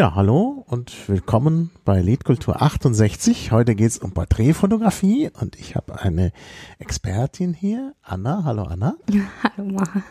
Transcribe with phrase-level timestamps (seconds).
[0.00, 3.52] Ja, hallo und willkommen bei Liedkultur 68.
[3.52, 6.32] Heute geht's um Porträtfotografie und ich habe eine
[6.78, 8.44] Expertin hier, Anna.
[8.44, 8.94] Hallo Anna.
[9.10, 10.02] Ja, hallo Maha.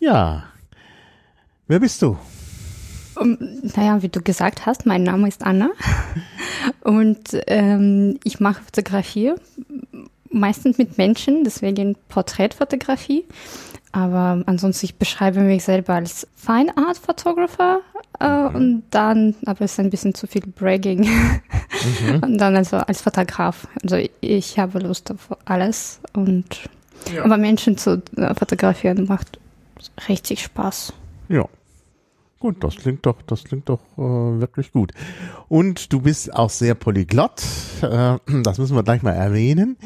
[0.00, 0.44] Ja,
[1.66, 2.18] wer bist du?
[3.16, 3.38] Um,
[3.74, 5.70] naja, wie du gesagt hast, mein Name ist Anna
[6.84, 9.32] und ähm, ich mache Fotografie,
[10.30, 13.24] meistens mit Menschen, deswegen Porträtfotografie.
[13.92, 17.80] Aber ansonsten, ich beschreibe mich selber als Fine Art Photographer
[18.20, 18.54] äh, mhm.
[18.54, 21.00] und dann, aber es ist ein bisschen zu viel Bragging.
[21.00, 22.20] Mhm.
[22.22, 23.66] Und dann also als Fotograf.
[23.82, 26.68] Also ich habe Lust auf alles und
[27.14, 27.24] ja.
[27.24, 29.38] aber Menschen zu äh, fotografieren macht
[30.08, 30.92] richtig Spaß.
[31.28, 31.46] Ja.
[32.38, 34.92] Gut, das klingt doch, das klingt doch äh, wirklich gut.
[35.48, 37.42] Und du bist auch sehr polyglott.
[37.82, 39.76] Äh, das müssen wir gleich mal erwähnen.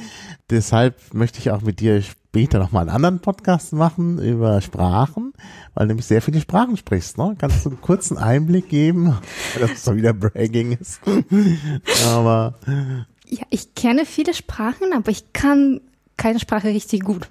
[0.50, 2.02] Deshalb möchte ich auch mit dir
[2.34, 5.34] später nochmal einen anderen Podcast machen über Sprachen,
[5.74, 7.16] weil du nämlich sehr viele Sprachen sprichst.
[7.16, 7.36] Ne?
[7.38, 9.16] Kannst du einen kurzen Einblick geben,
[9.60, 11.00] dass es so wieder Bragging ist.
[12.08, 12.54] aber
[13.28, 15.80] ja, ich kenne viele Sprachen, aber ich kann
[16.16, 17.28] keine Sprache richtig gut.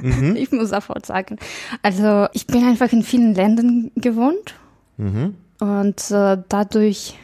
[0.00, 0.36] Mhm.
[0.36, 1.36] Ich muss sofort sagen.
[1.82, 4.54] Also ich bin einfach in vielen Ländern gewohnt
[4.98, 5.34] Mhm.
[5.58, 7.18] Und äh, dadurch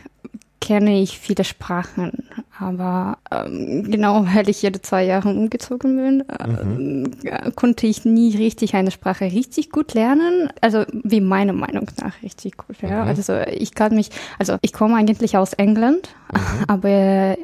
[0.63, 2.29] kenne ich viele Sprachen.
[2.59, 7.11] Aber ähm, genau, weil ich jede zwei Jahre umgezogen bin, mhm.
[7.25, 10.49] äh, konnte ich nie richtig eine Sprache richtig gut lernen.
[10.61, 12.81] Also wie meiner Meinung nach richtig gut.
[12.81, 13.03] Ja.
[13.03, 13.09] Mhm.
[13.09, 16.65] Also ich kann mich, also ich komme eigentlich aus England, mhm.
[16.69, 17.37] aber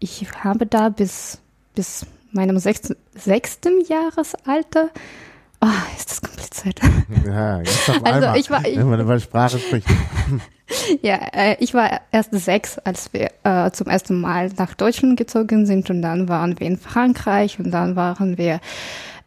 [0.00, 1.38] ich habe da bis
[1.74, 4.90] bis meinem sechsten, sechsten Jahresalter
[5.66, 6.80] Oh, ist das kompliziert.
[7.26, 9.88] Ja, jetzt auf also einmal, ich war, ich, wenn man über Sprache spricht.
[11.02, 15.66] ja, äh, ich war erst sechs, als wir äh, zum ersten Mal nach Deutschland gezogen
[15.66, 18.60] sind und dann waren wir in Frankreich und dann waren wir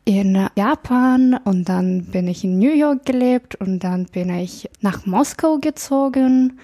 [0.06, 5.06] in Japan und dann bin ich in New York gelebt und dann bin ich nach
[5.06, 6.60] Moskau gezogen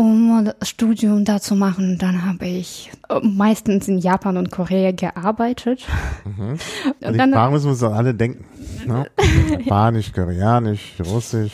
[0.00, 1.98] um das Studium da zu machen.
[1.98, 5.86] Dann habe ich äh, meistens in Japan und Korea gearbeitet.
[6.24, 6.58] Mhm.
[7.06, 8.46] Und dann, Sprachen müssen wir uns alle denken.
[8.86, 9.06] Ne?
[9.50, 11.52] Japanisch, Koreanisch, Russisch.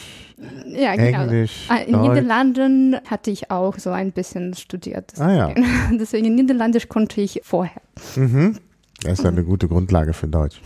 [0.67, 1.23] Ja, genau.
[1.23, 2.09] Englisch, ah, In Deutsch.
[2.09, 5.13] Niederlanden hatte ich auch so ein bisschen studiert.
[5.13, 5.53] Deswegen, ah,
[5.91, 5.97] ja.
[5.99, 7.83] deswegen Niederländisch konnte ich vorher.
[8.15, 8.59] Mhm.
[9.03, 10.61] Das ist eine gute Grundlage für Deutsch.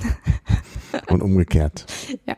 [1.08, 1.86] Und umgekehrt.
[2.26, 2.36] Ja.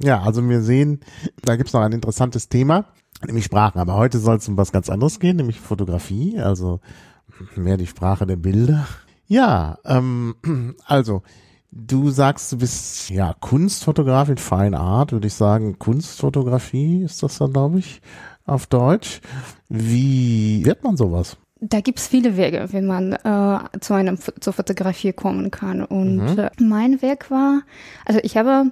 [0.00, 1.00] Ja, also wir sehen,
[1.42, 2.86] da gibt es noch ein interessantes Thema
[3.26, 3.78] nämlich Sprachen.
[3.78, 6.80] Aber heute soll es um was ganz anderes gehen, nämlich Fotografie, also
[7.56, 8.86] mehr die Sprache der Bilder.
[9.26, 10.34] Ja, ähm,
[10.86, 11.22] also
[11.70, 17.52] du sagst, du bist ja Kunstfotografin, Fine Art, würde ich sagen, Kunstfotografie ist das dann,
[17.52, 18.00] glaube ich,
[18.46, 19.20] auf Deutsch.
[19.68, 21.36] Wie wird man sowas?
[21.60, 25.82] Da gibt's viele Wege, wie man äh, zu einem zur Fotografie kommen kann.
[25.82, 26.38] Und mhm.
[26.38, 27.62] äh, mein Weg war,
[28.04, 28.70] also ich habe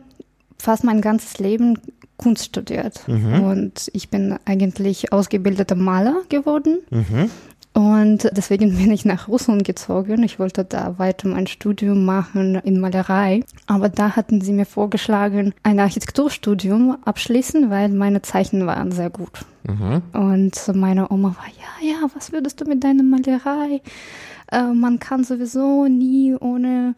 [0.58, 1.78] fast mein ganzes Leben
[2.22, 3.06] Kunst studiert.
[3.08, 3.42] Mhm.
[3.42, 6.78] Und ich bin eigentlich ausgebildeter Maler geworden.
[6.90, 7.30] Mhm.
[7.74, 10.22] Und deswegen bin ich nach Russland gezogen.
[10.24, 13.44] Ich wollte da weiter mein Studium machen in Malerei.
[13.66, 19.46] Aber da hatten sie mir vorgeschlagen, ein Architekturstudium abschließen, weil meine Zeichen waren sehr gut.
[19.64, 20.02] Mhm.
[20.12, 23.80] Und meine Oma war, ja, ja, was würdest du mit deiner Malerei?
[24.50, 26.94] Äh, man kann sowieso nie ohne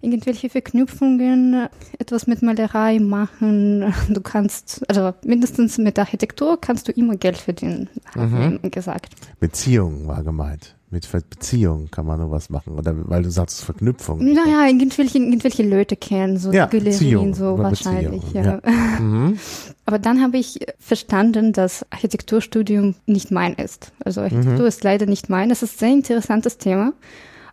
[0.00, 3.94] irgendwelche Verknüpfungen, etwas mit Malerei machen.
[4.08, 8.70] Du kannst, also mindestens mit Architektur kannst du immer Geld verdienen, haben mhm.
[8.70, 9.14] gesagt.
[9.38, 10.76] Beziehung war gemeint.
[10.90, 12.78] Mit Beziehung kann man nur was machen.
[12.78, 14.24] Oder weil du sagst Verknüpfung.
[14.24, 18.22] Naja, irgendwelche, irgendwelche Leute kennen, so ja, Galerien, so wahrscheinlich.
[18.32, 18.42] Ja.
[18.42, 18.60] ja.
[18.98, 19.38] Mhm.
[19.84, 23.92] Aber dann habe ich verstanden, dass Architekturstudium nicht mein ist.
[24.04, 24.66] Also Architektur mhm.
[24.66, 25.50] ist leider nicht mein.
[25.50, 26.94] Das ist ein sehr interessantes Thema.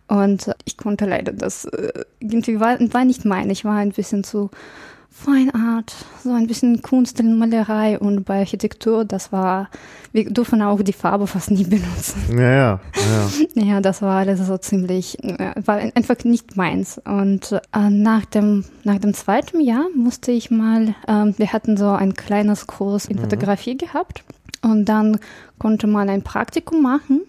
[0.08, 3.50] Und ich konnte leider das äh, irgendwie war, war nicht mein.
[3.50, 4.50] Ich war ein bisschen zu
[5.18, 9.70] Fine Art, so ein bisschen Kunst in Malerei und bei Architektur, das war,
[10.12, 12.38] wir durften auch die Farbe fast nie benutzen.
[12.38, 13.30] Ja, ja, ja.
[13.64, 15.16] Ja, das war alles so ziemlich,
[15.64, 17.00] war einfach nicht meins.
[17.02, 21.88] Und äh, nach dem, nach dem zweiten Jahr musste ich mal, äh, wir hatten so
[21.88, 23.22] ein kleines Kurs in mhm.
[23.22, 24.22] Fotografie gehabt
[24.62, 25.18] und dann
[25.58, 27.22] konnte man ein Praktikum machen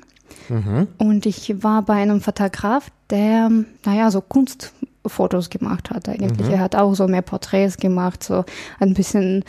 [0.50, 0.88] Mhm.
[0.98, 3.50] Und ich war bei einem Fotograf, der,
[3.86, 6.48] naja, so Kunstfotos gemacht hat eigentlich.
[6.48, 6.54] Mhm.
[6.54, 8.46] Er hat auch so mehr Porträts gemacht, so
[8.80, 9.44] ein bisschen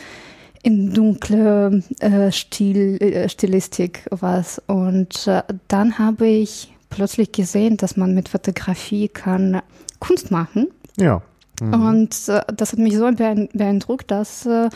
[0.62, 4.60] in dunkle äh, Stil, äh, Stilistik was.
[4.66, 9.62] Und äh, dann habe ich plötzlich gesehen, dass man mit Fotografie kann
[10.00, 10.68] Kunst machen.
[10.96, 11.22] Ja.
[11.60, 11.72] Mhm.
[11.74, 14.68] Und äh, das hat mich so beeindruckt, dass äh,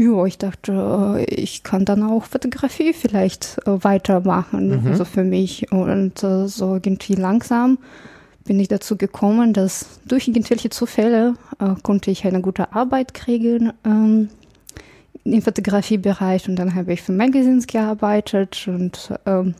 [0.00, 0.72] ja, ich dachte,
[1.18, 4.86] äh, ich kann dann auch Fotografie vielleicht äh, weitermachen, mhm.
[4.86, 5.70] also für mich.
[5.72, 7.78] Und äh, so irgendwie langsam
[8.44, 11.34] bin ich dazu gekommen, dass durch irgendwelche Zufälle
[11.82, 13.72] konnte ich eine gute Arbeit kriegen.
[13.84, 14.30] Ähm,
[15.24, 19.54] im Fotografiebereich und dann habe ich für Magazines gearbeitet und ähm,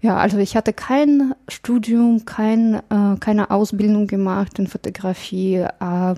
[0.00, 5.56] ja, also ich hatte kein Studium, kein, äh, keine Ausbildung gemacht in Fotografie.
[5.56, 6.14] Äh,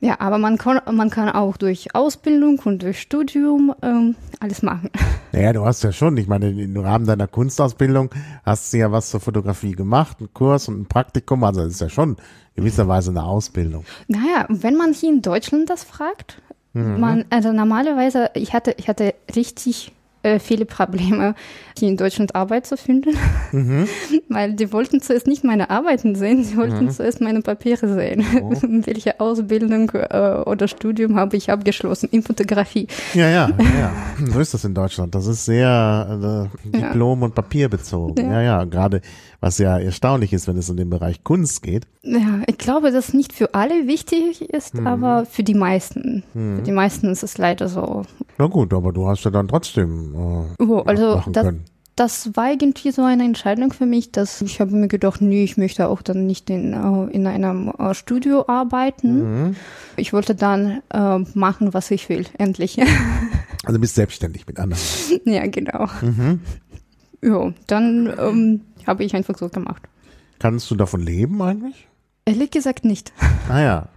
[0.00, 4.90] ja, aber man kann, man kann auch durch Ausbildung und durch Studium ähm, alles machen.
[5.32, 8.08] Naja, du hast ja schon, ich meine, im Rahmen deiner Kunstausbildung
[8.42, 11.80] hast du ja was zur Fotografie gemacht, einen Kurs und ein Praktikum, also das ist
[11.82, 12.16] ja schon
[12.54, 13.84] gewisserweise eine Ausbildung.
[14.08, 16.40] Naja, wenn man hier in Deutschland das fragt,
[16.72, 17.00] mhm.
[17.00, 19.92] man, also normalerweise, ich hatte, ich hatte richtig
[20.26, 21.34] äh, viele Probleme,
[21.78, 23.16] hier in Deutschland Arbeit zu finden,
[23.52, 23.86] mhm.
[24.28, 26.90] weil die wollten zuerst nicht meine Arbeiten sehen, sie wollten mhm.
[26.90, 28.24] zuerst meine Papiere sehen.
[28.42, 28.50] Oh.
[28.86, 32.88] Welche Ausbildung äh, oder Studium habe ich abgeschlossen in Fotografie.
[33.14, 33.92] Ja, ja, ja,
[34.26, 35.14] so ist das in Deutschland.
[35.14, 37.24] Das ist sehr äh, Diplom- ja.
[37.26, 38.26] und Papierbezogen.
[38.26, 39.00] Ja, ja, ja gerade
[39.40, 41.86] was ja erstaunlich ist, wenn es um den Bereich Kunst geht.
[42.02, 44.86] Ja, ich glaube, dass nicht für alle wichtig ist, mhm.
[44.86, 46.24] aber für die meisten.
[46.34, 46.56] Mhm.
[46.56, 48.02] Für die meisten ist es leider so.
[48.38, 50.14] Na gut, aber du hast ja dann trotzdem.
[50.58, 51.54] Äh, oh, also das,
[51.96, 55.56] das war irgendwie so eine Entscheidung für mich, dass ich habe mir gedacht, nee, ich
[55.56, 59.46] möchte auch dann nicht in, äh, in einem äh, Studio arbeiten.
[59.48, 59.56] Mhm.
[59.96, 62.78] Ich wollte dann äh, machen, was ich will, endlich.
[63.64, 64.82] also bist selbstständig mit anderen.
[65.24, 65.86] ja, genau.
[66.02, 66.40] Mhm.
[67.22, 69.82] Ja, dann ähm, habe ich einfach so gemacht.
[70.38, 71.88] Kannst du davon leben eigentlich?
[72.24, 73.12] Ehrlich gesagt nicht.
[73.48, 73.88] Ah ja.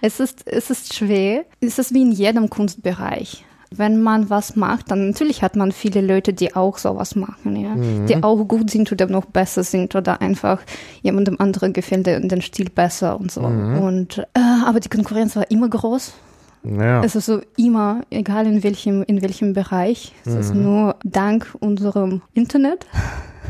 [0.00, 1.44] Es ist, es ist schwer.
[1.60, 3.44] Es ist wie in jedem Kunstbereich.
[3.70, 7.74] Wenn man was macht, dann natürlich hat man viele Leute, die auch sowas machen, ja.
[7.74, 8.06] Mhm.
[8.06, 10.62] Die auch gut sind oder noch besser sind oder einfach
[11.02, 13.42] jemandem anderen gefällt den, den Stil besser und so.
[13.42, 13.78] Mhm.
[13.78, 16.14] Und, äh, aber die Konkurrenz war immer groß.
[16.62, 17.04] Ja.
[17.04, 20.14] Es ist so immer, egal in welchem, in welchem Bereich.
[20.24, 20.40] Es mhm.
[20.40, 22.86] ist nur dank unserem Internet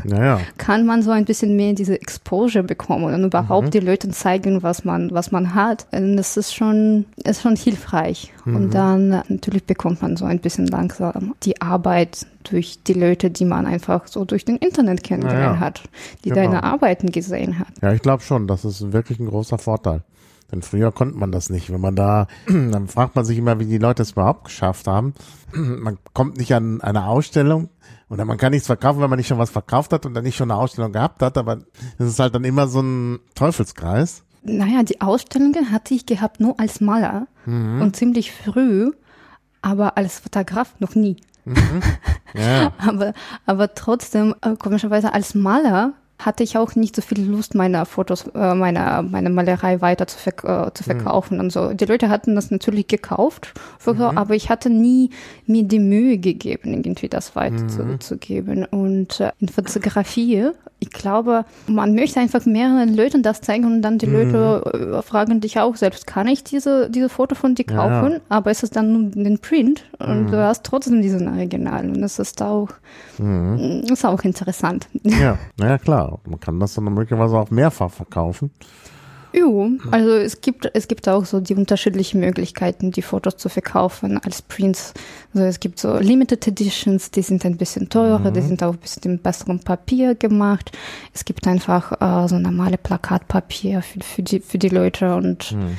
[0.05, 0.39] naja.
[0.57, 3.71] kann man so ein bisschen mehr diese Exposure bekommen und überhaupt mhm.
[3.71, 5.87] die Leute zeigen, was man, was man hat.
[5.91, 8.33] Und das ist schon, ist schon hilfreich.
[8.45, 8.55] Mhm.
[8.55, 13.45] Und dann natürlich bekommt man so ein bisschen langsam die Arbeit durch die Leute, die
[13.45, 15.59] man einfach so durch den Internet kennengelernt naja.
[15.59, 15.81] hat,
[16.23, 16.41] die genau.
[16.41, 17.67] deine Arbeiten gesehen hat.
[17.81, 20.03] Ja, ich glaube schon, das ist wirklich ein großer Vorteil.
[20.51, 21.71] Denn früher konnte man das nicht.
[21.71, 25.13] Wenn man da, dann fragt man sich immer, wie die Leute es überhaupt geschafft haben.
[25.53, 27.69] Man kommt nicht an eine Ausstellung,
[28.09, 30.35] oder man kann nichts verkaufen, wenn man nicht schon was verkauft hat und dann nicht
[30.35, 31.59] schon eine Ausstellung gehabt hat, aber
[31.97, 34.23] es ist halt dann immer so ein Teufelskreis.
[34.43, 37.81] Naja, die Ausstellungen hatte ich gehabt nur als Maler mhm.
[37.81, 38.91] und ziemlich früh,
[39.61, 41.17] aber als Fotograf noch nie.
[41.45, 41.81] Mhm.
[42.35, 42.73] Ja.
[42.77, 43.13] aber,
[43.45, 48.25] aber trotzdem, äh, komischerweise als Maler hatte ich auch nicht so viel Lust, meine Fotos,
[48.33, 50.85] äh, meine, meine Malerei weiter zu, verk äh, zu mhm.
[50.85, 51.43] verkaufen mhm.
[51.43, 51.73] und so.
[51.73, 53.53] Die Leute hatten das natürlich gekauft,
[53.85, 54.01] mhm.
[54.01, 55.09] aber ich hatte nie
[55.45, 58.59] mir die Mühe gegeben, irgendwie das weiterzugeben.
[58.71, 58.79] Mhm.
[58.79, 60.51] Und äh, in Fotografie,
[60.85, 64.93] ich glaube, man möchte einfach mehreren Leuten das zeigen und dann die Leute mhm.
[64.93, 68.13] äh, fragen dich auch selbst, kann ich diese, diese Foto von dir kaufen?
[68.13, 68.19] Ja.
[68.29, 70.41] Aber es ist dann nur den Print und du mhm.
[70.41, 72.69] hast trotzdem diesen Original und das ist auch,
[73.17, 74.87] ist auch interessant.
[75.03, 78.51] Ja, naja, klar man kann das dann möglicherweise auch mehrfach verkaufen.
[79.37, 84.17] Jo, also es gibt, es gibt auch so die unterschiedlichen Möglichkeiten, die Fotos zu verkaufen
[84.23, 84.93] als Prints.
[85.33, 88.33] Also es gibt so Limited Editions, die sind ein bisschen teurer, mhm.
[88.33, 90.71] die sind auch ein bisschen in besserem Papier gemacht.
[91.13, 95.77] Es gibt einfach äh, so normale Plakatpapier für, für, die, für die Leute und mhm.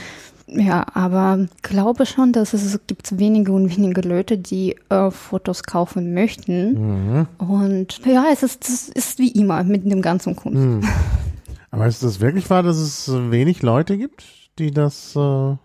[0.48, 6.14] Ja, aber glaube schon, dass es gibt wenige und wenige Leute, die äh, Fotos kaufen
[6.14, 7.16] möchten.
[7.16, 7.26] Mhm.
[7.38, 10.60] Und ja, es ist, es ist wie immer mit dem ganzen Kunst.
[10.60, 10.82] Mhm.
[11.70, 14.24] Aber ist das wirklich wahr, dass es wenig Leute gibt,
[14.58, 15.56] die das äh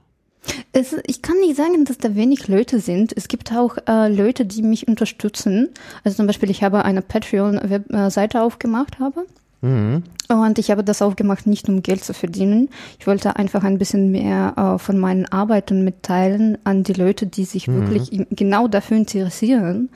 [0.73, 3.13] es, ich kann nicht sagen, dass da wenig Leute sind.
[3.15, 5.69] Es gibt auch äh, Leute, die mich unterstützen.
[6.03, 9.25] Also zum Beispiel, ich habe eine Patreon-Seite aufgemacht habe.
[9.61, 10.03] Mhm.
[10.27, 12.69] Und ich habe das auch gemacht, nicht um Geld zu verdienen.
[12.99, 17.45] Ich wollte einfach ein bisschen mehr äh, von meinen Arbeiten mitteilen an die Leute, die
[17.45, 17.89] sich mhm.
[17.89, 19.89] wirklich genau dafür interessieren.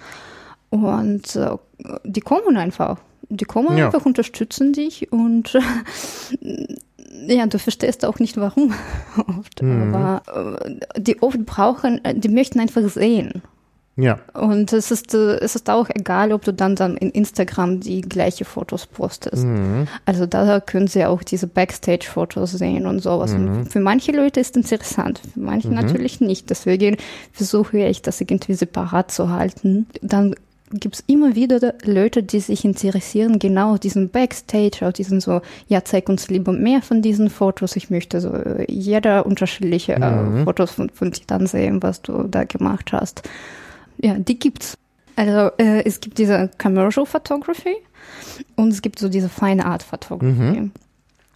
[0.69, 1.57] Und äh,
[2.03, 2.99] die kommen einfach.
[3.29, 3.87] Die kommen ja.
[3.87, 5.57] einfach, unterstützen dich und
[7.27, 8.73] ja, du verstehst auch nicht warum
[9.39, 9.61] oft.
[9.61, 9.93] Mhm.
[9.93, 13.41] Aber äh, die oft brauchen, äh, die möchten einfach sehen.
[13.97, 14.19] Ja.
[14.33, 18.01] Und es ist, äh, es ist auch egal, ob du dann, dann in Instagram die
[18.01, 19.45] gleiche Fotos postest.
[19.45, 19.87] Mhm.
[20.05, 23.31] Also da können sie auch diese Backstage-Fotos sehen und sowas.
[23.31, 23.47] Mhm.
[23.47, 25.75] Und für manche Leute ist es interessant, für manche mhm.
[25.75, 26.49] natürlich nicht.
[26.49, 26.97] Deswegen
[27.31, 29.87] versuche ich, das irgendwie separat zu halten.
[30.01, 30.35] Dann
[30.71, 35.83] gibt es immer wieder Leute, die sich interessieren, genau diesen Backstage, auf diesen so, ja,
[35.83, 37.75] zeig uns lieber mehr von diesen Fotos.
[37.75, 40.43] Ich möchte so äh, jeder unterschiedliche äh, mhm.
[40.43, 43.21] Fotos von, von dir dann sehen, was du da gemacht hast
[43.97, 44.77] ja, die gibt's.
[45.15, 47.75] Also äh, es gibt diese Commercial Photography
[48.55, 50.59] und es gibt so diese Fine Art Photography.
[50.59, 50.71] Mhm.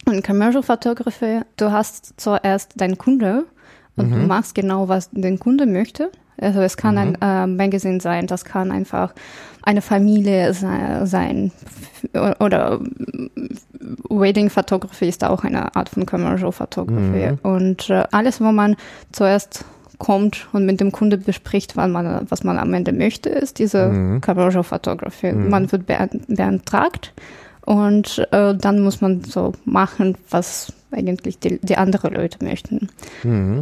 [0.06, 3.46] Und Commercial Photography, du hast zuerst deinen Kunde
[3.96, 6.10] und du machst genau, was der Kunde möchte.
[6.40, 9.12] Also es kann ein äh, Magazine sein, das kann einfach
[9.62, 11.52] eine Familie se- sein.
[12.38, 12.80] Oder
[14.08, 17.36] Wedding Photography ist auch eine Art von Commercial Photography.
[17.42, 18.76] Und äh, alles, wo man
[19.12, 19.64] zuerst
[19.98, 23.90] kommt und mit dem Kunde bespricht, wann man, was man am Ende möchte, ist diese
[24.24, 25.32] Commercial Photography.
[25.50, 27.12] Man wird beant- beantragt
[27.66, 32.88] und äh, dann muss man so machen, was eigentlich die, die anderen Leute möchten.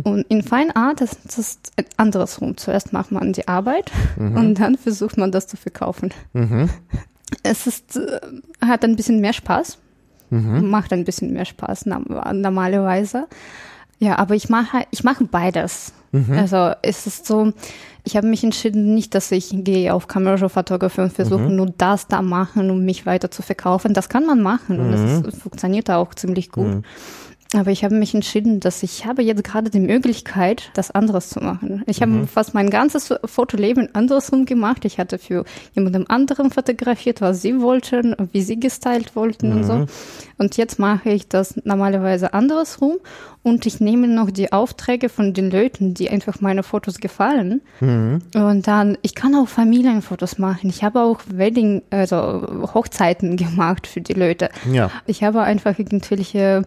[0.04, 2.56] Und in Fine Art ist das ist andersrum.
[2.56, 3.90] Zuerst macht man die Arbeit
[4.36, 6.12] und dann versucht man das zu verkaufen.
[7.42, 8.20] Es ist, äh,
[8.64, 9.78] hat ein bisschen mehr Spaß,
[10.30, 13.26] macht ein bisschen mehr Spaß normalerweise.
[13.98, 15.92] Ja, aber ich mache ich mache beides.
[16.12, 17.52] Also es ist so,
[18.04, 22.08] ich habe mich entschieden, nicht, dass ich gehe auf Commercial Photography und versuche nur das
[22.08, 23.92] da machen, um mich weiter zu verkaufen.
[23.92, 25.00] Das kann man machen und das
[25.34, 26.82] ist, funktioniert auch ziemlich gut.
[27.54, 31.40] Aber ich habe mich entschieden, dass ich habe jetzt gerade die Möglichkeit, das anderes zu
[31.40, 31.82] machen.
[31.86, 34.84] Ich habe fast mein ganzes Fotoleben andersrum gemacht.
[34.84, 39.86] Ich hatte für jemandem anderen fotografiert, was sie wollten, wie sie gestylt wollten und so.
[40.36, 42.98] Und jetzt mache ich das normalerweise andersrum
[43.42, 47.62] und ich nehme noch die Aufträge von den Leuten, die einfach meine Fotos gefallen.
[48.34, 50.68] Und dann, ich kann auch Familienfotos machen.
[50.68, 54.50] Ich habe auch Wedding, also Hochzeiten gemacht für die Leute.
[54.70, 54.90] Ja.
[55.06, 56.62] Ich habe einfach irgendwelche,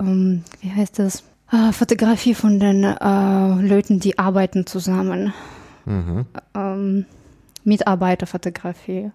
[0.00, 5.32] ähm, wie heißt das, äh, Fotografie von den äh, Leuten, die arbeiten zusammen.
[6.54, 7.06] Ähm,
[7.64, 9.10] Mitarbeiterfotografie.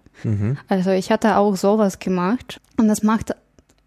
[0.68, 3.34] Also ich hatte auch sowas gemacht und das macht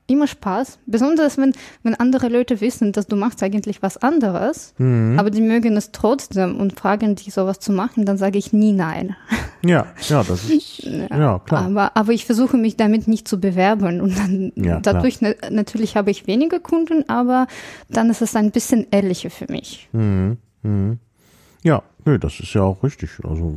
[0.07, 5.29] immer Spaß, besonders wenn, wenn andere Leute wissen, dass du machst eigentlich was anderes, aber
[5.29, 9.15] die mögen es trotzdem und fragen dich sowas zu machen, dann sage ich nie nein.
[9.65, 11.63] Ja, ja, das ist, ja, klar.
[11.63, 15.95] Aber, aber ich versuche mich damit nicht zu bewerben und dann Ja, dadurch na, natürlich
[15.95, 17.47] habe ich weniger Kunden, aber
[17.87, 19.87] dann ist es ein bisschen ehrlicher für mich.
[21.63, 23.09] Ja, nö, das ist ja auch richtig.
[23.23, 23.55] Also,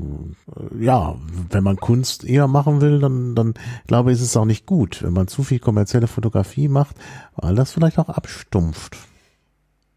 [0.57, 1.17] äh, ja,
[1.51, 3.55] wenn man Kunst eher machen will, dann, dann
[3.87, 6.97] glaube ich, ist es auch nicht gut, wenn man zu viel kommerzielle Fotografie macht,
[7.37, 8.97] weil das vielleicht auch abstumpft.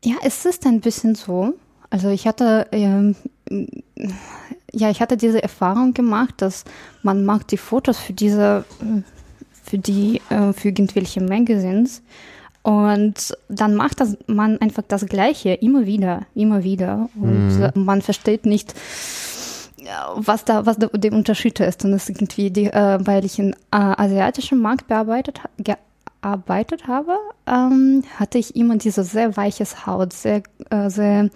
[0.04, 1.54] Ja, es ist ein bisschen so.
[1.90, 3.16] Also ich hatte, ähm,
[4.72, 6.64] ja, ich hatte diese Erfahrung gemacht, dass
[7.04, 8.66] man macht die Fotos für diese,
[9.64, 12.04] für die, äh, für irgendwelche Magazines
[12.70, 18.04] und dann macht das man einfach das Gleiche immer wieder, immer wieder und äh, man
[18.04, 18.76] versteht nicht,
[19.78, 21.84] ja, was da, was da der Unterschied ist.
[21.84, 27.18] Und das ist irgendwie, die, äh, weil ich in äh, asiatischen Markt bearbeitet, gearbeitet habe,
[27.48, 31.32] ähm, hatte ich immer diese sehr weiches Haut, sehr, äh, sehr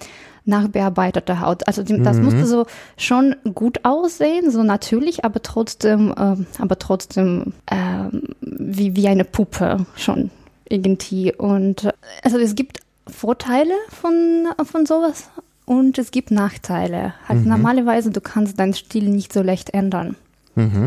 [0.46, 1.66] nachbearbeitete Haut.
[1.66, 7.54] Also die, das musste so schon gut aussehen, so natürlich, aber trotzdem, ähm, aber trotzdem
[7.72, 10.30] ähm, wie, wie eine Puppe schon
[10.74, 11.34] irgendwie.
[11.34, 15.30] Und äh, also es gibt Vorteile von, von sowas
[15.66, 17.14] und es gibt Nachteile.
[17.28, 20.16] Halt normalerweise, du kannst deinen Stil nicht so leicht ändern.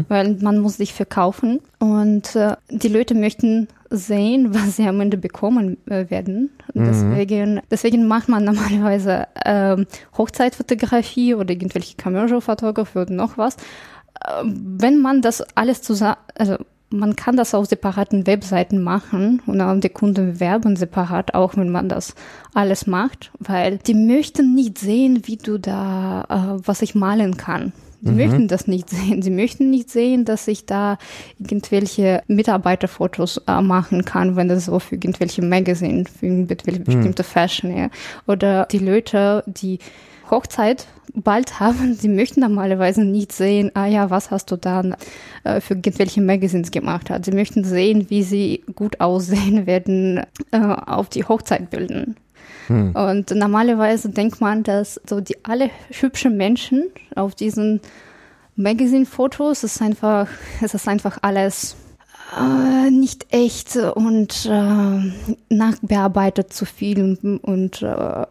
[0.09, 5.16] Weil man muss sich verkaufen und äh, die Leute möchten sehen, was sie am Ende
[5.16, 6.50] bekommen äh, werden.
[6.73, 13.57] Und Deswegen, deswegen macht man normalerweise ähm, Hochzeitfotografie oder irgendwelche Commercial Photography oder noch was.
[14.40, 16.59] Ähm, wenn man das alles zusammen, also
[16.90, 21.71] man kann das auf separaten Webseiten machen und auch die Kunden werben separat, auch wenn
[21.71, 22.14] man das
[22.55, 27.73] alles macht, weil die möchten nicht sehen, wie du da, äh, was ich malen kann.
[28.02, 29.23] Die möchten das nicht sehen.
[29.23, 30.99] Sie möchten nicht sehen, dass ich da
[31.38, 37.76] irgendwelche Mitarbeiterfotos äh, machen kann, wenn das so für irgendwelche Magazine, für irgendwelche bestimmte Fashion,
[37.76, 37.88] ja.
[38.26, 39.78] Oder die Leute, die
[40.30, 44.97] Hochzeit bald haben, sie möchten normalerweise nicht sehen, ah ja, was hast du dann
[45.45, 47.25] äh, für irgendwelche Magazines gemacht hat.
[47.25, 52.16] Sie möchten sehen, wie sie gut aussehen werden äh, auf die Hochzeitbildern.
[52.68, 57.80] Und normalerweise denkt man, dass so die alle hübschen Menschen auf diesen
[58.56, 60.28] Magazine-Fotos ist einfach,
[60.61, 61.76] es ist einfach alles
[62.37, 68.26] äh, nicht echt und äh, nachbearbeitet zu viel und, und äh,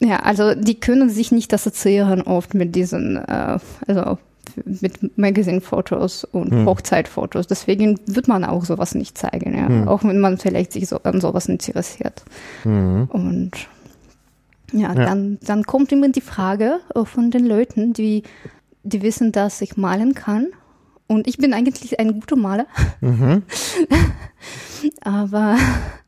[0.00, 4.18] ja, also die können sich nicht assoziieren oft mit diesen, äh, also
[4.64, 7.46] mit Magazine-Fotos und Hochzeitfotos.
[7.46, 9.86] Deswegen wird man auch sowas nicht zeigen, ja.
[9.86, 12.24] Auch wenn man vielleicht sich so an sowas interessiert.
[13.08, 13.52] Und
[14.72, 18.22] ja, Dann, dann kommt immer die Frage äh, von den Leuten, die,
[18.82, 20.48] die wissen, dass ich malen kann.
[21.06, 22.66] Und ich bin eigentlich ein guter Maler.
[25.00, 25.99] Aber Mm,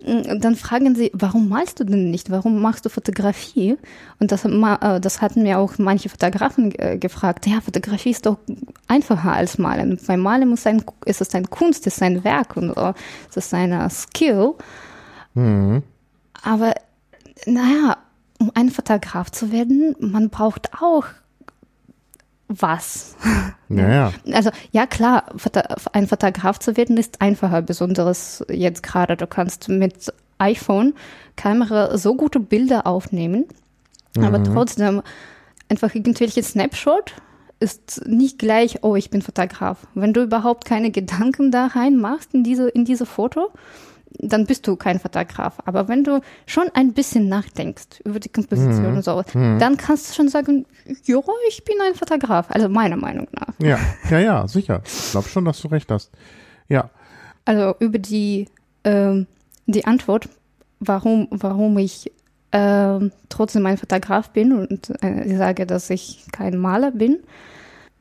[0.00, 2.30] dann fragen sie, warum malst du denn nicht?
[2.30, 3.76] Warum machst du Fotografie?
[4.20, 7.46] Und das, äh, das hatten mir auch manche Fotografen äh, gefragt.
[7.46, 8.38] Ja, Fotografie ist doch
[8.86, 9.98] einfacher als Malen.
[10.06, 12.94] Beim Malen muss ein, ist es ein Kunst, ist ein Werk und so.
[13.28, 14.54] Es ist eine Skill.
[16.44, 16.74] Aber
[17.46, 17.96] naja,
[18.38, 21.06] um ein Fotograf zu werden, man braucht auch
[22.48, 23.16] was.
[23.70, 24.12] Ja, ja.
[24.32, 25.24] Also ja klar,
[25.92, 29.14] ein Fotograf zu werden ist einfacher, besonders jetzt gerade.
[29.14, 30.94] Du kannst mit iPhone
[31.36, 33.44] Kamera so gute Bilder aufnehmen,
[34.16, 34.24] mhm.
[34.24, 35.02] aber trotzdem
[35.68, 37.12] einfach irgendwelche Snapshot
[37.60, 39.86] ist nicht gleich, oh, ich bin Fotograf.
[39.94, 43.50] Wenn du überhaupt keine Gedanken da rein machst in diese, in diese Foto,
[44.18, 45.58] dann bist du kein Fotograf.
[45.64, 48.96] Aber wenn du schon ein bisschen nachdenkst über die Komposition mhm.
[48.96, 49.58] und so, mhm.
[49.58, 50.66] dann kannst du schon sagen,
[51.04, 52.50] ja, ich bin ein Fotograf.
[52.50, 53.54] Also meiner Meinung nach.
[53.58, 53.78] Ja,
[54.10, 54.82] ja, ja, sicher.
[54.84, 56.10] Ich glaube schon, dass du recht hast.
[56.68, 56.90] Ja.
[57.44, 58.48] Also über die,
[58.84, 59.26] ähm,
[59.66, 60.28] die Antwort,
[60.80, 62.12] warum, warum ich
[62.50, 62.98] äh,
[63.28, 67.18] trotzdem ein Fotograf bin und äh, sage, dass ich kein Maler bin.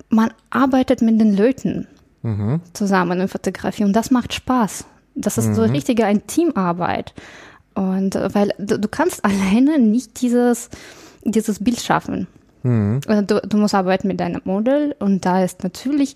[0.10, 1.88] Man arbeitet mit den Leuten
[2.24, 2.62] mhm.
[2.74, 4.86] zusammen in Fotografie und das macht Spaß.
[5.18, 5.56] Das ist mhm.
[5.56, 7.14] so richtige ein Teamarbeit.
[7.74, 10.70] Und äh, weil du, du, kannst alleine nicht dieses,
[11.24, 12.28] dieses Bild schaffen.
[12.64, 13.02] Mhm.
[13.28, 16.16] Du, du musst arbeiten mit deinem Model und da ist natürlich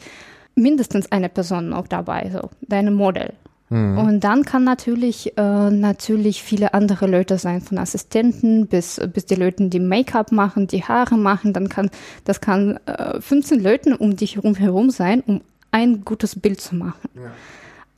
[0.56, 3.34] mindestens eine Person auch dabei, so deine Model.
[3.70, 3.98] Mhm.
[3.98, 9.36] Und dann kann natürlich äh, natürlich viele andere Leute sein, von Assistenten bis bis die
[9.36, 11.54] Leute, die Make-up machen, die Haare machen.
[11.54, 11.90] Dann kann
[12.26, 15.42] das kann äh, 15 Leute um dich herum herum sein, um
[15.72, 17.10] ein gutes Bild zu machen.
[17.16, 17.32] Ja.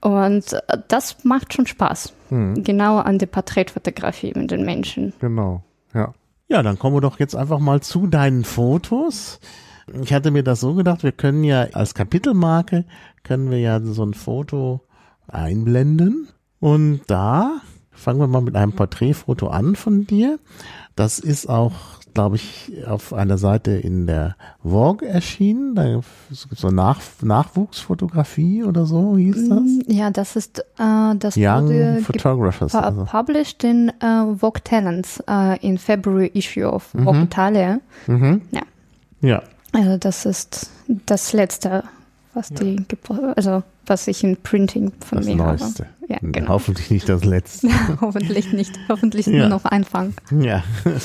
[0.03, 2.13] Und äh, das macht schon Spaß.
[2.27, 2.63] Hm.
[2.63, 5.13] Genau an der Porträtfotografie mit den Menschen.
[5.19, 5.63] Genau,
[5.93, 6.13] ja.
[6.49, 9.39] Ja, dann kommen wir doch jetzt einfach mal zu deinen Fotos.
[10.01, 12.83] Ich hatte mir das so gedacht, wir können ja als Kapitelmarke,
[13.23, 14.81] können wir ja so ein Foto
[15.27, 16.27] einblenden.
[16.59, 17.61] Und da
[17.91, 20.37] fangen wir mal mit einem Porträtfoto an von dir.
[20.95, 21.73] Das ist auch
[22.13, 25.75] glaube ich, auf einer Seite in der Vogue erschienen.
[25.75, 29.59] Da gibt es so Nach Nachwuchsfotografie oder so hieß das.
[29.59, 32.75] Mm, ja, das ist äh, das Young wurde Photographers.
[32.75, 33.05] Also.
[33.05, 37.23] published in uh, Vogue Talents uh, in February issue of Vogue mhm.
[37.23, 37.79] Italia.
[38.07, 38.41] Mhm.
[38.51, 38.61] Ja.
[39.21, 39.43] Ja.
[39.71, 40.69] Also das ist
[41.05, 41.83] das letzte,
[42.33, 42.55] was ja.
[42.57, 42.85] die
[43.35, 45.85] also was ich in Printing von das mir Neueste.
[45.85, 45.93] habe.
[46.07, 46.49] Ja, genau.
[46.49, 47.69] Hoffentlich nicht das letzte.
[48.01, 48.77] hoffentlich nicht.
[48.89, 49.39] Hoffentlich ja.
[49.39, 50.13] nur noch Anfang.
[50.31, 50.63] Ja.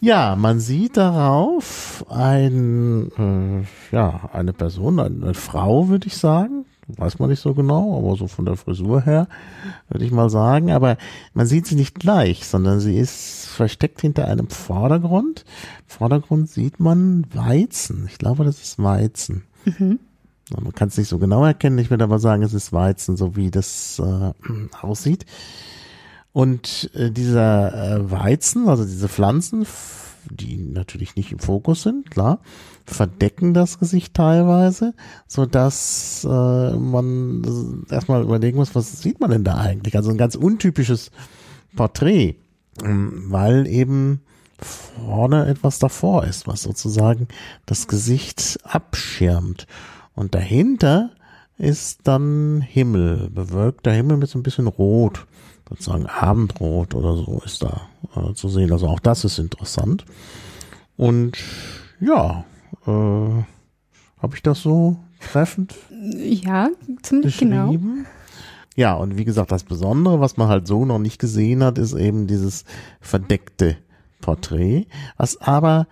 [0.00, 6.64] Ja, man sieht darauf ein, äh, ja, eine Person, eine, eine Frau, würde ich sagen.
[6.96, 9.28] Weiß man nicht so genau, aber so von der Frisur her,
[9.88, 10.72] würde ich mal sagen.
[10.72, 10.96] Aber
[11.34, 15.44] man sieht sie nicht gleich, sondern sie ist versteckt hinter einem Vordergrund.
[15.80, 18.06] Im Vordergrund sieht man Weizen.
[18.10, 19.44] Ich glaube, das ist Weizen.
[19.66, 20.00] Mhm.
[20.58, 21.78] Man kann es nicht so genau erkennen.
[21.78, 24.32] Ich würde aber sagen, es ist Weizen, so wie das äh,
[24.82, 25.26] aussieht.
[26.32, 29.66] Und äh, dieser äh, Weizen, also diese Pflanzen,
[30.30, 32.40] die natürlich nicht im Fokus sind, klar,
[32.86, 34.94] verdecken das Gesicht teilweise,
[35.26, 39.96] so dass äh, man erstmal überlegen muss, was sieht man denn da eigentlich?
[39.96, 41.10] Also ein ganz untypisches
[41.74, 42.36] Porträt,
[42.84, 44.20] ähm, weil eben
[44.58, 47.28] vorne etwas davor ist, was sozusagen
[47.66, 49.66] das Gesicht abschirmt.
[50.14, 51.10] Und dahinter
[51.56, 55.26] ist dann Himmel, bewölkter Himmel mit so ein bisschen Rot
[55.70, 57.82] sozusagen Abendrot oder so ist da
[58.16, 58.72] äh, zu sehen.
[58.72, 60.04] Also auch das ist interessant.
[60.96, 61.38] Und
[62.00, 62.44] ja,
[62.86, 65.74] äh, habe ich das so treffend?
[65.90, 66.68] Ja,
[67.02, 67.74] ziemlich genau.
[68.76, 71.94] Ja, und wie gesagt, das Besondere, was man halt so noch nicht gesehen hat, ist
[71.94, 72.64] eben dieses
[73.00, 73.76] verdeckte
[74.20, 75.86] Porträt, was aber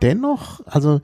[0.00, 1.00] dennoch, also,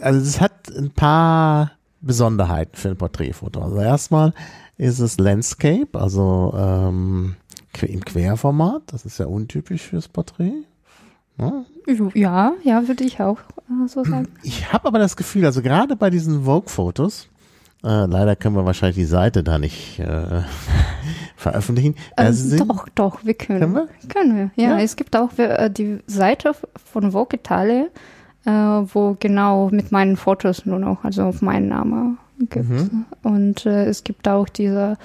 [0.00, 3.60] also es hat ein paar Besonderheiten für ein Porträtfoto.
[3.60, 4.32] Also erstmal
[4.78, 7.34] ist es Landscape, also ähm,
[7.82, 8.82] im Querformat.
[8.86, 10.64] Das ist ja untypisch fürs Porträt.
[11.36, 11.64] Ja,
[12.14, 14.28] ja, ja würde ich auch äh, so sagen.
[14.42, 17.28] Ich habe aber das Gefühl, also gerade bei diesen Vogue-Fotos,
[17.84, 20.42] äh, leider können wir wahrscheinlich die Seite da nicht äh,
[21.36, 21.94] veröffentlichen.
[22.16, 23.60] Ähm, doch, doch, wir können.
[23.60, 24.08] Können wir?
[24.08, 24.64] Können wir.
[24.64, 24.80] Ja, ja.
[24.80, 26.52] es gibt auch äh, die Seite
[26.92, 27.86] von Vogue Italia,
[28.44, 32.68] äh, wo genau mit meinen Fotos nur noch, also auf meinen Namen gibt.
[32.68, 33.04] Mhm.
[33.22, 34.96] Und äh, es gibt auch diese,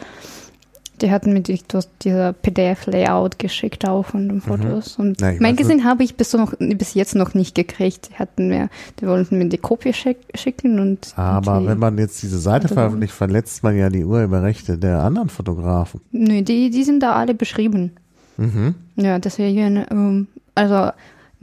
[1.02, 1.62] die hatten mir die,
[2.02, 4.42] dieser PDF-Layout geschickt auch von den mhm.
[4.42, 4.98] Fotos.
[4.98, 5.06] Mhm.
[5.06, 8.10] Und Na, Magazine habe ich bis, noch, bis jetzt noch nicht gekriegt.
[8.10, 8.70] Die hatten mir,
[9.00, 11.14] die wollten mir die Kopie schick, schicken und.
[11.16, 15.30] Aber die, wenn man jetzt diese Seite veröffentlicht, verletzt man ja die Urheberrechte der anderen
[15.30, 16.02] Fotografen.
[16.12, 17.92] Nö, die, die sind da alle beschrieben.
[18.38, 18.76] Mhm.
[18.96, 20.92] Ja, deswegen, ähm, also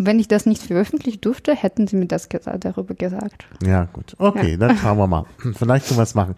[0.02, 3.44] wenn ich das nicht veröffentlichen durfte, hätten sie mir das gesagt, darüber gesagt.
[3.62, 4.14] Ja, gut.
[4.18, 4.56] Okay, ja.
[4.56, 5.26] dann schauen wir mal.
[5.54, 6.36] Vielleicht können wir es machen.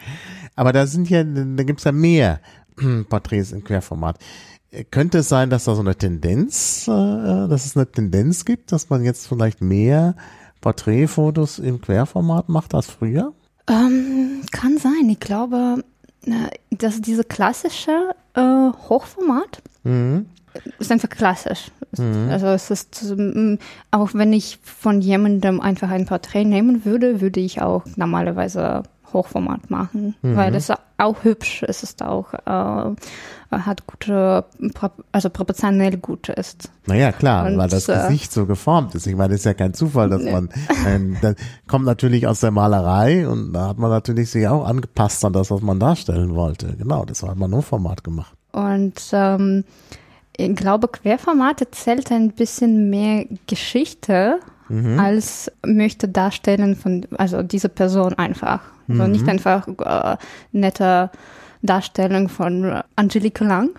[0.56, 2.40] Aber da sind ja, da gibt's ja mehr
[3.08, 4.18] Porträts im Querformat.
[4.90, 8.90] Könnte es sein, dass da so eine Tendenz, äh, dass es eine Tendenz gibt, dass
[8.90, 10.16] man jetzt vielleicht mehr
[10.60, 13.32] Porträtfotos im Querformat macht als früher?
[13.68, 15.08] Ähm, kann sein.
[15.08, 15.84] Ich glaube,
[16.70, 19.62] dass diese klassische äh, Hochformat.
[19.84, 20.26] Mhm.
[20.78, 21.70] Ist einfach klassisch.
[22.30, 23.58] Also es ist, ähm,
[23.90, 29.70] auch wenn ich von jemandem einfach ein Porträt nehmen würde, würde ich auch normalerweise Hochformat
[29.70, 32.94] machen, weil es auch hübsch ist, es ist auch, äh,
[33.50, 34.44] hat gute,
[35.10, 36.70] also proportionell gut ist.
[36.86, 39.06] Naja, klar, Und, weil das äh, Gesicht so geformt ist.
[39.06, 40.48] Ich meine, das ist ja kein Zufall, dass man,
[40.86, 41.34] ähm, das
[41.68, 45.50] kommt natürlich aus der Malerei und da hat man natürlich sich auch angepasst an das,
[45.50, 46.74] was man darstellen wollte.
[46.76, 48.34] Genau, das hat man nur Format gemacht.
[48.52, 49.64] Und ähm,
[50.42, 54.40] ich glaube, Querformat erzählt ein bisschen mehr Geschichte,
[54.98, 58.60] als möchte darstellen von, also diese Person einfach.
[58.88, 60.16] Also nicht einfach äh,
[60.52, 61.10] nette
[61.62, 63.70] Darstellung von Angelique Lang,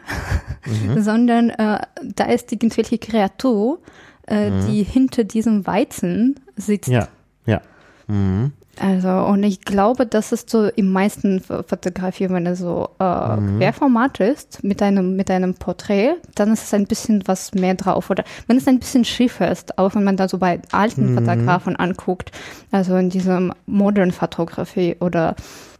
[0.98, 3.80] sondern äh, da ist irgendwelche Kreatur,
[4.28, 6.90] äh, die hinter diesem Weizen sitzt.
[6.90, 7.08] Ja,
[7.46, 7.62] ja.
[8.08, 8.54] Mhm.
[8.80, 14.20] Also, und ich glaube, das ist so im meisten Fotografie, wenn es so äh, Querformat
[14.20, 18.10] ist, mit einem, mit einem Porträt, dann ist es ein bisschen was mehr drauf.
[18.10, 21.76] Oder wenn es ein bisschen schief ist, auch wenn man da so bei alten Fotografen
[21.76, 22.32] anguckt,
[22.72, 25.36] also in diesem Modern Fotografie oder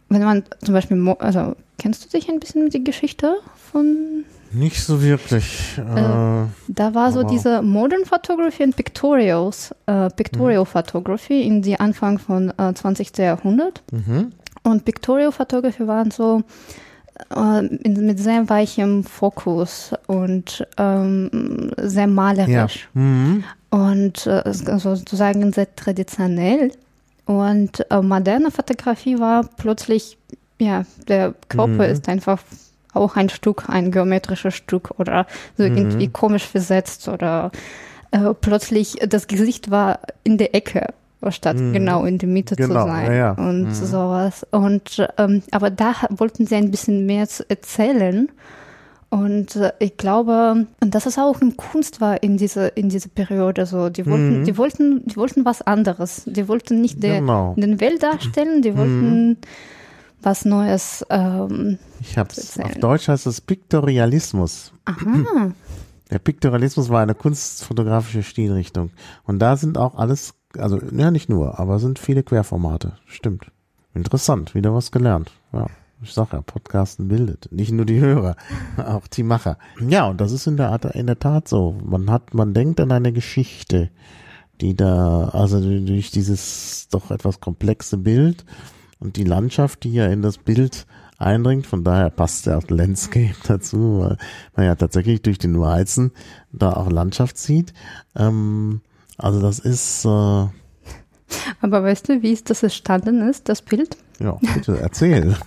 [0.08, 3.34] wenn man zum Beispiel, also kennst du dich ein bisschen mit der Geschichte
[3.72, 5.76] von Nicht so wirklich.
[5.78, 5.82] Äh,
[6.68, 12.52] da war so diese Modern Photography und Pictorials, äh, Pictorial Photography in die Anfang von
[12.58, 13.16] äh, 20.
[13.18, 13.82] Jahrhundert.
[13.92, 14.32] mhm.
[14.62, 16.42] Und Pictorial Photography waren so
[17.34, 22.06] äh, in, mit sehr weichem Fokus und ähm, sehr Ja.
[22.06, 23.44] malerisch Mhm.
[23.70, 26.70] und äh, sozusagen sehr traditionell.
[27.26, 30.16] Und äh, moderne Fotografie war plötzlich,
[30.60, 31.92] ja, der Körper Mhm.
[31.92, 32.38] ist einfach
[32.94, 35.26] auch ein Stück, ein geometrisches Stück oder
[35.56, 35.76] so Mhm.
[35.76, 37.50] irgendwie komisch versetzt oder
[38.10, 40.94] äh, plötzlich das Gesicht war in der Ecke
[41.30, 43.72] statt genau in der Mitte Genau, zu sein ja, und Mhm.
[43.72, 44.46] sowas.
[44.50, 48.28] Und ähm, aber da wollten sie ein bisschen mehr zu erzählen.
[49.10, 53.08] Und äh, ich glaube, und das ist auch in Kunst war in diese in diese
[53.08, 53.88] Periode so.
[53.88, 54.44] Die wollten, Mhm.
[54.44, 56.24] die wollten, die wollten was anderes.
[56.26, 57.54] Die wollten nicht Genau.
[57.56, 58.60] den Welt darstellen.
[58.60, 59.38] Die wollten
[60.24, 61.04] was Neues.
[61.10, 62.58] Ähm, Ich hab's.
[62.58, 64.72] Auf Deutsch heißt es Piktorialismus.
[64.84, 65.52] aha.
[66.10, 68.90] Der Piktorialismus war eine kunstfotografische Stilrichtung.
[69.24, 72.92] Und da sind auch alles, also, ja, nicht nur, aber sind viele Querformate.
[73.06, 73.50] Stimmt.
[73.94, 75.32] Interessant, wieder was gelernt.
[75.52, 75.66] Ja.
[76.02, 77.48] Ich sag ja, Podcasten bildet.
[77.50, 78.36] Nicht nur die Hörer,
[78.76, 79.56] auch die Macher.
[79.80, 81.76] Ja, und das ist in der, Art, in der Tat so.
[81.84, 83.90] Man hat, man denkt an eine Geschichte,
[84.60, 88.44] die da, also durch dieses doch etwas komplexe Bild
[89.00, 90.86] und die Landschaft, die ja in das Bild
[91.18, 94.18] eindringt, von daher passt ja auch Landscape dazu, weil
[94.56, 96.12] man ja tatsächlich durch den Weizen
[96.52, 97.72] da auch Landschaft sieht.
[98.16, 98.80] Ähm,
[99.16, 103.96] also das ist, äh, Aber weißt du, wie es das entstanden ist, das Bild?
[104.20, 105.36] ja, bitte erzähl.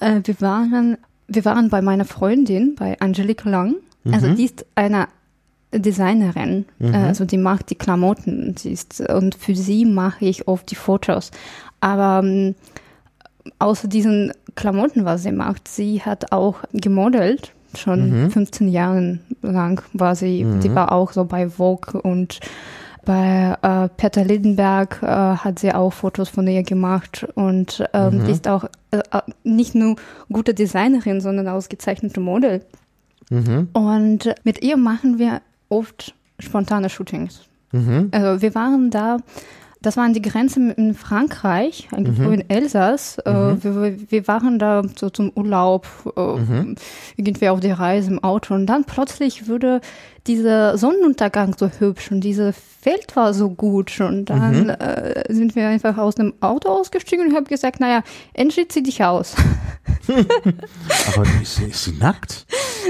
[0.00, 0.96] Äh, wir waren,
[1.28, 3.76] wir waren bei meiner Freundin, bei Angelique Lang.
[4.10, 5.08] Also die ist eine
[5.74, 8.56] Designerin, äh, also die macht die Klamotten.
[8.58, 11.30] Sie ist, und für sie mache ich oft die Fotos.
[11.80, 12.54] Aber ähm,
[13.58, 17.52] außer diesen Klamotten, was sie macht, sie hat auch gemodelt.
[17.76, 22.40] Schon 15 Jahren lang war sie, die war auch so bei Vogue und
[23.04, 28.32] bei äh, Peter Lindenberg äh, hat sie auch Fotos von ihr gemacht und ähm, die
[28.32, 29.96] ist auch äh, äh, nicht nur
[30.30, 32.62] gute Designerin, sondern ausgezeichnete Model.
[33.30, 33.68] Mhm.
[33.72, 37.42] Und mit ihr machen wir oft spontane Shootings.
[37.72, 38.08] Mhm.
[38.10, 39.18] Also wir waren da,
[39.82, 42.32] das waren die Grenzen in Frankreich, Mhm.
[42.32, 43.18] in Elsass.
[43.18, 46.74] Äh, wir, wir waren da so zum Urlaub, äh, Mhm.
[47.16, 49.80] irgendwie auf der Reise im Auto und dann plötzlich wurde
[50.26, 54.70] dieser Sonnenuntergang so hübsch und dieses Feld war so gut und dann Mhm.
[54.70, 58.02] äh, sind wir einfach aus dem Auto ausgestiegen und ich habe gesagt, naja,
[58.36, 59.34] Angie, zieh dich aus.
[61.14, 62.46] Aber ist, sie- ist sie nackt?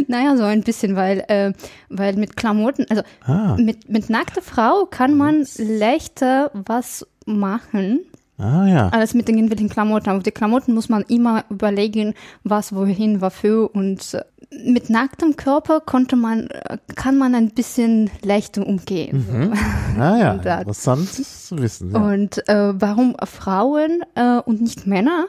[0.08, 1.52] naja, so ein bisschen, weil, äh,
[1.88, 8.00] weil mit Klamotten, also Ah, mit, mit nackter Frau kann man leichter was machen
[8.38, 8.88] ah ja.
[8.88, 10.10] als mit den irgendwelchen Klamotten.
[10.10, 12.14] Auf die Klamotten muss man immer überlegen,
[12.44, 16.48] was wohin, wofür und äh, mit nacktem Körper konnte man,
[16.96, 19.52] kann man ein bisschen leichter umgehen.
[19.98, 21.92] Ah ja, interessant zu wissen.
[21.92, 22.00] Ja.
[22.00, 25.26] Und äh, warum Frauen äh, und nicht Männer?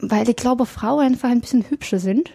[0.00, 2.30] Weil ich glaube, Frauen einfach ein bisschen hübscher sind.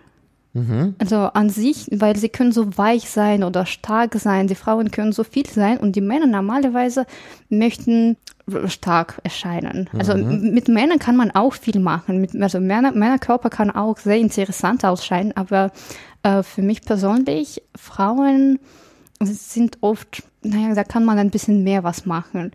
[0.56, 0.96] Mhm.
[1.00, 4.48] Also an sich, weil sie können so weich sein oder stark sein.
[4.48, 7.06] Die Frauen können so viel sein und die Männer normalerweise
[7.50, 8.16] möchten
[8.68, 9.90] stark erscheinen.
[9.98, 12.22] Also m- mit Männern kann man auch viel machen.
[12.22, 15.72] Mit, also Männer, Männerkörper kann auch sehr interessant ausscheinen, aber
[16.24, 18.60] äh, für mich persönlich, Frauen
[19.22, 22.52] sind oft, naja, da kann man ein bisschen mehr was machen.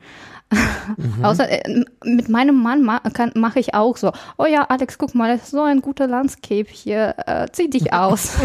[0.50, 1.24] Mhm.
[1.24, 3.00] Außer äh, mit meinem Mann ma
[3.34, 4.10] mache ich auch so.
[4.36, 7.14] Oh ja, Alex, guck mal, das ist so ein guter Landscape hier.
[7.26, 8.36] Äh, zieh dich aus.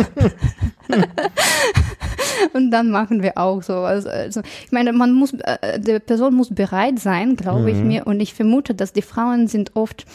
[2.53, 3.73] und dann machen wir auch so.
[3.73, 7.67] Also, also ich meine, man muss, äh, die Person muss bereit sein, glaube mhm.
[7.67, 8.07] ich mir.
[8.07, 10.05] Und ich vermute, dass die Frauen sind oft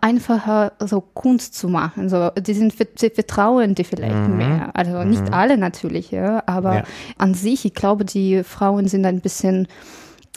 [0.00, 2.08] einfacher so Kunst zu machen.
[2.08, 4.36] So, die sind, sie vertrauen die vielleicht mhm.
[4.36, 4.70] mehr.
[4.74, 5.34] Also nicht mhm.
[5.34, 6.84] alle natürlich, ja, aber ja.
[7.18, 9.68] an sich, ich glaube, die Frauen sind ein bisschen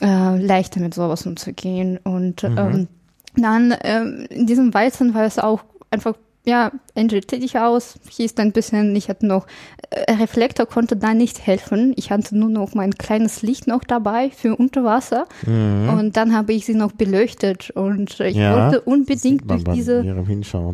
[0.01, 1.97] äh, leichter mit sowas umzugehen.
[1.97, 2.57] Und mhm.
[2.57, 2.87] ähm,
[3.35, 8.51] dann ähm, in diesem Weizen war es auch einfach ja, Angel tätig aus, hieß ein
[8.51, 9.45] bisschen, ich hatte noch,
[9.89, 11.93] äh, Reflektor konnte da nicht helfen.
[11.95, 15.27] Ich hatte nur noch mein kleines Licht noch dabei für Unterwasser.
[15.45, 15.89] Mhm.
[15.89, 20.01] Und dann habe ich sie noch beleuchtet und ich ja, wollte unbedingt durch diese,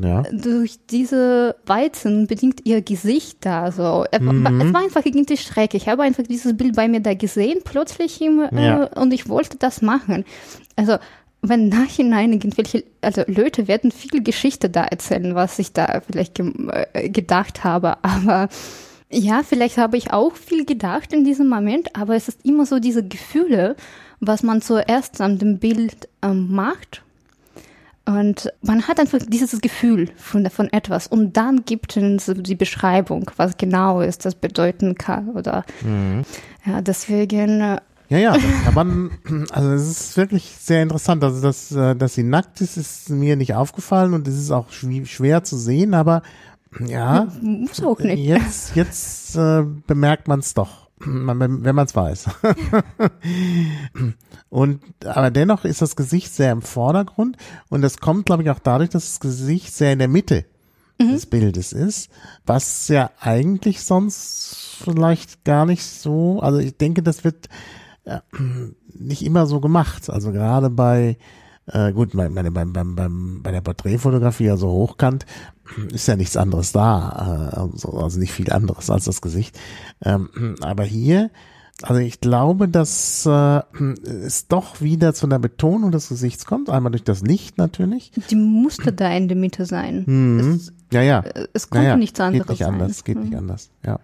[0.04, 0.24] ja.
[0.32, 4.06] durch diese Weizen unbedingt ihr Gesicht da, so.
[4.20, 4.62] Mhm.
[4.62, 5.74] Es war einfach irgendwie schräg.
[5.74, 8.84] Ich habe einfach dieses Bild bei mir da gesehen, plötzlich im, äh, ja.
[8.96, 10.26] und ich wollte das machen.
[10.76, 10.98] Also,
[11.50, 16.52] wenn nachhinein irgendwelche, also Leute werden viel Geschichte da erzählen, was ich da vielleicht ge
[16.94, 18.50] äh, gedacht habe, aber
[19.10, 22.80] ja, vielleicht habe ich auch viel gedacht in diesem Moment, aber es ist immer so
[22.80, 23.76] diese Gefühle,
[24.20, 27.04] was man zuerst an dem Bild ähm, macht.
[28.06, 33.32] Und man hat einfach dieses Gefühl von, von etwas und dann gibt es die Beschreibung,
[33.36, 36.24] was genau ist, das bedeuten kann oder mhm.
[36.66, 37.78] ja, deswegen äh,
[38.10, 41.24] ja, ja, kann man, also es ist wirklich sehr interessant.
[41.24, 44.72] Also, dass, äh, dass sie nackt ist, ist mir nicht aufgefallen und es ist auch
[44.72, 46.22] schwer zu sehen, aber
[46.86, 48.24] ja, muss auch nicht.
[48.24, 52.30] Jetzt, jetzt äh, bemerkt man es doch, wenn man es weiß.
[54.50, 57.38] und aber dennoch ist das Gesicht sehr im Vordergrund
[57.70, 60.46] und das kommt, glaube ich, auch dadurch, dass das Gesicht sehr in der Mitte
[61.00, 61.12] mhm.
[61.12, 62.10] des Bildes ist,
[62.46, 67.50] was ja eigentlich sonst vielleicht gar nicht so, also ich denke, das wird
[68.06, 68.24] ja,
[68.94, 70.10] nicht immer so gemacht.
[70.10, 71.18] Also gerade bei
[71.68, 75.26] äh, gut, meine, beim, beim, beim, bei der Porträtfotografie, also hochkant,
[75.92, 79.60] ist ja nichts anderes da, äh, also, also nicht viel anderes als das Gesicht.
[80.04, 80.30] Ähm,
[80.62, 81.32] aber hier,
[81.82, 83.62] also ich glaube, dass äh,
[84.04, 88.12] es doch wieder zu einer Betonung des Gesichts kommt, einmal durch das Licht natürlich.
[88.30, 90.04] Die musste da in der Mitte sein.
[90.06, 90.54] Mhm.
[90.54, 91.24] Es, ja, ja.
[91.54, 91.98] Es konnte ja, ja.
[91.98, 92.74] nichts anderes geht nicht sein.
[92.74, 93.24] Anders, geht mhm.
[93.24, 94.00] nicht anders, ja.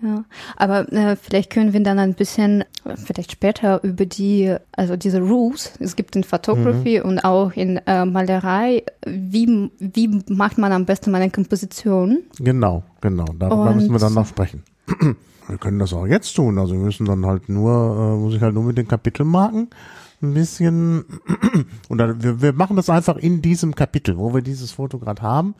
[0.00, 0.24] Ja,
[0.56, 5.72] aber äh, vielleicht können wir dann ein bisschen, vielleicht später über die, also diese Rules,
[5.80, 7.08] es gibt in Photography mhm.
[7.08, 12.18] und auch in äh, Malerei, wie, wie macht man am besten eine Komposition?
[12.38, 14.62] Genau, genau, darüber und, müssen wir dann noch sprechen.
[15.48, 18.40] wir können das auch jetzt tun, also wir müssen dann halt nur, äh, muss ich
[18.40, 19.68] halt nur mit den Kapitelmarken
[20.22, 21.04] ein bisschen,
[21.88, 25.56] oder wir, wir machen das einfach in diesem Kapitel, wo wir dieses Foto gerade haben,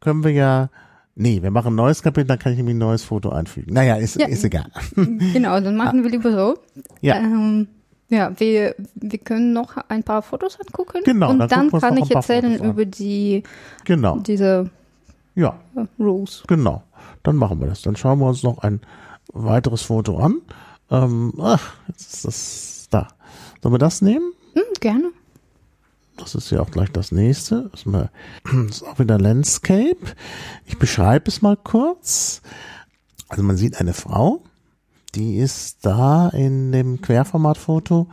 [0.00, 0.70] können wir ja
[1.16, 3.72] Nee, wir machen ein neues Kapitel, dann kann ich nämlich ein neues Foto einfügen.
[3.72, 4.66] Naja, ist, ja, ist egal.
[4.96, 6.58] Genau, dann machen wir lieber so.
[7.00, 7.16] Ja.
[7.16, 7.68] Ähm,
[8.08, 11.02] ja, wir, wir können noch ein paar Fotos angucken.
[11.04, 11.30] Genau.
[11.30, 13.44] Und dann, dann kann ich erzählen über die,
[13.84, 14.18] genau.
[14.18, 14.70] diese
[15.34, 15.58] ja.
[15.98, 16.42] Rules.
[16.46, 16.82] Genau.
[17.22, 17.82] Dann machen wir das.
[17.82, 18.80] Dann schauen wir uns noch ein
[19.32, 20.42] weiteres Foto an.
[20.90, 23.08] Ähm, ach, jetzt ist das da.
[23.62, 24.32] Sollen wir das nehmen?
[24.54, 25.10] Hm, gerne.
[26.16, 27.70] Das ist ja auch gleich das nächste.
[27.72, 27.84] Das
[28.68, 29.96] ist auch wieder Landscape.
[30.66, 32.42] Ich beschreibe es mal kurz.
[33.28, 34.42] Also man sieht eine Frau,
[35.14, 38.08] die ist da in dem Querformatfoto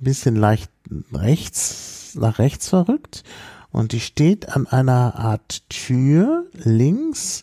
[0.00, 0.70] ein bisschen leicht
[1.12, 3.24] rechts, nach rechts verrückt
[3.70, 7.42] und die steht an einer Art Tür links,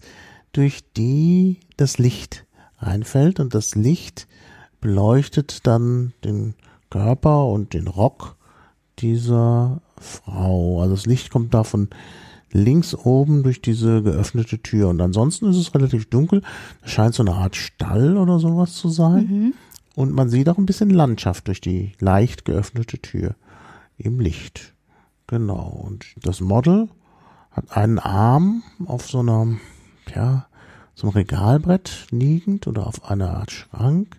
[0.52, 2.45] durch die das Licht
[2.78, 4.28] einfällt und das Licht
[4.82, 6.56] beleuchtet dann den
[6.89, 8.36] Körper und den Rock
[9.00, 10.82] dieser Frau.
[10.82, 11.90] Also das Licht kommt da von
[12.52, 14.90] links oben durch diese geöffnete Tür.
[14.90, 16.42] Und ansonsten ist es relativ dunkel.
[16.84, 19.28] Es scheint so eine Art Stall oder sowas zu sein.
[19.30, 19.54] Mhm.
[19.96, 23.36] Und man sieht auch ein bisschen Landschaft durch die leicht geöffnete Tür
[23.98, 24.74] im Licht.
[25.28, 25.84] Genau.
[25.86, 26.90] Und das Model
[27.52, 29.58] hat einen Arm auf so einer,
[30.16, 30.48] ja,
[30.96, 34.18] so einem Regalbrett liegend oder auf einer Art Schrank.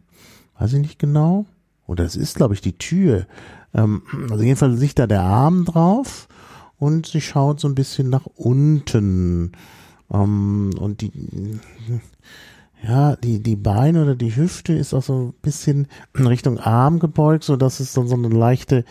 [0.59, 1.47] Weiß ich nicht genau.
[1.87, 3.27] Oder es ist, glaube ich, die Tür,
[3.75, 6.29] ähm, also jedenfalls liegt da der Arm drauf
[6.79, 9.53] und sie schaut so ein bisschen nach unten.
[10.13, 11.13] Ähm, und die,
[12.83, 16.99] ja, die, die Beine oder die Hüfte ist auch so ein bisschen in Richtung Arm
[16.99, 18.85] gebeugt, so dass es dann so eine leichte,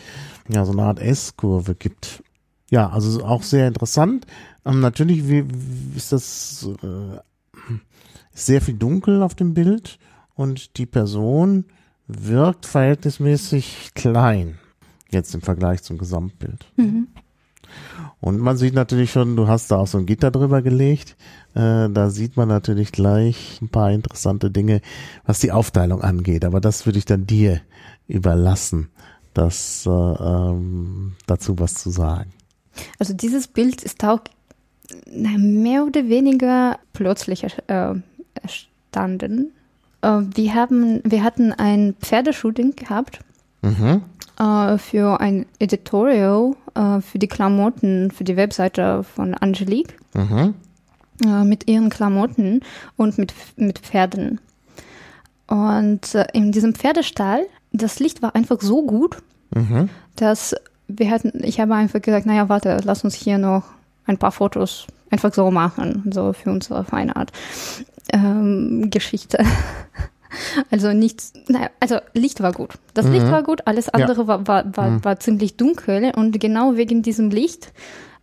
[0.48, 2.24] ja, so eine Art S-Kurve gibt.
[2.70, 4.28] Ja, also auch sehr interessant.
[4.66, 5.24] Ähm, natürlich
[5.96, 7.18] ist das äh,
[8.32, 9.98] sehr viel dunkel auf dem Bild
[10.36, 11.66] und die Person
[12.08, 14.60] wirkt verhältnismäßig klein.
[15.12, 16.66] Jetzt im Vergleich zum Gesamtbild.
[16.78, 17.08] Mhm.
[18.20, 21.16] Und man sieht natürlich schon, du hast da auch so ein Gitter drüber gelegt.
[21.54, 24.82] Äh, da sieht man natürlich gleich ein paar interessante Dinge,
[25.26, 26.46] was die Aufteilung angeht.
[26.46, 27.62] Aber das würde ich dann dir
[28.08, 28.90] überlassen,
[29.34, 32.32] das äh, ähm, dazu was zu sagen.
[32.98, 34.22] Also dieses Bild ist auch
[35.16, 37.94] mehr oder weniger plötzlich äh,
[38.42, 39.52] entstanden.
[40.02, 43.20] Äh, wir, haben, wir hatten ein Pferdeshooting gehabt
[43.62, 44.04] Mhm.
[44.40, 50.56] Äh, für ein Editorial äh, für die Klamotten, für die Webseite von Angelique Mhm.
[51.26, 52.62] äh, mit ihren Klamotten
[52.98, 54.40] und mit, mit Pferden.
[55.48, 59.18] Und äh, in diesem Pferdestall, das Licht war einfach so gut,
[59.56, 59.90] Mhm.
[60.16, 60.56] dass
[60.88, 63.64] wir hatten, ich habe einfach gesagt, naja, warte, lass uns hier noch
[64.06, 67.32] ein paar Fotos einfach so machen, so für unsere Feinart
[68.14, 69.44] ähm, Geschichte.
[70.70, 72.72] Also nichts, naja, also Licht war gut.
[72.94, 77.02] Das Licht war gut, alles andere war, war, war, war ziemlich dunkel und genau wegen
[77.02, 77.72] diesem Licht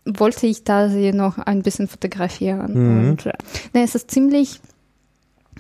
[0.04, 2.74] wollte ich da sie noch ein bisschen fotografieren.
[3.10, 3.32] Und äh,
[3.72, 4.60] na, es ist ziemlich,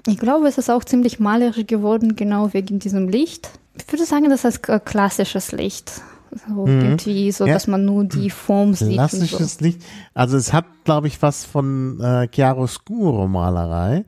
[0.06, 3.50] ich glaube, es ist auch ziemlich malerisch geworden, genau wegen diesem Licht.
[3.76, 6.00] Ich würde sagen, das ist äh, klassisches Licht.
[6.48, 7.54] So irgendwie, so Ja.
[7.54, 8.82] dass man nur die Form sieht.
[8.88, 9.18] und so.
[9.18, 9.82] Klassisches Licht.
[10.14, 14.04] Also es hat, glaube ich, was von äh, Chiaroscuro Malerei,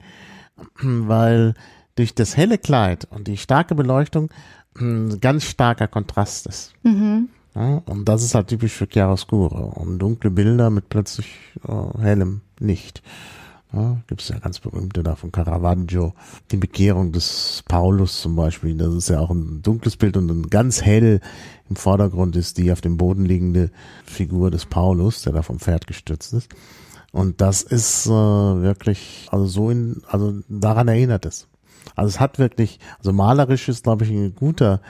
[0.82, 1.54] weil
[1.98, 4.30] durch das helle Kleid und die starke Beleuchtung
[4.78, 6.72] ein ganz starker Kontrast ist.
[6.84, 7.28] Mhm.
[7.54, 9.72] Ja, und das ist halt typisch für Chiaroscuro.
[9.74, 11.34] Und dunkle Bilder mit plötzlich
[11.66, 13.02] äh, hellem Licht.
[13.72, 16.14] Ja, Gibt es ja ganz berühmte da von Caravaggio.
[16.52, 18.76] Die Bekehrung des Paulus zum Beispiel.
[18.76, 21.20] Das ist ja auch ein dunkles Bild und ein ganz hell
[21.68, 23.70] im Vordergrund ist die auf dem Boden liegende
[24.04, 26.48] Figur des Paulus, der da vom Pferd gestürzt ist.
[27.10, 31.48] Und das ist äh, wirklich, also so in, also daran erinnert es.
[31.96, 34.80] Also es hat wirklich, also malerisch ist, glaube ich, ein guter,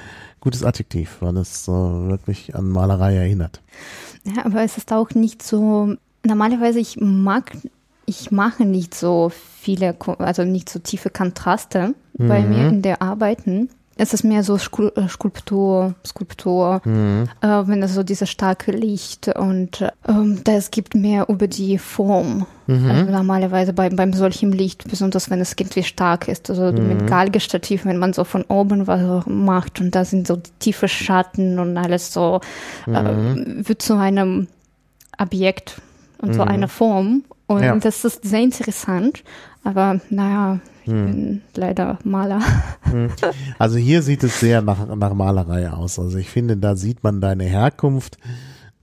[0.40, 3.61] gutes Adjektiv, weil es äh, wirklich an Malerei erinnert.
[4.24, 7.56] Ja, aber es ist auch nicht so, normalerweise ich mag,
[8.06, 13.68] ich mache nicht so viele, also nicht so tiefe Kontraste bei mir in der Arbeiten.
[14.00, 19.28] Es ist mehr so Skul äh, Skulptur, Skulptur, äh, wenn es so dieses starke Licht
[19.28, 22.46] und ähm, das gibt mehr über die Form.
[22.68, 27.87] Also normalerweise beim, beim solchen Licht, besonders wenn es irgendwie stark ist, also mit Galgestativ,
[27.87, 32.12] wenn man so von oben was macht und da sind so tiefe Schatten und alles
[32.12, 32.40] so,
[32.87, 32.92] äh,
[33.66, 34.48] wird zu einem
[35.18, 35.80] Objekt
[36.20, 37.24] und so einer Form.
[37.46, 37.74] Und Ja.
[37.76, 39.24] das ist sehr interessant.
[39.64, 42.40] Aber naja, ich bin leider Maler.
[43.59, 45.98] Also hier sieht es sehr nach, nach Malerei aus.
[45.98, 48.18] Also ich finde, da sieht man deine Herkunft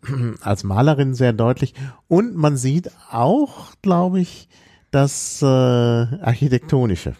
[0.42, 1.74] als Malerin sehr deutlich.
[2.08, 4.48] Und man sieht auch, glaube ich,
[4.92, 7.16] das äh, Architektonische.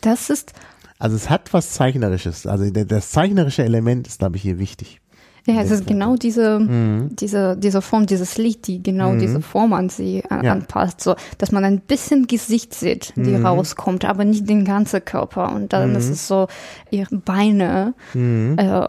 [0.00, 0.54] Das ist,
[0.98, 2.46] Also es hat was Zeichnerisches.
[2.46, 5.01] Also das zeichnerische Element ist, glaube ich, hier wichtig.
[5.46, 9.88] Ja, es ist genau diese, diese, diese Form, dieses Licht, die genau diese Form an
[9.88, 10.52] sie an, Ja.
[10.52, 15.52] anpasst, so, dass man ein bisschen Gesicht sieht, die rauskommt, aber nicht den ganzen Körper.
[15.52, 16.46] Und dann ist es so
[16.90, 17.94] ihre Beine.
[18.14, 18.86] Äh,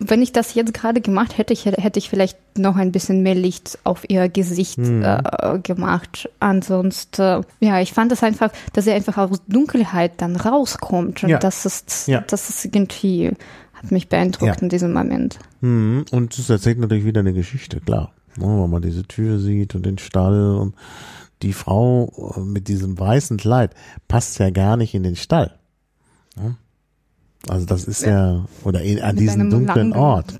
[0.00, 3.36] wenn ich das jetzt gerade gemacht hätte, ich, hätte ich vielleicht noch ein bisschen mehr
[3.36, 6.28] Licht auf ihr Gesicht äh, gemacht.
[6.40, 11.22] Ansonsten, ja, ich fand es einfach, dass sie einfach aus Dunkelheit dann rauskommt.
[11.22, 11.38] Und Ja.
[11.38, 12.22] das ist, Ja.
[12.26, 13.30] das ist irgendwie,
[13.90, 14.62] mich beeindruckt Ja.
[14.62, 15.38] in diesem Moment.
[15.60, 16.04] Mhm.
[16.10, 18.12] Und es erzählt natürlich wieder eine Geschichte, klar.
[18.36, 20.74] Ne, wenn man diese Tür sieht und den Stall und
[21.42, 23.74] die Frau äh, mit diesem weißen Kleid
[24.08, 25.56] passt ja gar nicht in den Stall.
[26.36, 26.56] Ne?
[27.48, 30.38] Also das ist ja, oder in, an diesem dunklen Ort.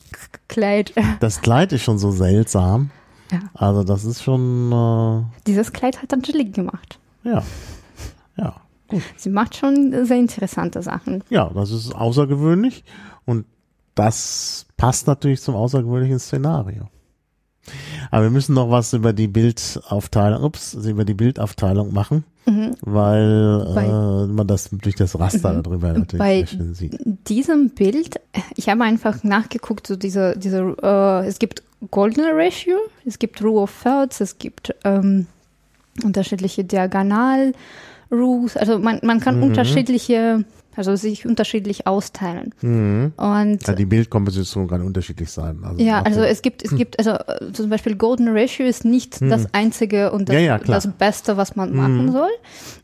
[0.49, 0.93] Kleid.
[1.21, 2.91] Das Kleid ist schon so seltsam.
[3.31, 3.41] Ja.
[3.55, 6.99] Also das ist schon, äh, Dieses Kleid hat Angelique gemacht.
[7.23, 7.43] ja,
[8.37, 8.55] ja,
[9.17, 11.23] Sie macht schon sehr interessante Sachen.
[11.31, 12.85] ja, das ist außergewöhnlich
[13.27, 13.47] und
[13.95, 16.89] das passt natürlich zum außergewöhnlichen Szenario.
[18.11, 22.25] Aber wir müssen noch was über die Bildaufteilung, ups, über die Bildaufteilung machen,
[22.83, 26.99] weil Bei- äh, man das durch das Raster darüber natürlich Bei schön sieht.
[27.29, 28.21] diesem Bild,
[28.57, 33.61] ich habe einfach nachgeguckt, so diese, diese, äh, es gibt Golden Ratio, es gibt Rule
[33.63, 35.27] of Thirds, es gibt ähm,
[36.03, 37.53] unterschiedliche Diagonal
[38.11, 40.45] Rules, also man, man kann unterschiedliche,
[40.77, 42.55] also sich unterschiedlich austeilen.
[42.63, 43.13] Mhm.
[43.17, 45.61] Und Ja, die Bildkomposition kann unterschiedlich sein.
[45.65, 49.21] Also Ja, also es gibt, es gibt, also äh, zum Beispiel Golden Ratio ist nicht
[49.23, 50.43] das einzige und das, Hm.
[50.45, 50.59] Ja, ja.
[50.61, 50.67] Hm.
[50.67, 52.31] das Beste, was man machen soll.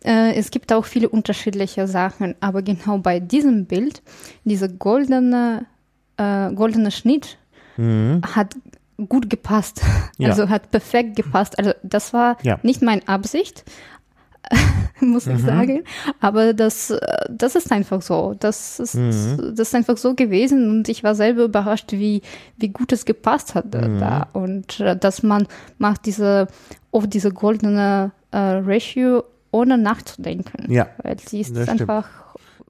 [0.05, 4.03] Äh, es gibt auch viele unterschiedliche Sachen, aber genau bei diesem Bild,
[4.45, 5.67] dieser goldene,
[6.17, 7.39] äh, goldene Schnitt
[8.35, 8.55] hat
[9.09, 9.83] gut gepasst.
[9.83, 9.91] Hm.
[10.19, 10.29] Ja.
[10.29, 11.59] Also hat perfekt gepasst.
[11.59, 12.59] Also das war Ja.
[12.63, 13.65] nicht meine Absicht,
[15.01, 15.37] muss Mhm.
[15.37, 15.85] ich sagen.
[16.21, 16.99] Aber das, äh,
[17.31, 18.35] das ist einfach so.
[18.39, 19.55] Das ist, Mhm.
[19.57, 22.23] das ist einfach so gewesen und ich war selber überrascht, wie,
[22.57, 23.99] wie gut es gepasst hat äh, Mhm.
[24.01, 24.29] da.
[24.33, 25.47] Und äh, dass man
[25.79, 26.49] macht diese,
[26.91, 30.71] oft diese goldene äh, Ratio ohne nachzudenken.
[30.73, 31.83] Ja, Weil sie ist das stimmt.
[31.83, 32.09] einfach,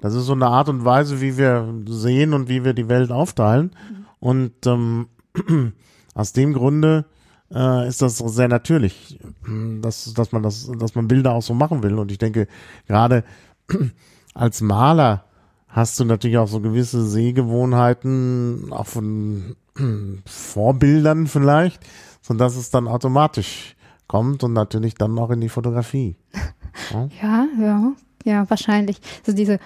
[0.01, 3.11] Das ist so eine Art und Weise, wie wir sehen und wie wir die Welt
[3.11, 3.73] aufteilen.
[4.19, 5.09] Und ähm,
[6.15, 7.05] aus dem Grunde
[7.53, 9.19] äh, ist das sehr natürlich,
[9.81, 11.99] dass, dass man das, dass man Bilder auch so machen will.
[11.99, 12.47] Und ich denke,
[12.87, 13.25] gerade
[14.35, 15.25] als Maler
[15.69, 19.57] hast du natürlich auch so gewisse Sehgewohnheiten, auch von
[20.27, 21.81] Vorbildern vielleicht,
[22.21, 23.77] so dass es dann automatisch
[24.07, 26.17] kommt und natürlich dann auch in die Fotografie.
[26.91, 27.93] Ja, ja, ja,
[28.25, 29.01] ja wahrscheinlich.
[29.21, 29.59] Also diese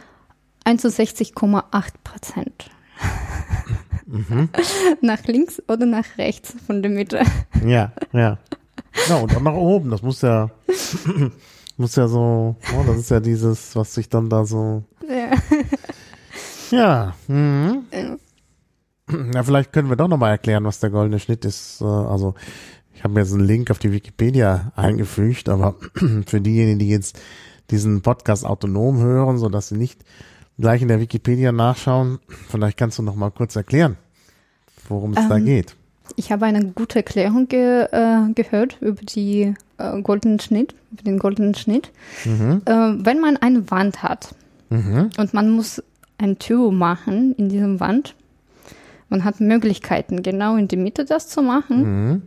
[0.65, 2.71] 61,8 Prozent.
[4.07, 4.49] Mhm.
[5.01, 7.23] nach links oder nach rechts von der Mitte.
[7.65, 8.39] Ja, ja.
[9.09, 9.91] Ja, und auch nach oben.
[9.91, 10.51] Das muss ja,
[11.77, 14.85] muss ja so, oh, das ist ja dieses, was sich dann da so.
[15.09, 15.33] Ja.
[16.71, 17.15] Ja.
[17.29, 17.85] Mhm.
[19.33, 21.81] Ja, vielleicht können wir doch nochmal erklären, was der goldene Schnitt ist.
[21.81, 22.35] Äh, also,
[22.95, 25.77] ich habe mir jetzt einen Link auf die Wikipedia eingefügt, aber
[26.27, 27.21] für diejenigen, die jetzt
[27.71, 30.05] diesen Podcast autonom hören, so dass sie nicht
[30.59, 33.97] gleich in der Wikipedia nachschauen, vielleicht kannst du noch mal kurz erklären,
[34.89, 35.77] worum es ähm, da geht.
[36.17, 41.19] Ich habe eine gute Erklärung ge, äh, gehört über die äh, goldenen Schnitt, über den
[41.19, 41.91] goldenen Schnitt.
[42.25, 42.63] Mhm.
[42.65, 42.73] Äh,
[43.05, 44.35] wenn man eine Wand hat
[44.71, 45.11] mhm.
[45.17, 45.83] und man muss
[46.19, 48.15] ein Tür machen in diesem Wand,
[49.09, 52.11] man hat Möglichkeiten, genau in die Mitte das zu machen.
[52.11, 52.23] Mhm.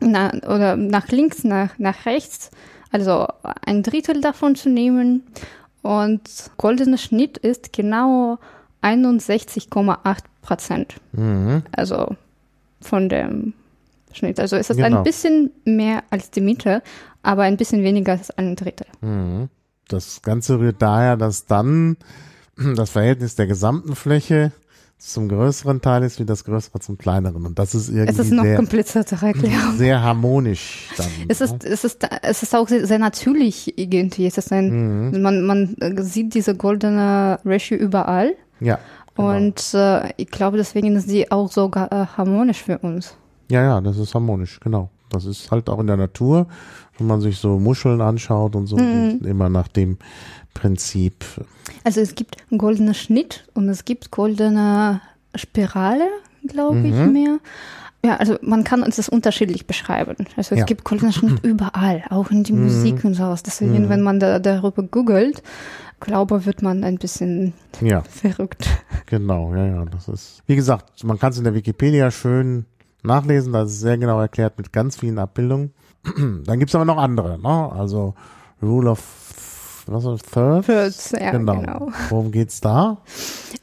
[0.00, 2.50] Na, oder nach links, nach, nach rechts,
[2.92, 3.26] also
[3.64, 5.22] ein Drittel davon zu nehmen
[5.88, 6.20] und
[6.58, 8.38] goldener Schnitt ist genau
[8.82, 10.96] 61,8 Prozent.
[11.12, 11.62] Mhm.
[11.72, 12.14] Also
[12.82, 13.54] von dem
[14.12, 14.38] Schnitt.
[14.38, 14.98] Also ist es genau.
[14.98, 16.82] ein bisschen mehr als die Miete,
[17.22, 18.86] aber ein bisschen weniger als ein Drittel.
[19.00, 19.48] Mhm.
[19.88, 21.96] Das Ganze rührt daher, dass dann
[22.76, 24.52] das Verhältnis der gesamten Fläche
[24.98, 27.46] zum größeren Teil ist wie das größere zum kleineren.
[27.46, 28.10] Und das ist irgendwie.
[28.10, 29.76] Es ist noch sehr, kompliziertere Erklärung.
[29.76, 31.06] Sehr harmonisch dann.
[31.28, 31.70] Es ist, ne?
[31.70, 34.26] es ist, es ist auch sehr, sehr natürlich irgendwie.
[34.26, 35.22] Es ist ein, mhm.
[35.22, 38.34] man, man sieht diese goldene Ratio überall.
[38.60, 38.78] Ja.
[39.14, 39.36] Genau.
[39.36, 43.16] Und äh, ich glaube, deswegen ist sie auch so äh, harmonisch für uns.
[43.50, 44.90] Ja, ja, das ist harmonisch, genau.
[45.10, 46.46] Das ist halt auch in der Natur,
[46.98, 49.20] wenn man sich so Muscheln anschaut und so, mhm.
[49.24, 49.98] immer nach dem
[50.54, 51.24] Prinzip.
[51.84, 55.00] Also es gibt einen goldenen Schnitt und es gibt goldene
[55.34, 56.08] Spirale,
[56.46, 56.86] glaube mhm.
[56.86, 57.38] ich mehr.
[58.04, 60.16] Ja, also man kann uns das unterschiedlich beschreiben.
[60.36, 60.64] Also es ja.
[60.64, 62.64] gibt goldenen Schnitt überall, auch in die mhm.
[62.64, 63.42] Musik und sowas.
[63.42, 63.88] Deswegen, mhm.
[63.88, 65.42] wenn man da, darüber googelt,
[66.00, 68.02] glaube, wird man ein bisschen ja.
[68.02, 68.68] verrückt.
[69.06, 69.84] Genau, ja, ja.
[69.84, 72.66] Das ist, wie gesagt, man kann es in der Wikipedia schön
[73.02, 75.72] nachlesen, da ist sehr genau erklärt mit ganz vielen Abbildungen.
[76.44, 77.72] Dann gibt's aber noch andere, ne?
[77.72, 78.14] Also
[78.62, 79.02] Rule of
[79.90, 80.66] was ist Thirds?
[80.66, 81.60] Thirds, ja, genau.
[81.60, 81.92] genau.
[82.10, 82.98] Worum geht's da?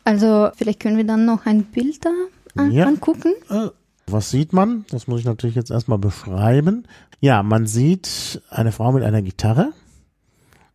[0.04, 2.10] Also, vielleicht können wir dann noch ein Bild da
[2.56, 2.88] an ja.
[2.88, 3.34] angucken.
[3.50, 3.68] Äh,
[4.08, 4.86] was sieht man?
[4.90, 6.88] Das muss ich natürlich jetzt erstmal beschreiben.
[7.20, 9.74] Ja, man sieht eine Frau mit einer Gitarre.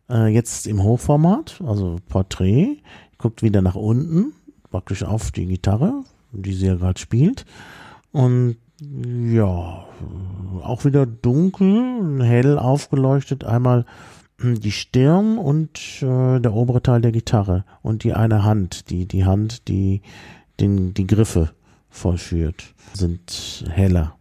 [0.09, 2.77] Äh, jetzt im Hochformat, also Porträt.
[3.17, 4.33] Guckt wieder nach unten,
[4.69, 7.45] praktisch auf die Gitarre, die sie ja gerade spielt.
[8.11, 9.85] Und ja,
[10.63, 13.43] auch wieder dunkel, hell aufgeleuchtet.
[13.43, 13.85] Einmal
[14.43, 19.25] die Stirn und äh, der obere Teil der Gitarre und die eine Hand, die die
[19.25, 20.01] Hand, die
[20.59, 21.51] den die Griffe
[21.89, 24.15] vollführt, sind heller.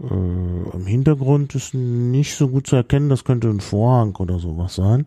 [0.00, 4.74] Äh, Im Hintergrund ist nicht so gut zu erkennen, das könnte ein Vorhang oder sowas
[4.74, 5.06] sein.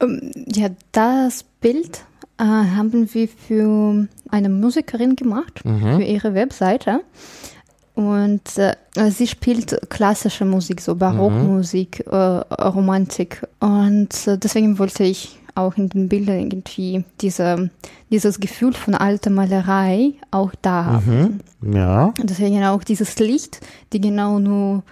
[0.00, 2.04] Ähm, ja, das Bild
[2.38, 5.96] äh, haben wir für eine Musikerin gemacht, mhm.
[5.96, 7.00] für ihre Webseite.
[7.94, 8.74] Und äh,
[9.10, 12.12] sie spielt klassische Musik, so Barockmusik, mhm.
[12.12, 13.42] äh, Romantik.
[13.60, 17.70] Und äh, deswegen wollte ich auch in den Bildern irgendwie diese,
[18.10, 21.40] dieses Gefühl von alter Malerei auch da haben.
[21.60, 21.74] Mhm.
[21.74, 22.12] Ja.
[22.20, 23.60] Und deswegen auch dieses Licht,
[23.94, 24.82] die genau nur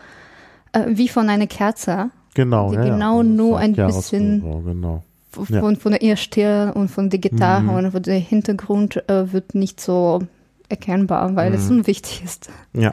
[0.72, 2.11] äh, wie von einer Kerze.
[2.32, 2.70] Genau.
[2.70, 3.28] Die ja, genau ja.
[3.28, 5.03] nur ein bisschen genau.
[5.35, 5.74] Von, ja.
[5.74, 7.70] von der Erstirn und von der Gitarre mhm.
[7.70, 10.22] und von der Hintergrund äh, wird nicht so
[10.68, 11.57] erkennbar, weil mhm.
[11.57, 12.49] es unwichtig ist.
[12.72, 12.93] Ja.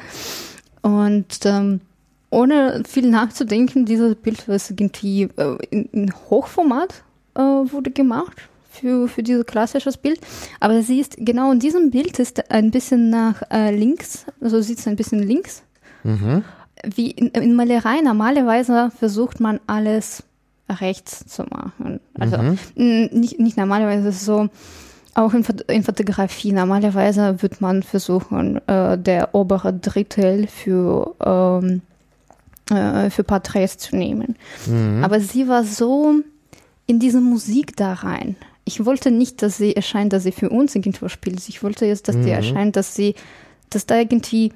[0.82, 1.82] Und ähm,
[2.30, 7.04] ohne viel nachzudenken, dieses Bild, was irgendwie äh, in, in, Hochformat
[7.36, 8.38] äh, wurde gemacht
[8.72, 10.20] für, für dieses klassisches Bild.
[10.60, 14.80] Aber sie ist genau in diesem Bild ist ein bisschen nach äh, links, also sieht
[14.80, 15.64] es ein bisschen links.
[16.04, 16.44] Mhm.
[16.96, 20.24] Wie in, in, Malerei normalerweise versucht man alles
[20.80, 22.00] rechts zu machen.
[22.20, 23.10] Also mhm.
[23.12, 24.50] nicht, nicht normalerweise ist es so,
[25.14, 31.82] auch in, in, Fotografie normalerweise wird man versuchen, äh, der obere Drittel für, ähm,
[32.70, 34.38] äh, für Porträts zu nehmen.
[34.68, 35.04] Mhm.
[35.04, 36.16] Aber sie war so
[36.88, 38.36] in diese Musik da rein.
[38.64, 41.48] Ich wollte nicht, dass sie erscheint, dass sie für uns irgendwo spielt.
[41.50, 42.24] Ich wollte jetzt, dass mhm.
[42.24, 43.16] die erscheint, dass sie,
[43.70, 44.54] dass da irgendwie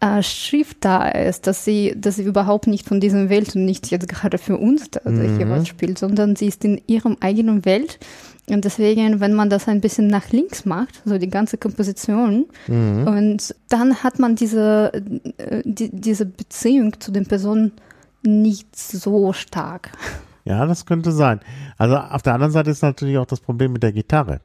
[0.00, 3.90] äh, Schrift da ist, dass sie, dass sie überhaupt nicht von dieser Welt und nicht
[3.90, 5.36] jetzt gerade für uns da mhm.
[5.36, 7.98] hier was spielt, sondern sie ist in ihrem eigenen Welt
[8.48, 13.06] Und deswegen, wenn man das ein bisschen nach links macht, so die ganze Komposition, mhm.
[13.06, 14.92] und dann hat man diese,
[15.38, 17.72] äh, die, diese Beziehung zu den Personen
[18.22, 19.90] nicht so stark.
[20.44, 21.40] Ja, das könnte sein.
[21.76, 24.40] Also auf der anderen Seite ist natürlich auch das Problem mit der Gitarre.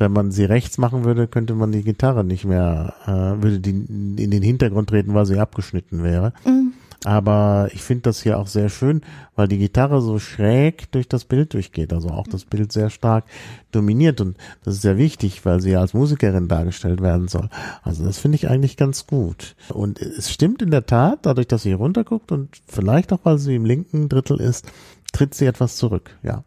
[0.00, 3.70] Wenn man sie rechts machen würde, könnte man die Gitarre nicht mehr, äh, würde die
[3.70, 6.32] in den Hintergrund treten, weil sie abgeschnitten wäre.
[6.46, 6.72] Mhm.
[7.04, 9.00] Aber ich finde das hier auch sehr schön,
[9.34, 13.24] weil die Gitarre so schräg durch das Bild durchgeht, also auch das Bild sehr stark
[13.72, 17.48] dominiert und das ist sehr wichtig, weil sie als Musikerin dargestellt werden soll.
[17.82, 19.56] Also das finde ich eigentlich ganz gut.
[19.70, 23.54] Und es stimmt in der Tat, dadurch, dass sie runterguckt und vielleicht auch, weil sie
[23.54, 24.70] im linken Drittel ist,
[25.12, 26.44] tritt sie etwas zurück, ja.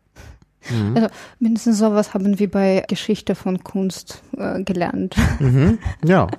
[0.70, 0.96] Mhm.
[0.96, 1.08] Also
[1.40, 5.16] mindestens sowas haben wir bei Geschichte von Kunst äh, gelernt.
[5.40, 5.80] Mhm.
[6.06, 6.28] Ja.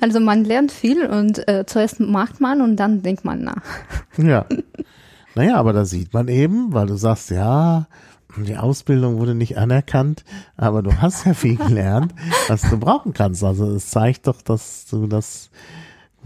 [0.00, 3.62] Also man lernt viel und äh, zuerst macht man und dann denkt man nach.
[4.16, 4.46] Ja.
[5.34, 7.86] Naja, aber da sieht man eben, weil du sagst, ja,
[8.36, 10.24] die Ausbildung wurde nicht anerkannt,
[10.56, 12.14] aber du hast ja viel gelernt,
[12.48, 13.44] was du brauchen kannst.
[13.44, 15.50] Also es zeigt doch, dass du das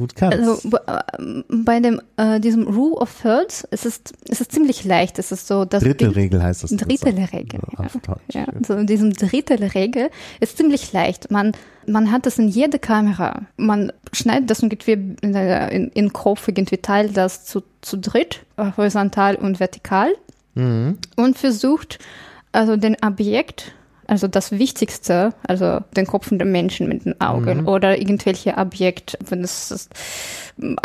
[0.01, 0.39] gut kannst.
[0.39, 5.19] Also äh, bei dem äh, diesem Rule of Thirds ist es ist es ziemlich leicht.
[5.19, 6.71] Es ist so das Drittelregel heißt das.
[6.71, 7.61] Drittelregel.
[7.79, 8.17] Ja.
[8.33, 8.47] ja.
[8.67, 11.31] So in diesem Drittelregel ist ziemlich leicht.
[11.31, 11.53] Man
[11.87, 13.43] man hat das in jeder Kamera.
[13.57, 18.41] Man schneidet das irgendwie in, in, in Kopf irgendwie teilt das zu zu dritt
[18.77, 20.11] horizontal und vertikal
[20.55, 20.99] mhm.
[21.17, 21.99] und versucht
[22.53, 23.73] also den Objekt
[24.11, 27.69] also das Wichtigste, also den Kopf der Menschen mit den Augen mhm.
[27.69, 29.89] oder irgendwelche Objekt, wenn es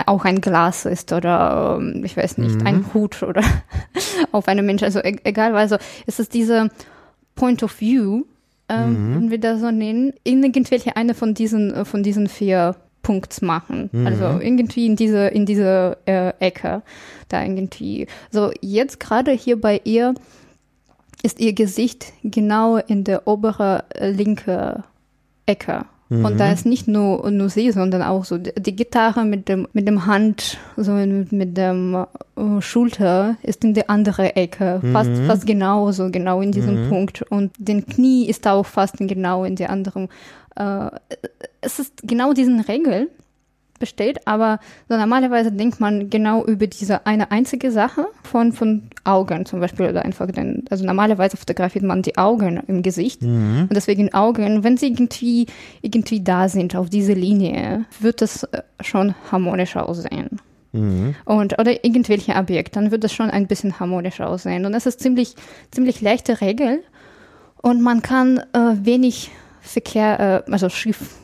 [0.05, 2.67] auch ein Glas ist oder ähm, ich weiß nicht, mhm.
[2.67, 3.41] ein Hut oder
[4.31, 6.69] auf einem Mensch, also e egal, also es ist diese
[7.33, 8.25] Point of View,
[8.69, 9.15] ähm, mhm.
[9.15, 13.89] wenn wir das so nennen, in irgendwelche eine von diesen von diesen vier Punkts machen.
[13.91, 14.05] Mhm.
[14.05, 16.83] Also irgendwie in diese in diese äh, Ecke
[17.29, 18.05] da irgendwie.
[18.29, 20.13] So jetzt gerade hier bei ihr
[21.25, 24.83] ist ihr Gesicht genau in der oberen äh, linken
[25.47, 25.85] Ecke.
[26.09, 26.23] Mhm.
[26.23, 29.87] Und da ist nicht nur, nur sie, sondern auch so die Gitarre mit dem, mit
[29.87, 32.05] dem Hand, so mit, mit dem
[32.37, 34.91] uh, Schulter ist in der anderen Ecke, mhm.
[34.91, 36.89] fast, fast genauso, genau in diesem mhm.
[36.89, 37.23] Punkt.
[37.23, 40.09] Und den Knie ist auch fast genau in der anderen.
[40.57, 40.89] Uh,
[41.59, 43.09] es ist genau diesen Regel,
[43.79, 44.59] besteht, aber
[44.89, 49.89] so normalerweise denkt man genau über diese eine einzige Sache von, von Augen zum Beispiel
[49.89, 53.67] oder einfach den, also normalerweise fotografiert man die Augen im Gesicht mhm.
[53.69, 55.47] und deswegen Augen, wenn sie irgendwie,
[55.81, 60.39] irgendwie da sind auf diese Linie, wird es äh, schon harmonisch aussehen.
[60.71, 61.15] Mhm.
[61.25, 64.65] Und, oder irgendwelche Objekte, dann wird es schon ein bisschen harmonisch aussehen.
[64.65, 65.35] Und das ist ziemlich,
[65.71, 66.81] ziemlich leichte Regel
[67.61, 71.15] und man kann äh, wenig Verkehr, äh, also schief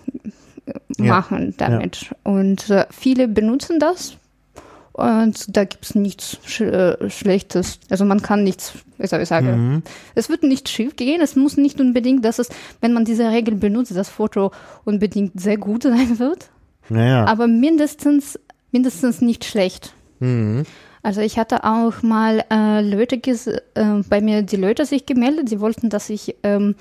[0.97, 1.70] machen ja.
[1.70, 2.01] damit.
[2.03, 2.12] Ja.
[2.24, 4.18] Und äh, viele benutzen das.
[4.93, 7.80] Und da gibt es nichts Sch äh, Schlechtes.
[7.89, 9.84] Also man kann nichts, wie soll ich sagen, mhm.
[10.16, 11.22] es wird nicht schief gehen.
[11.22, 12.49] Es muss nicht unbedingt, dass es,
[12.82, 14.51] wenn man diese Regel benutzt, das Foto
[14.84, 16.49] unbedingt sehr gut sein wird.
[16.89, 17.26] Naja.
[17.26, 18.38] Aber mindestens,
[18.72, 19.93] mindestens nicht schlecht.
[20.20, 20.64] Mhm.
[21.03, 25.59] Also ich hatte auch mal äh, Leute äh, bei mir die Leute sich gemeldet, sie
[25.59, 26.76] wollten, dass ich ähm,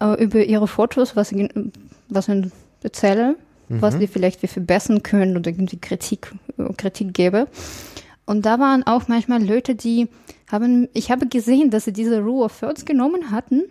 [0.00, 1.32] äh, über ihre Fotos was,
[2.08, 2.52] was in
[2.82, 3.36] erzähle,
[3.68, 3.82] mhm.
[3.82, 6.32] was wir vielleicht wir verbessern können oder irgendwie Kritik,
[6.76, 7.48] Kritik gebe.
[8.26, 10.08] Und da waren auch manchmal Leute, die
[10.50, 13.62] haben, ich habe gesehen, dass sie diese Rule of Thirds genommen hatten,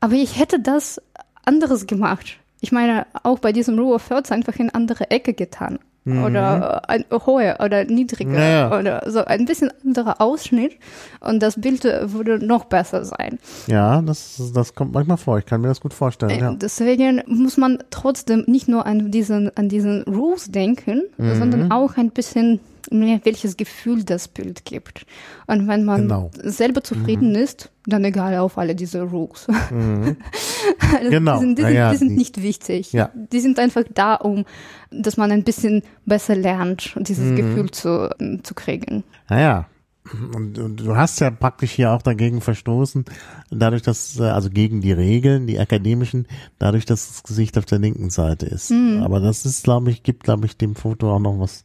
[0.00, 1.00] aber ich hätte das
[1.44, 2.38] anderes gemacht.
[2.60, 5.78] Ich meine, auch bei diesem Rule of Thirds einfach in andere Ecke getan.
[6.04, 6.24] Mhm.
[6.24, 8.78] Oder ein hoher oder niedriger naja.
[8.78, 10.72] oder so ein bisschen anderer Ausschnitt
[11.20, 13.38] und das Bild würde noch besser sein.
[13.68, 15.38] Ja, das, das kommt manchmal vor.
[15.38, 16.40] Ich kann mir das gut vorstellen.
[16.40, 16.54] Ja.
[16.54, 21.36] Deswegen muss man trotzdem nicht nur an diesen, an diesen Rules denken, mhm.
[21.36, 22.58] sondern auch ein bisschen
[22.90, 25.06] mehr, welches Gefühl das Bild gibt.
[25.46, 26.30] Und wenn man genau.
[26.42, 27.36] selber zufrieden mhm.
[27.36, 29.46] ist, dann egal auf alle diese Rules.
[29.70, 30.16] Mhm.
[30.92, 31.34] also genau.
[31.38, 32.92] Die sind, die, ja, die sind nicht wichtig.
[32.92, 33.10] Ja.
[33.14, 34.44] Die sind einfach da, um,
[34.90, 37.36] dass man ein bisschen besser lernt, dieses mhm.
[37.36, 39.04] Gefühl zu, zu kriegen.
[39.28, 39.66] Naja,
[40.34, 43.04] und, und, du hast ja praktisch hier auch dagegen verstoßen,
[43.50, 46.26] dadurch, dass, äh, also gegen die Regeln, die akademischen,
[46.58, 48.72] dadurch, dass das Gesicht auf der linken Seite ist.
[48.72, 49.02] Mhm.
[49.04, 51.64] Aber das ist, glaube ich, gibt, glaube ich, dem Foto auch noch was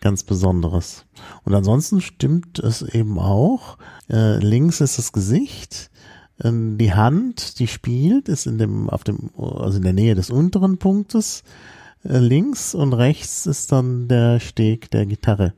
[0.00, 1.06] ganz Besonderes.
[1.44, 3.78] Und ansonsten stimmt es eben auch.
[4.08, 5.90] Äh, links ist das Gesicht.
[6.38, 10.30] Äh, die Hand, die spielt, ist in dem, auf dem, also in der Nähe des
[10.30, 11.44] unteren Punktes
[12.04, 15.52] äh, links und rechts ist dann der Steg der Gitarre.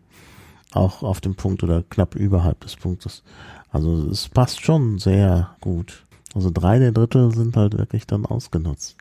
[0.72, 3.22] Auch auf dem Punkt oder knapp überhalb des Punktes.
[3.70, 6.06] Also es passt schon sehr gut.
[6.34, 8.96] Also drei der Drittel sind halt wirklich dann ausgenutzt.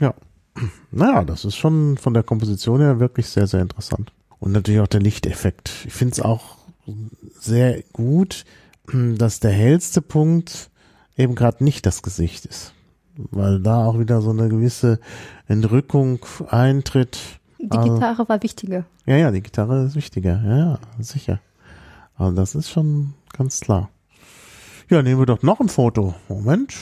[0.00, 0.14] Ja.
[0.90, 4.12] Naja, das ist schon von der Komposition her wirklich sehr, sehr interessant.
[4.38, 5.70] Und natürlich auch der Lichteffekt.
[5.86, 6.56] Ich finde es auch
[7.40, 8.44] sehr gut,
[8.92, 10.70] dass der hellste Punkt
[11.16, 12.72] eben gerade nicht das Gesicht ist.
[13.16, 15.00] Weil da auch wieder so eine gewisse
[15.48, 17.18] Entrückung eintritt.
[17.58, 18.84] Die also, Gitarre war wichtiger.
[19.06, 20.42] Ja, ja, die Gitarre ist wichtiger.
[20.44, 21.40] Ja, ja, sicher.
[22.16, 23.88] Also das ist schon ganz klar.
[24.88, 26.14] Ja, nehmen wir doch noch ein Foto.
[26.28, 26.74] Moment.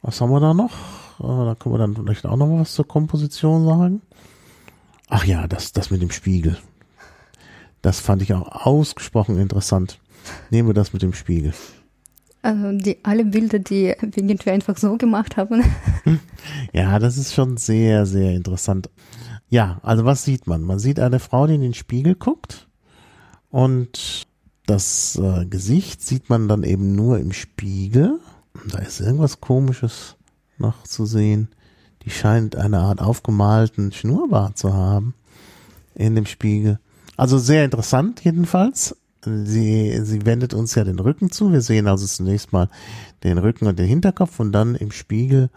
[0.00, 0.72] Was haben wir da noch?
[1.18, 4.02] Ah, da können wir dann vielleicht auch noch was zur Komposition sagen.
[5.14, 6.56] Ach ja, das, das mit dem Spiegel.
[7.82, 10.00] Das fand ich auch ausgesprochen interessant.
[10.48, 11.52] Nehmen wir das mit dem Spiegel.
[12.40, 15.62] Also die alle Bilder, die wir irgendwie einfach so gemacht haben.
[16.72, 18.88] Ja, das ist schon sehr, sehr interessant.
[19.50, 20.62] Ja, also was sieht man?
[20.62, 22.68] Man sieht eine Frau, die in den Spiegel guckt
[23.50, 24.26] und
[24.64, 28.18] das äh, Gesicht sieht man dann eben nur im Spiegel.
[28.70, 30.16] Da ist irgendwas Komisches
[30.56, 31.48] noch zu sehen.
[32.04, 35.14] Die scheint eine Art aufgemalten Schnurrbart zu haben
[35.94, 36.78] in dem Spiegel.
[37.16, 38.96] Also sehr interessant jedenfalls.
[39.24, 41.52] Sie, sie wendet uns ja den Rücken zu.
[41.52, 42.68] Wir sehen also zunächst mal
[43.22, 45.48] den Rücken und den Hinterkopf und dann im Spiegel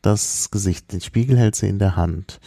[0.00, 0.92] das Gesicht.
[0.92, 2.40] Den Spiegel hält sie in der Hand.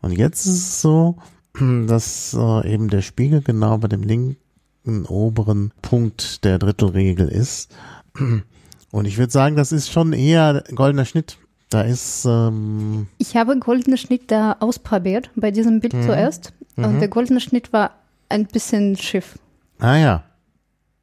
[0.00, 1.16] Und jetzt ist es so,
[1.86, 7.74] dass äh, eben der Spiegel genau bei dem linken oberen Punkt der Drittelregel ist.
[8.90, 11.38] Und ich würde sagen, das ist schon eher goldener Schnitt.
[11.72, 12.26] Da ist.
[12.26, 16.02] Ähm ich habe goldenen Schnitt da ausprobiert bei diesem Bild mhm.
[16.02, 16.52] zuerst.
[16.76, 16.98] Und mhm.
[17.00, 17.92] der goldene Schnitt war
[18.28, 19.38] ein bisschen schief.
[19.78, 20.22] Ah ja.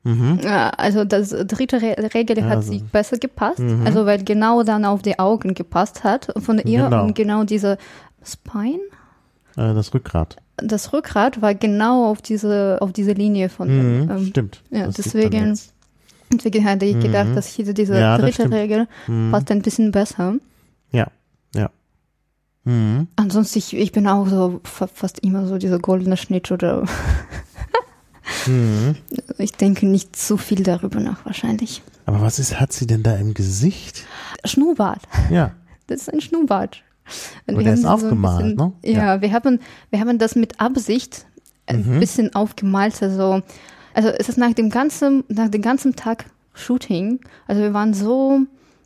[0.04, 0.40] Mhm.
[0.78, 2.72] Also das dritte Re Regel hat also.
[2.72, 3.86] sich besser gepasst, mhm.
[3.86, 7.04] also weil genau dann auf die Augen gepasst hat von ihr genau.
[7.04, 7.78] und genau diese
[8.24, 8.80] Spine.
[9.58, 10.38] Äh, das Rückgrat.
[10.58, 13.68] Das Rückgrat war genau auf diese auf diese Linie von.
[14.04, 14.62] Mhm, ähm, stimmt.
[14.72, 15.58] Ja, das deswegen,
[16.32, 17.36] deswegen hatte ich gedacht, mhm.
[17.36, 19.32] dass hier diese ja, dritte Regel mhm.
[19.32, 20.36] passt ein bisschen besser.
[22.66, 23.08] Mhm.
[23.16, 26.86] Ansonsten, ich, ich bin auch so fast immer so dieser goldene Schnitt oder
[28.46, 28.96] mhm.
[29.38, 31.82] ich denke nicht zu viel darüber nach wahrscheinlich.
[32.06, 34.06] Aber was ist, hat sie denn da im Gesicht?
[34.46, 35.02] Schnurrbart.
[35.30, 35.52] Ja.
[35.88, 36.84] Das ist ein Schnurrbart.
[37.48, 38.94] Und Aber der ist aufgemalt, so bisschen, ne?
[38.94, 41.26] Ja, ja, wir haben, wir haben das mit Absicht
[41.66, 42.00] ein mhm.
[42.00, 43.42] bisschen aufgemalt, also,
[43.96, 48.42] also es ist nach dem ganzen, nach dem ganzen Tag Shooting, also wir waren so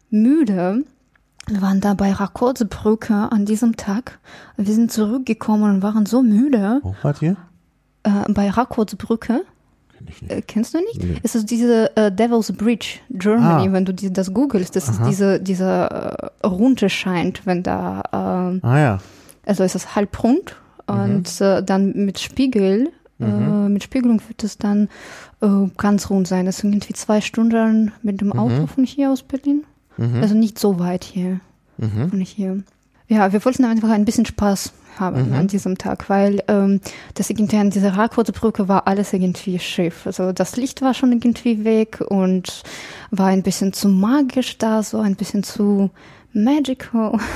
[0.10, 0.86] müde,
[1.48, 4.20] wir waren da bei Rakotsbrücke an diesem Tag.
[4.58, 6.80] Wir sind zurückgekommen und waren so müde.
[6.84, 7.36] Wo wart ihr?
[8.04, 9.42] Äh, bei Rakotsbrücke.
[10.28, 11.04] Äh, kennst du nicht?
[11.04, 11.18] Nee.
[11.24, 13.72] Es ist diese äh, Devil's Bridge, Germany, ah.
[13.72, 15.04] wenn du die, das googelst, das Aha.
[15.04, 18.98] ist diese, diese äh, Runde scheint, wenn da, äh, ah, ja.
[19.46, 20.56] also ist es halbrund
[20.88, 20.96] mhm.
[20.96, 23.74] und äh, dann mit Spiegel, äh, mhm.
[23.74, 24.90] mit Spiegelung wird es dann
[25.42, 26.46] äh, ganz rund sein.
[26.46, 28.68] Das sind irgendwie zwei Stunden mit dem Auto mhm.
[28.68, 29.64] von hier aus Berlin.
[29.98, 30.22] Mhm.
[30.22, 31.40] Also nicht so weit hier.
[31.78, 32.10] Mhm.
[32.10, 32.64] Von hier.
[33.08, 35.34] Ja, wir wollten einfach ein bisschen Spaß haben mhm.
[35.34, 36.80] an diesem Tag, weil ähm,
[37.16, 40.06] das irgendwie an dieser Rakotbrücke war alles irgendwie schief.
[40.06, 42.64] Also das Licht war schon irgendwie weg und
[43.12, 45.90] war ein bisschen zu magisch da, so ein bisschen zu
[46.34, 47.20] magical.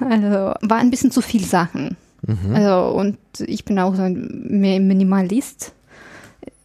[0.00, 1.96] Also war ein bisschen zu viel Sachen.
[2.26, 2.52] Mhm.
[2.52, 5.72] Also und ich bin auch so ein Minimalist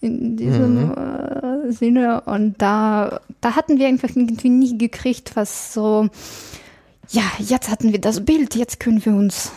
[0.01, 0.93] in diesem mhm.
[0.93, 2.21] äh, Sinne.
[2.21, 6.09] Und da, da hatten wir einfach irgendwie nie gekriegt, was so,
[7.09, 9.51] ja, jetzt hatten wir das Bild, jetzt können wir uns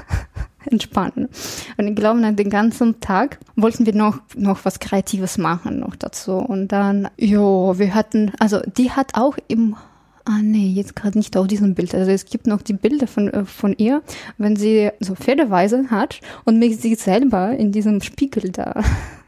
[0.70, 1.28] entspannen.
[1.76, 5.96] Und ich glaube, nach dem ganzen Tag wollten wir noch, noch was Kreatives machen noch
[5.96, 6.32] dazu.
[6.34, 9.76] Und dann, jo, wir hatten, also die hat auch im
[10.24, 11.96] Ah nee, jetzt gerade nicht auf diesem Bild.
[11.96, 14.02] Also es gibt noch die Bilder von, äh, von ihr,
[14.38, 18.84] wenn sie so Pferdeweise hat und mich sie selber in diesem Spiegel da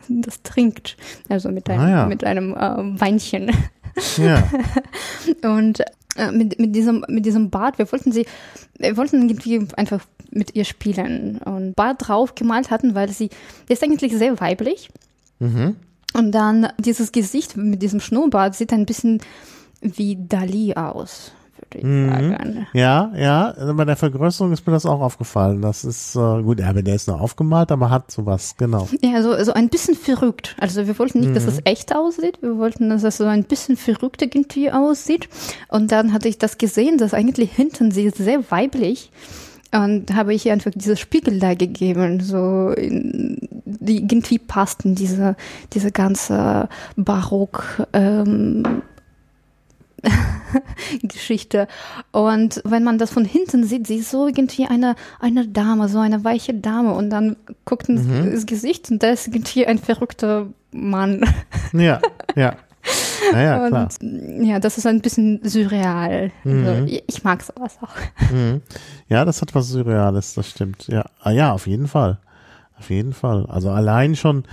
[0.09, 0.96] das trinkt.
[1.28, 2.07] Also mit einem, ah, ja.
[2.07, 3.50] mit einem äh, Weinchen.
[4.18, 4.48] Ja.
[5.42, 5.80] und
[6.16, 8.26] äh, mit, mit diesem, mit diesem Bart, wir wollten sie,
[8.78, 10.00] wir wollten irgendwie einfach
[10.30, 13.30] mit ihr spielen und Bart drauf gemalt hatten, weil sie
[13.68, 14.90] ist eigentlich sehr weiblich.
[15.38, 15.76] Mhm.
[16.12, 19.20] Und dann dieses Gesicht mit diesem Schnurrbart sieht ein bisschen
[19.80, 21.32] wie Dali aus
[21.79, 22.11] ich mhm.
[22.11, 22.66] sagen.
[22.72, 25.62] Ja, ja, bei der Vergrößerung ist mir das auch aufgefallen.
[25.62, 28.89] Das ist äh, gut, aber der ist noch aufgemalt, aber hat sowas, genau.
[29.03, 30.57] Ja, so, so ein bisschen verrückt.
[30.59, 31.35] Also wir wollten nicht, mhm.
[31.35, 35.29] dass es echt aussieht, wir wollten, dass es so ein bisschen verrückt irgendwie aussieht.
[35.68, 39.11] Und dann hatte ich das gesehen, dass eigentlich hinten sie ist sehr weiblich.
[39.72, 45.35] Und habe ich ihr einfach dieses Spiegel da gegeben, so die irgendwie passten diese
[45.72, 48.83] diese ganze Barock ähm,
[51.02, 51.68] Geschichte.
[52.12, 55.98] Und wenn man das von hinten sieht, sie ist so irgendwie eine, eine Dame, so
[55.98, 56.94] eine weiche Dame.
[56.94, 58.32] Und dann guckt mhm.
[58.32, 61.24] ins Gesicht und da ist irgendwie ein verrückter Mann.
[61.72, 62.00] Ja,
[62.36, 62.57] ja.
[63.32, 63.88] Naja, klar.
[64.00, 66.30] Und, ja, das ist ein bisschen surreal.
[66.44, 66.66] Also, mhm.
[66.66, 68.32] Also, ich mag sowas auch.
[68.32, 68.62] Mhm.
[69.09, 70.86] Ja, das hat was Surreales, das stimmt.
[70.88, 72.20] Ja, ah, ja, auf jeden Fall.
[72.78, 73.46] Auf jeden Fall.
[73.46, 74.44] Also allein schon,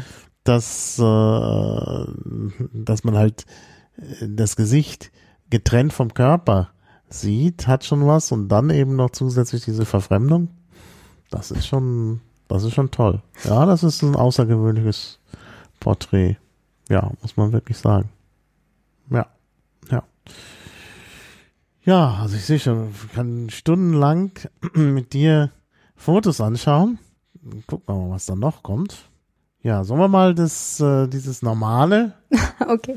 [0.43, 2.05] dass, äh,
[2.73, 3.45] dass man halt
[3.97, 5.11] äh, das Gesicht
[5.51, 6.69] getrennt vom Körper
[7.09, 10.49] sieht, hat schon was und dann eben noch zusätzlich diese Verfremdung.
[11.29, 13.21] Das ist schon, das ist schon toll.
[13.43, 15.19] Ja, das ist ein außergewöhnliches
[15.79, 16.37] Porträt.
[16.89, 18.09] Ja, muss man wirklich sagen.
[19.09, 19.27] Ja,
[19.89, 20.03] ja.
[21.83, 24.31] Ja, also ich sehe schon, ich kann stundenlang
[24.73, 25.51] mit dir
[25.95, 26.99] Fotos anschauen.
[27.67, 29.09] Gucken wir mal, was da noch kommt.
[29.63, 32.13] Ja, sollen wir mal das, äh, dieses normale
[32.67, 32.95] okay.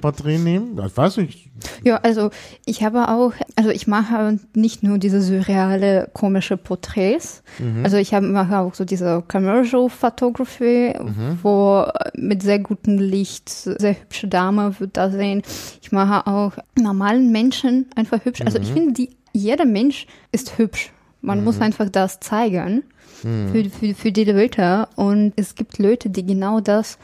[0.00, 0.80] Porträt nehmen?
[0.86, 1.50] Ich weiß nicht.
[1.84, 2.30] Ja, also
[2.64, 7.42] ich habe auch, also ich mache nicht nur diese surreale, komische Porträts.
[7.58, 7.84] Mhm.
[7.84, 11.38] Also ich habe, mache auch so diese Commercial Photography, mhm.
[11.42, 15.42] wo mit sehr gutem Licht sehr hübsche Dame wird da sehen.
[15.82, 18.40] Ich mache auch normalen Menschen einfach hübsch.
[18.40, 18.74] Also ich mhm.
[18.74, 20.92] finde, die, jeder Mensch ist hübsch.
[21.20, 21.62] Man muss mhm.
[21.62, 22.84] einfach das zeigen
[23.22, 23.52] mhm.
[23.52, 24.88] für, für, für die Leute.
[24.96, 26.98] Und es gibt Leute, die genau das,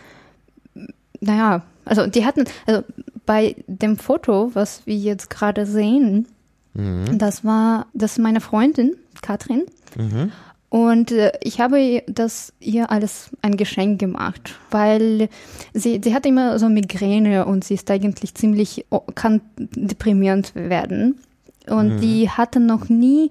[1.21, 2.83] naja, also die hatten, also
[3.27, 6.27] bei dem Foto, was wir jetzt gerade sehen,
[6.75, 7.19] mhm.
[7.19, 9.65] das war, das ist meine Freundin, Katrin.
[9.97, 10.33] Mhm.
[10.69, 15.29] Und äh, ich habe das ihr alles ein Geschenk gemacht, weil
[15.75, 21.19] sie, sie hat immer so Migräne und sie ist eigentlich ziemlich, kann deprimierend werden.
[21.67, 22.01] Und mhm.
[22.01, 23.29] die hatte noch nie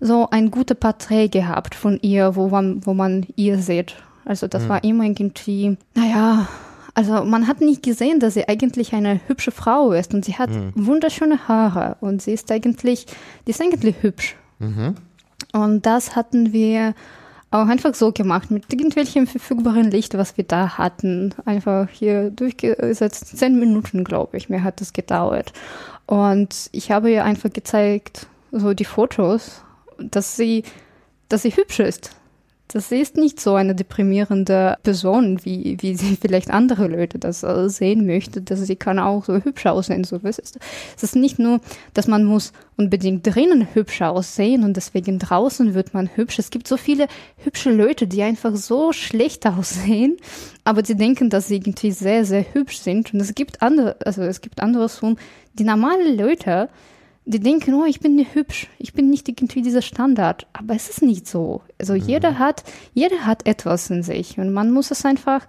[0.00, 3.96] so ein gutes Porträt gehabt von ihr, wo man, wo man ihr sieht.
[4.24, 4.68] Also das mhm.
[4.68, 6.48] war immer irgendwie, naja,
[6.94, 10.50] also man hat nicht gesehen, dass sie eigentlich eine hübsche Frau ist und sie hat
[10.50, 10.72] mhm.
[10.74, 13.06] wunderschöne Haare und sie ist eigentlich,
[13.46, 14.36] die ist eigentlich hübsch.
[14.60, 14.94] Mhm.
[15.52, 16.94] Und das hatten wir
[17.50, 21.34] auch einfach so gemacht, mit irgendwelchem verfügbaren Licht, was wir da hatten.
[21.44, 25.52] Einfach hier durchgesetzt, zehn Minuten, glaube ich, mir hat das gedauert.
[26.06, 29.63] Und ich habe ihr einfach gezeigt, so die Fotos
[29.98, 30.64] dass sie,
[31.28, 32.10] dass sie hübsch ist.
[32.68, 37.68] Das ist nicht so eine deprimierende Person, wie, wie sie vielleicht andere Leute das äh,
[37.68, 40.02] sehen möchte, dass sie kann auch so hübsch aussehen.
[40.02, 41.60] So, es ist nicht nur,
[41.92, 46.38] dass man muss unbedingt drinnen hübsch aussehen und deswegen draußen wird man hübsch.
[46.38, 50.16] Es gibt so viele hübsche Leute, die einfach so schlecht aussehen,
[50.64, 53.12] aber sie denken, dass sie irgendwie sehr, sehr hübsch sind.
[53.12, 55.18] Und es gibt andere, also es gibt andersrum,
[55.52, 56.70] die normalen Leute,
[57.26, 60.46] die denken, oh, ich bin nicht hübsch, ich bin nicht irgendwie dieser Standard.
[60.52, 61.62] Aber es ist nicht so.
[61.78, 62.00] Also mhm.
[62.00, 65.46] jeder hat, jeder hat etwas in sich und man muss es einfach,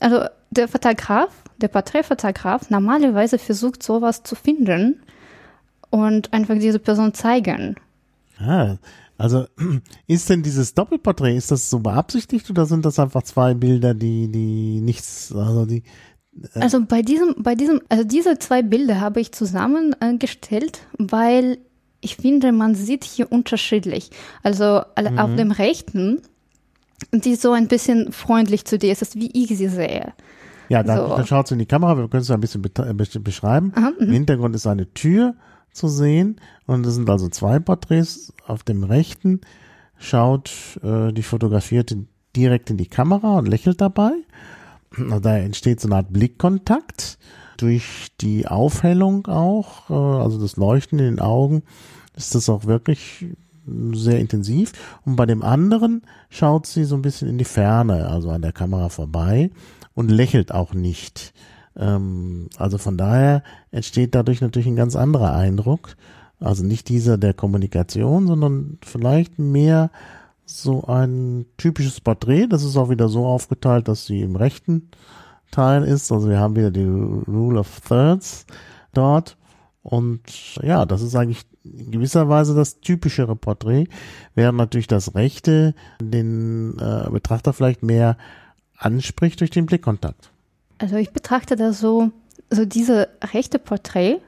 [0.00, 5.00] also der Fotograf, der Porträtfotograf normalerweise versucht sowas zu finden
[5.90, 7.76] und einfach diese Person zeigen.
[8.38, 8.76] Ah,
[9.18, 9.46] also
[10.06, 14.28] ist denn dieses Doppelporträt, ist das so beabsichtigt oder sind das einfach zwei Bilder, die,
[14.30, 15.82] die nichts, also die,
[16.54, 21.58] also bei diesem, bei diesem, also diese zwei Bilder habe ich zusammengestellt, weil
[22.00, 24.10] ich finde, man sieht hier unterschiedlich.
[24.42, 25.18] Also mhm.
[25.18, 26.20] auf dem rechten,
[27.12, 30.12] die ist so ein bisschen freundlich zu dir, es ist wie ich sie sehe.
[30.68, 31.16] Ja, dann, so.
[31.16, 33.72] dann schaut sie in die Kamera, wir können es ein bisschen äh, beschreiben.
[33.74, 34.12] Aha, Im mhm.
[34.12, 35.34] Hintergrund ist eine Tür
[35.72, 38.32] zu sehen und es sind also zwei Porträts.
[38.46, 39.40] Auf dem rechten
[39.98, 40.50] schaut
[40.82, 42.06] äh, die Fotografierte
[42.36, 44.12] direkt in die Kamera und lächelt dabei
[45.22, 47.18] da entsteht so eine Art Blickkontakt
[47.56, 51.62] durch die Aufhellung auch, äh, also das Leuchten in den Augen,
[52.16, 53.26] ist das auch wirklich
[53.92, 54.72] sehr intensiv.
[55.04, 58.52] Und bei dem anderen schaut sie so ein bisschen in die Ferne, also an der
[58.52, 59.50] Kamera vorbei
[59.94, 61.32] und lächelt auch nicht.
[61.76, 65.96] Ähm, also von daher entsteht dadurch natürlich ein ganz anderer Eindruck.
[66.40, 69.90] Also nicht dieser der Kommunikation, sondern vielleicht mehr
[70.46, 72.46] so ein typisches Porträt.
[72.48, 74.90] Das ist auch wieder so aufgeteilt, dass sie im rechten
[75.50, 76.10] Teil ist.
[76.12, 78.46] Also wir haben wieder die Rule of Thirds
[78.92, 79.36] dort.
[79.82, 83.86] Und ja, das ist eigentlich in gewisser Weise das typischere Porträt,
[84.34, 88.16] während natürlich das rechte den äh, Betrachter vielleicht mehr
[88.76, 90.30] anspricht durch den Blickkontakt.
[90.78, 92.10] Also ich betrachte das so,
[92.50, 94.20] so diese rechte Porträt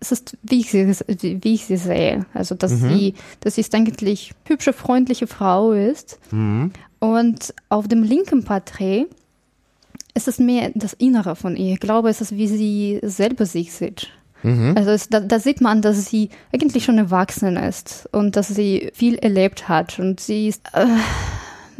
[0.00, 0.94] es ist, wie ich sie,
[1.42, 2.26] wie ich sie sehe.
[2.34, 2.88] Also, dass mhm.
[2.88, 6.18] sie, dass sie eigentlich hübsche, freundliche Frau ist.
[6.30, 6.72] Mhm.
[6.98, 9.06] Und auf dem linken Porträt
[10.14, 11.74] ist es mehr das Innere von ihr.
[11.74, 14.08] Ich glaube, es ist, wie sie selber sich sieht.
[14.42, 14.74] Mhm.
[14.76, 18.90] Also es, da, da, sieht man, dass sie eigentlich schon erwachsen ist und dass sie
[18.94, 20.86] viel erlebt hat und sie ist, äh,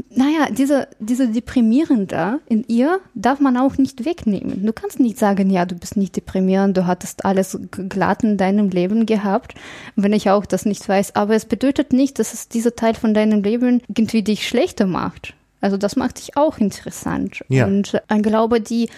[0.08, 4.64] naja, diese, diese Deprimierende in ihr darf man auch nicht wegnehmen.
[4.64, 8.68] Du kannst nicht sagen, ja, du bist nicht deprimierend, du hattest alles glatt in deinem
[8.70, 9.54] Leben gehabt,
[9.96, 11.16] wenn ich auch das nicht weiß.
[11.16, 15.34] Aber es bedeutet nicht, dass es dieser Teil von deinem Leben irgendwie dich schlechter macht.
[15.60, 17.42] Also das macht dich auch interessant.
[17.48, 17.66] Ja.
[17.66, 18.88] Und ich glaube, die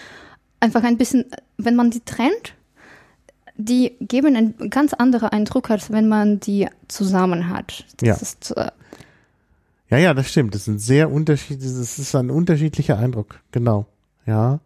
[0.59, 1.25] einfach ein bisschen,
[1.57, 2.53] wenn man die trennt,
[3.55, 7.85] die geben einen ganz anderen Eindruck, als wenn man die zusammen hat.
[7.97, 8.15] Das ja.
[8.15, 8.71] ist äh,
[9.93, 10.55] ja, ja, das stimmt.
[10.55, 13.39] Das sind sehr unterschiedliche, das ist ein unterschiedlicher Eindruck.
[13.51, 13.85] Genau.
[14.25, 14.59] Ja.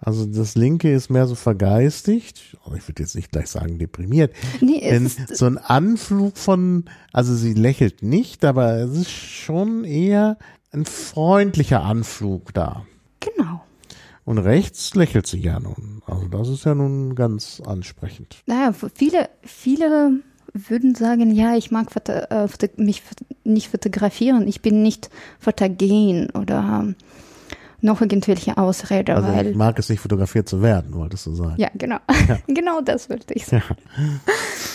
[0.00, 2.56] Also das linke ist mehr so vergeistigt.
[2.64, 4.34] Oh, ich würde jetzt nicht gleich sagen deprimiert.
[4.62, 10.38] Nee, Denn so ein Anflug von, also sie lächelt nicht, aber es ist schon eher
[10.72, 12.86] ein freundlicher Anflug da.
[13.20, 13.60] genau.
[14.24, 16.02] Und rechts lächelt sie ja nun.
[16.06, 18.42] Also das ist ja nun ganz ansprechend.
[18.46, 20.20] Naja, viele, viele
[20.52, 23.02] würden sagen, ja, ich mag äh, mich
[23.44, 26.96] nicht fotografieren, ich bin nicht fotogen oder ähm,
[27.82, 31.54] noch irgendwelche Ausrede, Also weil ich mag es nicht fotografiert zu werden, wolltest du sagen.
[31.56, 31.96] ja, genau,
[32.46, 33.64] genau das wollte ich sagen.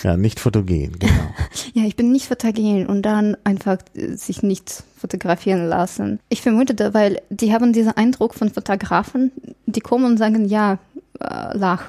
[0.04, 1.14] Ja, nicht fotogen, genau.
[1.74, 6.20] Ja, ich bin nicht fotogen und dann einfach äh, sich nicht fotografieren lassen.
[6.30, 9.32] Ich vermute, da, weil die haben diesen Eindruck von Fotografen,
[9.66, 10.80] die kommen und sagen, ja,
[11.20, 11.84] äh, lach.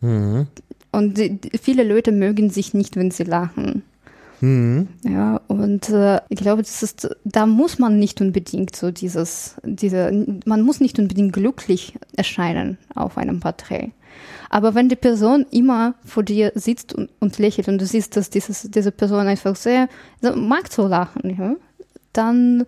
[0.00, 0.46] Mhm.
[0.90, 3.82] Und die, viele Leute mögen sich nicht, wenn sie lachen.
[4.40, 4.88] Mhm.
[5.02, 10.40] Ja, und äh, ich glaube, das ist, da muss man nicht unbedingt so dieses, diese,
[10.44, 13.90] man muss nicht unbedingt glücklich erscheinen auf einem Porträt.
[14.50, 18.30] Aber wenn die Person immer vor dir sitzt und, und lächelt und du siehst, dass
[18.30, 19.88] dieses, diese Person einfach sehr,
[20.22, 21.54] so, mag so lachen, ja,
[22.12, 22.64] dann,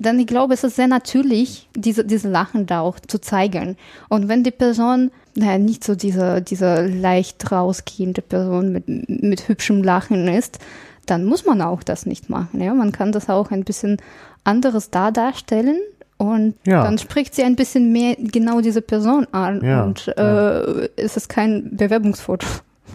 [0.00, 3.76] dann ich glaube, es ist sehr natürlich, diese, diese Lachen da auch zu zeigen.
[4.08, 9.82] Und wenn die Person, naja, nicht so diese, diese leicht rausgehende Person mit, mit hübschem
[9.84, 10.58] Lachen ist,
[11.06, 12.60] dann muss man auch das nicht machen.
[12.60, 12.72] Ja?
[12.74, 13.98] Man kann das auch ein bisschen
[14.44, 15.78] anderes da darstellen
[16.16, 16.82] und Ja.
[16.82, 21.28] dann spricht sie ein bisschen mehr genau diese Person an Ja, und äh, es ist
[21.28, 22.46] kein Bewerbungsfoto.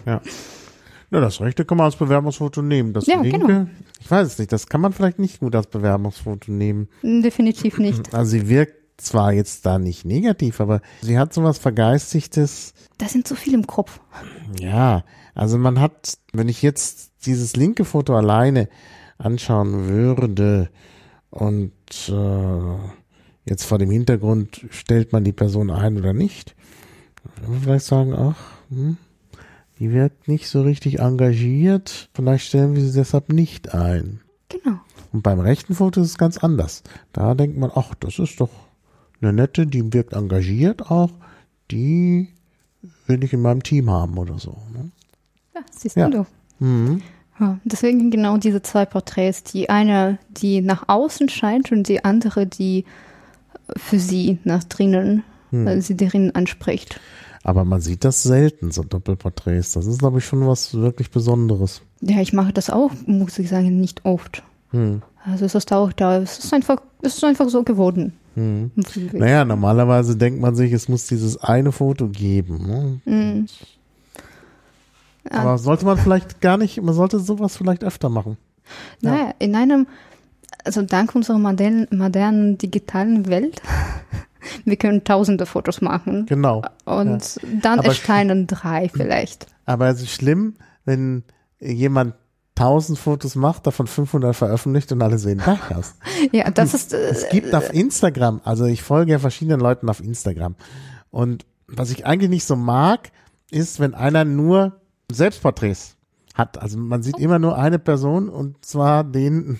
[0.06, 0.20] Ja.
[1.10, 2.92] Ja, das rechte kann man als Bewerbungsfoto nehmen.
[2.92, 3.66] Das Ja, linke, genau.
[4.00, 6.88] ich weiß es nicht, das kann man vielleicht nicht gut als Bewerbungsfoto nehmen.
[7.02, 8.02] Definitiv nicht.
[8.12, 12.72] Also sie wirkt zwar jetzt da nicht negativ, aber sie hat sowas Vergeistigtes.
[12.98, 14.00] Da sind so viel im Kopf.
[14.58, 15.04] Ja,
[15.34, 18.68] also man hat, wenn ich jetzt dieses linke Foto alleine
[19.18, 20.70] anschauen würde
[21.30, 21.72] und
[22.08, 22.78] äh,
[23.44, 26.56] jetzt vor dem Hintergrund stellt man die Person ein oder nicht,
[27.36, 28.36] würde man vielleicht sagen, ach,
[28.70, 28.96] hm,
[29.78, 34.20] die wirkt nicht so richtig engagiert, vielleicht stellen wir sie deshalb nicht ein.
[34.48, 34.78] Genau.
[35.12, 36.82] Und beim rechten Foto ist es ganz anders.
[37.12, 38.50] Da denkt man, ach, das ist doch
[39.20, 41.10] eine nette, die wirkt engagiert auch,
[41.70, 42.28] die
[43.06, 44.56] will ich in meinem Team haben oder so.
[44.72, 44.90] Ne?
[45.54, 46.08] Ja, siehst Ja.
[46.08, 46.26] du.
[46.58, 47.02] Mhm.
[47.38, 49.42] Ja, deswegen genau diese zwei Porträts.
[49.42, 52.84] Die eine, die nach außen scheint und die andere, die
[53.76, 55.66] für sie nach drinnen, Hm.
[55.66, 57.00] äh, sie drinnen anspricht.
[57.46, 59.74] Aber man sieht das selten, so Doppelporträts.
[59.74, 61.80] Das ist, glaube ich, schon was wirklich Besonderes.
[62.00, 64.42] Ja, ich mache das auch, muss ich sagen, nicht oft.
[64.72, 65.02] Hm.
[65.24, 68.14] Also es ist auch da, es ist einfach, es ist einfach so geworden.
[68.34, 68.72] Hm.
[69.12, 73.00] Naja, normalerweise denkt man sich, es muss dieses eine Foto geben.
[73.06, 73.46] Ne?
[75.30, 75.38] Ja.
[75.38, 78.38] Aber sollte man vielleicht gar nicht, man sollte sowas vielleicht öfter machen.
[79.02, 79.12] Ja.
[79.12, 79.86] Naja, in einem,
[80.64, 83.62] also dank unserer modernen, modernen digitalen Welt,
[84.64, 86.26] wir können tausende Fotos machen.
[86.26, 86.62] Genau.
[86.84, 89.46] Und dann Aber- erscheinen drei vielleicht.
[89.64, 91.24] Aber es ist schlimm, wenn
[91.60, 92.14] jemand
[92.54, 95.94] tausend Fotos macht, davon 500 veröffentlicht und alle sehen gleich aus.
[96.32, 100.00] Ja, das ist, äh, Es gibt auf Instagram, also ich folge ja verschiedenen Leuten auf
[100.00, 100.54] Instagram.
[101.10, 103.10] Und was ich eigentlich nicht so mag,
[103.50, 104.80] ist, wenn einer nur
[105.12, 105.96] Selbstporträts
[106.34, 106.58] hat.
[106.58, 109.58] Also man sieht immer nur eine Person und zwar den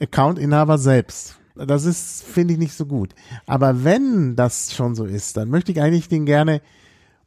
[0.00, 1.36] Account-Inhaber selbst.
[1.54, 3.14] Das ist, finde ich, nicht so gut.
[3.46, 6.62] Aber wenn das schon so ist, dann möchte ich eigentlich den gerne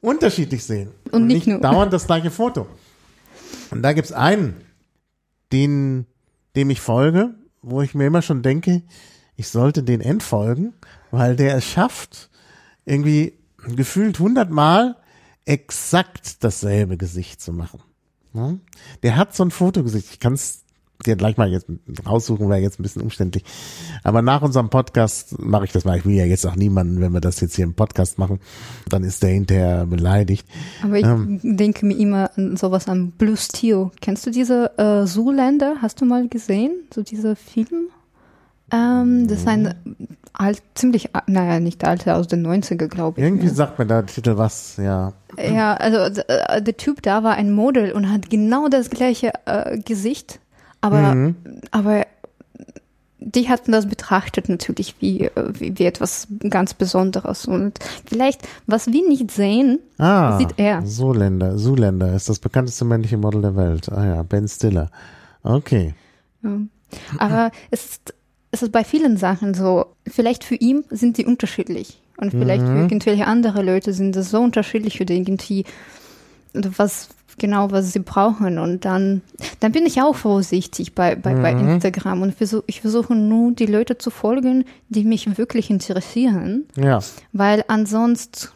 [0.01, 0.91] unterschiedlich sehen.
[1.11, 1.59] Und nicht nur.
[1.59, 2.67] dauernd das gleiche Foto.
[3.71, 4.55] Und da gibt's einen,
[5.51, 6.05] den,
[6.55, 8.84] dem ich folge, wo ich mir immer schon denke,
[9.36, 10.73] ich sollte den entfolgen,
[11.11, 12.30] weil der es schafft,
[12.86, 13.34] irgendwie
[13.76, 14.95] gefühlt hundertmal
[15.45, 17.82] exakt dasselbe Gesicht zu machen.
[18.34, 18.59] Ne?
[19.03, 20.11] Der hat so ein Fotogesicht.
[20.11, 20.64] Ich kann es
[21.05, 21.67] dir gleich mal jetzt
[22.05, 23.43] raussuchen, wäre jetzt ein bisschen umständlich.
[24.03, 25.97] Aber nach unserem Podcast mache ich das mal.
[25.97, 28.39] Ich will ja jetzt auch niemanden, wenn wir das jetzt hier im Podcast machen,
[28.89, 30.47] dann ist der hinterher beleidigt.
[30.83, 31.39] aber ich Ähm.
[31.43, 33.91] denke mir immer an sowas an Blue Steel.
[34.01, 35.75] Kennst du diese äh, Zoolander?
[35.81, 36.71] Hast du mal gesehen?
[36.93, 37.89] So diese Film?
[38.71, 39.75] Ähm, das ist ein
[40.33, 43.25] alt, ziemlich, naja, nicht alter, aus den 90er, glaube ich.
[43.25, 43.53] Irgendwie ne?
[43.53, 45.13] sagt mir der Titel was, ja.
[45.37, 49.77] Ja, also äh, der Typ da war ein Model und hat genau das gleiche äh,
[49.79, 50.39] Gesicht,
[50.86, 51.36] aber, Mhm.
[51.71, 52.05] aber
[53.19, 57.45] die hatten das betrachtet natürlich wie, wie, wie etwas ganz Besonderes.
[57.45, 60.86] Und vielleicht, was wir nicht sehen, Ah, Sieht er.
[60.86, 63.91] Zoolander, Zoolander ist das bekannteste männliche Model der Welt.
[63.91, 64.89] Ah ja, Ben Stiller.
[65.43, 65.93] Okay.
[66.43, 66.49] ja.
[67.17, 68.13] aber es ist,
[68.51, 71.99] es ist bei vielen Sachen so, vielleicht für ihn sind die unterschiedlich.
[72.17, 75.65] Und vielleicht für irgendwelche andere Leute sind es so unterschiedlich oder irgendwie
[76.53, 78.59] was genau, was sie brauchen.
[78.59, 79.21] Und dann,
[79.59, 83.65] dann bin ich auch vorsichtig bei, bei, bei Instagram und versuch, ich versuche nur die
[83.65, 86.99] Leute zu folgen, die mich wirklich interessieren, Ja.
[87.33, 88.49] weil ansonsten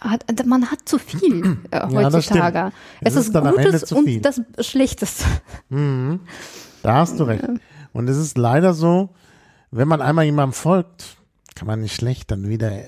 [0.00, 2.72] hat, man hat zu viel äh, Ja, heutzutage.
[3.00, 5.24] Es es ist ist, Gutes und das Schlechteste.
[5.70, 6.20] Mhm.
[6.82, 7.44] Da hast du recht.
[7.92, 9.08] Und es ist leider so,
[9.72, 11.16] wenn man einmal jemandem folgt,
[11.56, 12.84] kann man nicht schlecht dann wieder äh,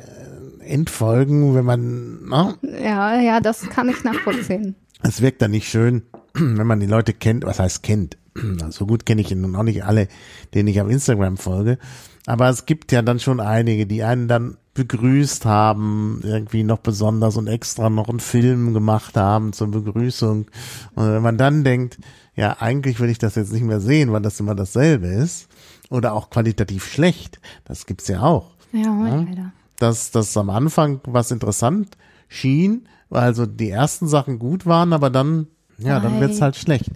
[0.64, 2.54] entfolgen, wenn man, ne?
[2.62, 4.76] Ja, ja, das kann ich nachvollziehen.
[5.02, 6.02] Es wirkt dann nicht schön,
[6.34, 8.16] wenn man die Leute kennt, was heißt kennt.
[8.70, 10.08] So gut kenne ich nun auch nicht alle,
[10.54, 11.78] denen ich auf Instagram folge.
[12.26, 17.36] Aber es gibt ja dann schon einige, die einen dann begrüßt haben, irgendwie noch besonders
[17.36, 20.46] und extra noch einen Film gemacht haben zur Begrüßung.
[20.94, 21.98] Und wenn man dann denkt,
[22.36, 25.48] ja, eigentlich will ich das jetzt nicht mehr sehen, weil das immer dasselbe ist.
[25.90, 27.40] Oder auch qualitativ schlecht.
[27.64, 29.52] Das gibt's ja auch Ja, leider.
[29.80, 31.96] dass das am Anfang was interessant
[32.28, 35.46] schien, also die ersten Sachen gut waren, aber dann,
[35.78, 36.20] ja, dann Nein.
[36.22, 36.90] wird's halt schlecht.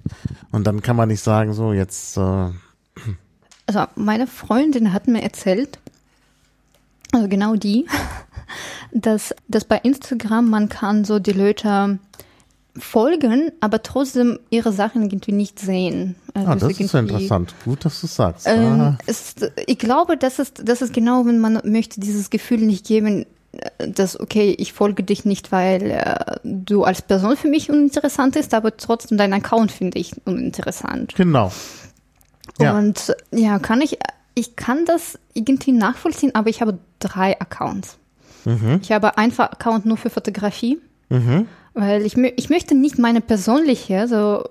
[0.53, 2.51] Und dann kann man nicht sagen, so jetzt, äh,
[3.67, 5.79] Also meine Freundin hat mir erzählt,
[7.13, 7.87] also genau die,
[8.93, 11.99] dass, dass bei Instagram man kann so die Leute
[12.77, 16.17] folgen, aber trotzdem ihre Sachen irgendwie nicht sehen.
[16.35, 17.55] Also ah, das ist ja irgendwie- interessant.
[17.65, 18.47] Gut, dass du sagst.
[18.49, 19.37] Ähm, ah, es
[19.67, 23.27] ich glaube, das ist, das ist genau, wenn man möchte dieses Gefühl nicht geben,
[23.79, 28.55] dass, okay, ich folge dich nicht, weil äh, du als Person für mich uninteressant ist,
[28.55, 31.15] aber trotzdem dein Account finde ich uninteressant.
[31.15, 31.53] genau.
[32.61, 32.79] Ja.
[32.79, 33.99] Und ja, kann ich,
[34.35, 37.99] ich kann das irgendwie nachvollziehen, aber ich habe drei Accounts.
[38.45, 38.81] Mhm.
[38.83, 40.79] Ich habe einen Account nur für Fotografie,
[41.75, 44.45] weil ich, ich möchte nicht meine persönliche, so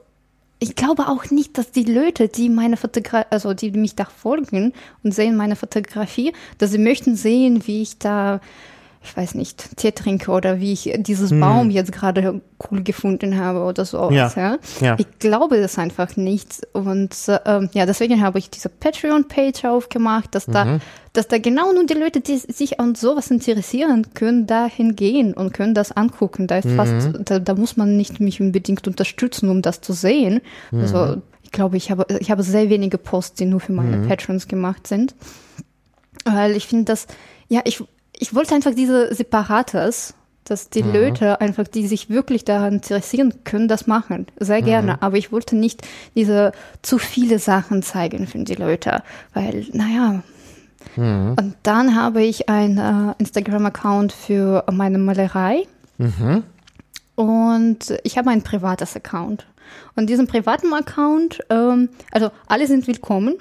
[0.64, 4.72] ich glaube auch nicht, dass die Leute, die meine Fotografie, also die mich da folgen
[5.04, 8.40] und sehen meine Fotografie, dass sie möchten sehen, wie ich da,
[9.06, 12.42] ich weiß nicht, Tee trinke oder wie ich dieses Baum jetzt gerade
[12.72, 14.10] cool gefunden habe oder so.
[14.12, 14.32] Ja,
[14.80, 14.96] ja.
[14.98, 16.62] Ich glaube das einfach nicht.
[16.72, 17.14] Und
[17.46, 20.52] ähm, ja, deswegen habe ich diese Patreon-Page aufgemacht, dass Mhm.
[20.54, 20.80] da,
[21.12, 25.54] dass da genau nur die Leute, die sich an sowas interessieren, können dahin gehen und
[25.54, 26.48] können das angucken.
[26.48, 26.76] Da ist Mhm.
[26.78, 30.40] fast, da, da muss man nicht mich unbedingt unterstützen, um das zu sehen.
[30.72, 30.80] Mhm.
[30.80, 34.08] Also ich glaube, ich habe, ich habe sehr wenige Posts, die nur für meine Mhm.
[34.08, 35.14] Patrons gemacht sind.
[36.26, 37.08] Weil ich finde das,
[37.50, 37.84] ja, ich,
[38.24, 40.14] ich wollte einfach diese Separates,
[40.46, 44.28] dass die Leute einfach, die sich wirklich daran interessieren, können das machen.
[44.40, 45.02] Sehr gerne.
[45.02, 45.82] Aber ich wollte nicht
[46.16, 49.04] diese zu viele Sachen zeigen für die Leute.
[49.34, 50.24] Weil, naja.
[50.96, 55.68] Und dann habe ich einen äh, Instagram-Account für meine Malerei.
[57.16, 59.46] Und ich habe ein privates Account.
[59.96, 63.36] Und diesen privaten Account, ähm, also alle sind willkommen,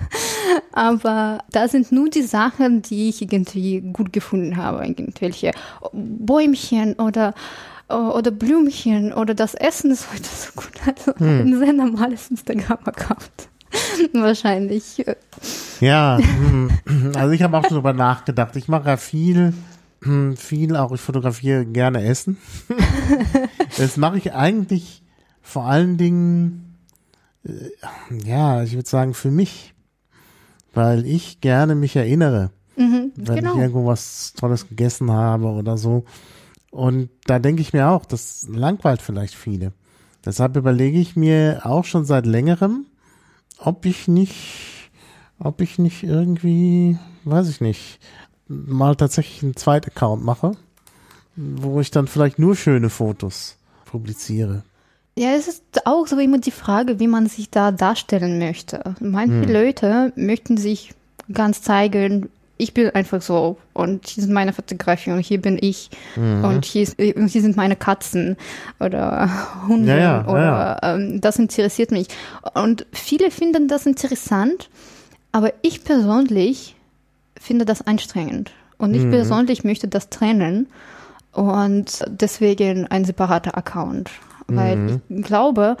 [0.72, 5.52] aber da sind nur die Sachen, die ich irgendwie gut gefunden habe, irgendwelche
[5.92, 7.34] Bäumchen oder
[7.90, 10.68] oder Blümchen oder das Essen ist heute so gut.
[10.86, 13.48] Also ein sehr normales Instagram-Account.
[14.12, 15.06] Wahrscheinlich.
[15.06, 15.16] äh,
[15.80, 16.70] Ja, hm,
[17.14, 18.56] also ich habe auch drüber nachgedacht.
[18.56, 19.54] Ich mache ja viel,
[20.02, 22.36] hm, viel auch, ich fotografiere gerne Essen.
[23.78, 25.02] Das mache ich eigentlich
[25.48, 26.76] vor allen Dingen,
[27.42, 27.70] äh,
[28.22, 29.72] ja, ich würde sagen für mich,
[30.74, 33.54] weil ich gerne mich erinnere, wenn genau.
[33.54, 36.04] ich irgendwo was Tolles gegessen habe oder so.
[36.70, 39.72] Und da denke ich mir auch, das langweilt vielleicht viele.
[40.22, 42.84] Deshalb überlege ich mir auch schon seit längerem,
[43.56, 44.90] ob ich nicht,
[45.38, 48.00] ob ich nicht irgendwie, weiß ich nicht,
[48.48, 50.52] mal tatsächlich einen Zweit-Account mache,
[51.36, 54.62] wo ich dann vielleicht nur schöne Fotos publiziere.
[55.18, 58.94] Ja, es ist auch so immer die Frage, wie man sich da darstellen möchte.
[59.00, 60.94] Manche Leute möchten sich
[61.32, 65.90] ganz zeigen, ich bin einfach so und hier sind meine Fotografien und hier bin ich
[66.16, 68.36] und hier, ist, und hier sind meine Katzen
[68.78, 69.28] oder
[69.68, 72.08] Hunde Ja, ja, ja, oder Ähm, das interessiert mich.
[72.54, 74.68] Und viele finden das interessant,
[75.32, 76.76] aber ich persönlich
[77.40, 78.52] finde das anstrengend.
[78.76, 80.68] Und ich persönlich möchte das trennen
[81.32, 84.10] und deswegen ein separater Account,
[84.48, 85.76] weil ich glaube,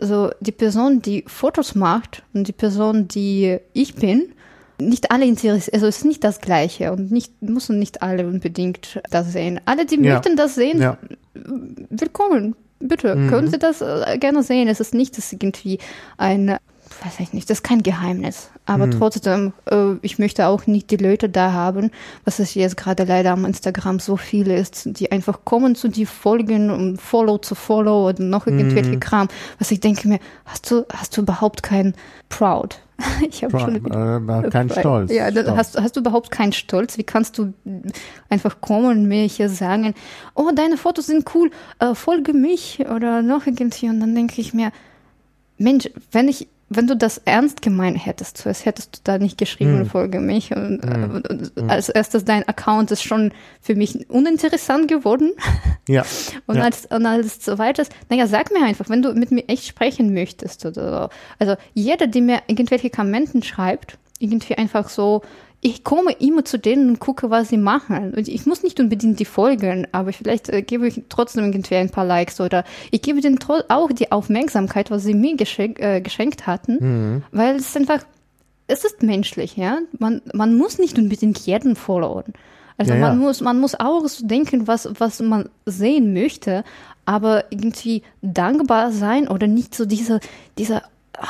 [0.00, 4.32] so die Person, die Fotos macht und die Person, die ich bin,
[4.78, 9.00] nicht alle interessiert, also es ist nicht das Gleiche und nicht müssen nicht alle unbedingt
[9.10, 9.60] das sehen.
[9.64, 10.14] Alle, die Ja.
[10.14, 10.98] möchten das sehen, Ja,
[11.34, 12.54] willkommen.
[12.80, 14.66] Bitte, können Sie das äh, gerne sehen.
[14.66, 15.78] Es ist nicht das irgendwie
[16.16, 16.56] ein,
[17.04, 18.50] weiß ich nicht, das ist kein Geheimnis.
[18.66, 21.90] Aber trotzdem, äh, ich möchte auch nicht die Leute da haben,
[22.24, 26.06] was es jetzt gerade leider am Instagram so viel ist, die einfach kommen zu die
[26.06, 29.28] folgen und Follow zu Follow und noch irgendwelche Kram.
[29.58, 31.94] Was ich denke mir, hast du, hast du überhaupt kein
[32.28, 32.78] Proud?
[33.28, 35.12] Ich habe schon äh, kein Stolz.
[35.12, 35.48] ja, Stolz.
[35.48, 36.98] hast, hast du überhaupt keinen Stolz?
[36.98, 37.52] Wie kannst du
[38.28, 39.94] einfach kommen und mir hier sagen,
[40.34, 41.50] oh, deine Fotos sind cool,
[41.80, 43.88] äh, folge mich oder noch irgendwie.
[43.88, 44.70] Und dann denke ich mir,
[45.58, 49.80] Mensch, wenn ich wenn du das ernst gemeint hättest, zuerst hättest du da nicht geschrieben,
[49.80, 49.86] Hm.
[49.86, 50.54] folge mich.
[50.54, 55.32] Und, äh, und als erstes dein Account ist schon für mich uninteressant geworden.
[55.88, 56.04] Ja.
[56.46, 56.62] Und, ja.
[56.62, 60.64] als, und als zweites, naja, sag mir einfach, wenn du mit mir echt sprechen möchtest
[60.64, 61.08] oder so.
[61.40, 65.22] Also jeder, der mir irgendwelche Kommenten schreibt, irgendwie einfach so,
[65.64, 68.14] ich komme immer zu denen und gucke, was sie machen.
[68.14, 71.88] Und ich muss nicht unbedingt die folgen, aber vielleicht äh, gebe ich trotzdem irgendwie ein
[71.88, 73.38] paar Likes oder ich gebe denen
[73.68, 78.00] auch die Aufmerksamkeit, was sie mir geschenk, äh, geschenkt hatten, weil es einfach,
[78.66, 79.78] es ist menschlich, ja.
[80.00, 82.34] Man, man muss nicht unbedingt jeden followen.
[82.76, 83.08] Also Ja, ja.
[83.08, 86.64] man muss, man muss auch so denken, was, was man sehen möchte,
[87.04, 90.18] aber irgendwie dankbar sein oder nicht so diese,
[90.58, 90.82] dieser,
[91.18, 91.26] ah,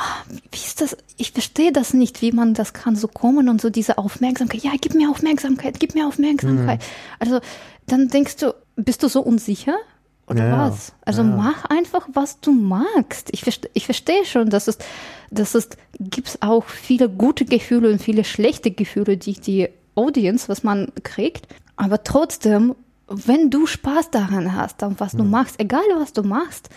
[0.51, 0.97] wie ist das?
[1.17, 4.63] Ich verstehe das nicht, wie man das kann so kommen und so diese Aufmerksamkeit.
[4.63, 6.79] Ja, gib mir Aufmerksamkeit, gib mir Aufmerksamkeit.
[6.79, 6.85] Mhm.
[7.19, 7.39] Also
[7.87, 9.75] dann denkst du, bist du so unsicher?
[10.27, 10.93] Oder Ja, was?
[11.05, 11.27] Also Ja.
[11.27, 13.29] mach einfach, was du magst.
[13.33, 14.77] Ich, verste, ich verstehe schon, dass es,
[15.31, 15.69] dass es
[15.99, 21.47] gibt auch viele gute Gefühle und viele schlechte Gefühle, die die Audience, was man kriegt.
[21.75, 22.73] Aber trotzdem,
[23.09, 25.17] wenn du Spaß daran hast, an was Mhm.
[25.17, 26.69] du machst, egal was du machst,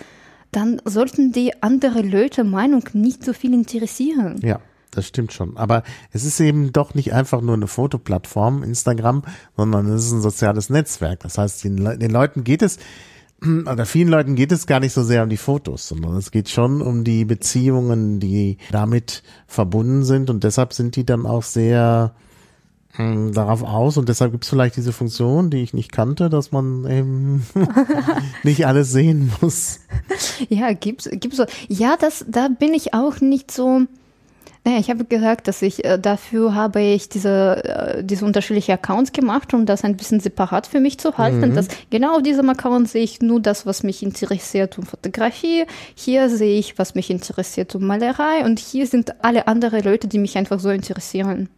[0.56, 4.40] dann sollten die andere Leute Meinung nicht so viel interessieren.
[4.42, 5.56] Ja, das stimmt schon.
[5.58, 5.82] Aber
[6.12, 9.22] es ist eben doch nicht einfach nur eine Fotoplattform, Instagram,
[9.56, 11.20] sondern es ist ein soziales Netzwerk.
[11.20, 12.78] Das heißt, den, Le- den Leuten geht es,
[13.42, 16.48] oder vielen Leuten geht es gar nicht so sehr um die Fotos, sondern es geht
[16.48, 20.30] schon um die Beziehungen, die damit verbunden sind.
[20.30, 22.14] Und deshalb sind die dann auch sehr
[22.98, 23.96] mh, darauf aus.
[23.96, 27.46] Und deshalb gibt es vielleicht diese Funktion, die ich nicht kannte, dass man eben
[28.42, 29.80] nicht alles sehen muss.
[30.48, 31.46] Ja, gibt's, gibt's so.
[31.68, 33.82] Ja, das, da bin ich auch nicht so.
[34.64, 39.12] Naja, ich habe gesagt, dass ich äh, dafür habe ich diese, äh, diese unterschiedlichen Accounts
[39.12, 41.54] gemacht, um das ein bisschen separat für mich zu halten.
[41.54, 45.66] Dass genau auf diesem Account sehe ich nur das, was mich interessiert um Fotografie.
[45.94, 48.44] Hier sehe ich, was mich interessiert um Malerei.
[48.44, 51.48] Und hier sind alle andere Leute, die mich einfach so interessieren.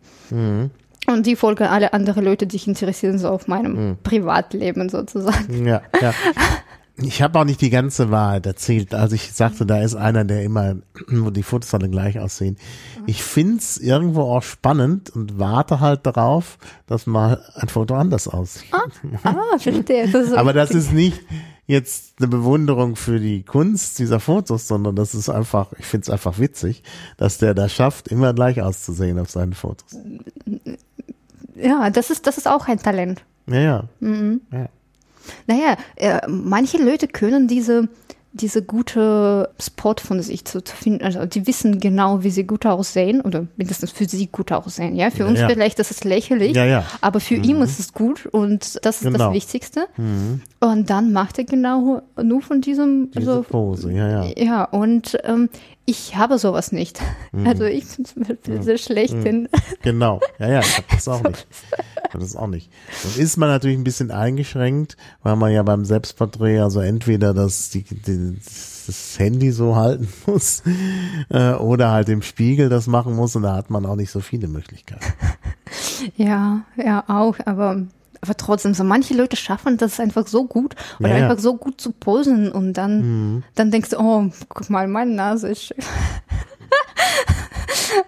[1.07, 5.67] Und die folgen alle andere Leute, die sich interessieren, so auf meinem Privatleben sozusagen.
[5.67, 6.15] Ja, ja.
[7.01, 8.93] Ich habe auch nicht die ganze Wahrheit erzählt.
[8.93, 10.77] Also ich sagte, da ist einer, der immer,
[11.09, 12.57] wo die Fotos alle gleich aussehen.
[13.07, 18.73] Ich find's irgendwo auch spannend und warte halt darauf, dass mal ein Foto anders aussieht.
[19.23, 20.09] Ah, verstehe.
[20.11, 21.21] Das Aber das ist nicht
[21.69, 26.39] jetzt eine Bewunderung für die Kunst dieser Fotos, sondern das ist einfach, ich find's einfach
[26.39, 26.83] witzig,
[27.17, 29.97] dass der das schafft, immer gleich auszusehen auf seinen Fotos.
[31.61, 33.23] Ja, das ist, das ist auch ein Talent.
[33.47, 33.85] Ja, ja.
[34.01, 34.41] Mhm.
[34.53, 34.67] ja.
[35.47, 37.89] Naja, äh, manche Leute können diese,
[38.33, 43.21] diese gute Spot von sich zu, finden, also die wissen genau, wie sie gut aussehen
[43.21, 44.97] oder mindestens für sie gut aussehen.
[44.97, 45.49] Ja, für Ja, uns ja.
[45.49, 46.85] vielleicht ist es lächerlich, Ja, ja.
[47.03, 49.19] aber für ihn ist es gut und das ist Genau.
[49.19, 49.87] das Wichtigste.
[50.61, 54.33] Und dann macht er genau nur von diesem, Diese also Pose, ja, ja.
[54.37, 55.49] ja, und ähm,
[55.89, 57.01] ich habe sowas nicht.
[57.33, 57.47] Mhm.
[57.47, 59.49] Also ich bin zum Beispiel sehr schlecht in
[59.81, 61.47] Genau, ja, ja, ich habe das auch nicht.
[61.51, 62.71] Ich hab das auch nicht.
[63.05, 67.71] Und ist man natürlich ein bisschen eingeschränkt, weil man ja beim Selbstporträt also entweder das,
[67.71, 68.37] die, die,
[68.87, 70.63] das Handy so halten muss
[71.31, 74.21] äh, oder halt im Spiegel das machen muss und da hat man auch nicht so
[74.21, 75.05] viele Möglichkeiten.
[76.17, 77.83] Ja, ja, auch, aber,
[78.21, 81.29] aber trotzdem, so manche Leute schaffen das einfach so gut oder Ja, ja.
[81.29, 85.49] einfach so gut zu posen und dann, dann denkst du, oh, guck mal, meine Nase
[85.49, 85.77] ist schön.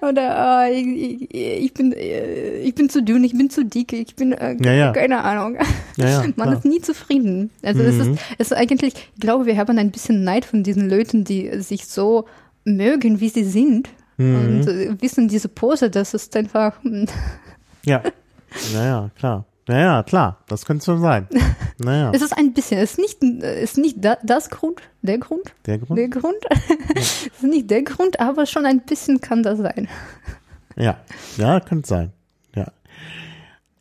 [0.02, 4.14] oder äh, ich, ich, bin äh, ich bin zu dünn, ich bin zu dick, ich
[4.16, 4.92] bin äh, Ja, ja.
[4.92, 5.56] keine Ahnung.
[5.96, 6.52] Ja, Man klar.
[6.54, 7.50] ist nie zufrieden.
[7.62, 10.88] Also es ist es ist eigentlich, ich glaube, wir haben ein bisschen Neid von diesen
[10.88, 12.26] Leuten, die sich so
[12.64, 13.88] mögen, wie sie sind.
[14.18, 17.06] Und äh, wissen diese Pose, das ist einfach hm,
[17.86, 18.02] Ja,
[18.74, 19.46] naja, klar.
[19.68, 21.28] Naja, klar, das könnte so sein.
[21.82, 25.54] Naja, Es ist ein bisschen, es ist nicht, ist nicht da, das Grund, der Grund,
[25.64, 25.98] der Grund.
[25.98, 26.36] der Grund.
[26.94, 29.88] es ist nicht der Grund, aber schon ein bisschen kann das sein.
[30.76, 30.98] Ja,
[31.38, 32.12] ja, könnte sein.
[32.54, 32.66] Ja.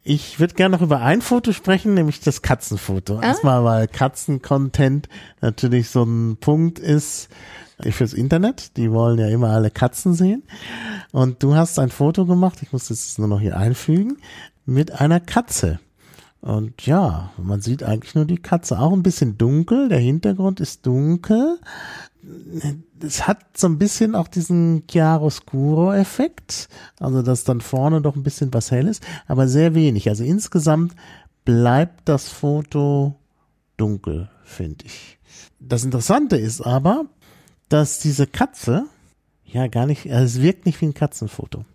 [0.04, 3.20] Ich würde gerne noch über ein Foto sprechen, nämlich das Katzenfoto.
[3.20, 5.10] Erstmal, weil Katzen-Content
[5.42, 7.28] natürlich so ein Punkt ist
[7.92, 8.78] fürs Internet.
[8.78, 10.44] Die wollen ja immer alle Katzen sehen.
[11.12, 14.18] Und du hast ein Foto gemacht, ich muss das nur noch hier einfügen,
[14.70, 15.80] mit einer Katze.
[16.42, 18.80] Und ja, man sieht eigentlich nur die Katze.
[18.80, 21.60] Auch ein bisschen dunkel, der Hintergrund ist dunkel
[23.02, 26.68] es hat so ein bisschen auch diesen Chiaroscuro-Effekt,
[27.00, 30.10] also dass dann vorne doch ein bisschen was hell ist, aber sehr wenig.
[30.10, 30.96] Also insgesamt
[31.46, 33.16] bleibt das Foto
[33.78, 35.18] dunkel, finde ich.
[35.60, 37.06] Das Interessante ist aber,
[37.70, 38.86] dass diese Katze
[39.46, 41.66] ja gar nicht, also es wirkt nicht wie ein Katzenfoto.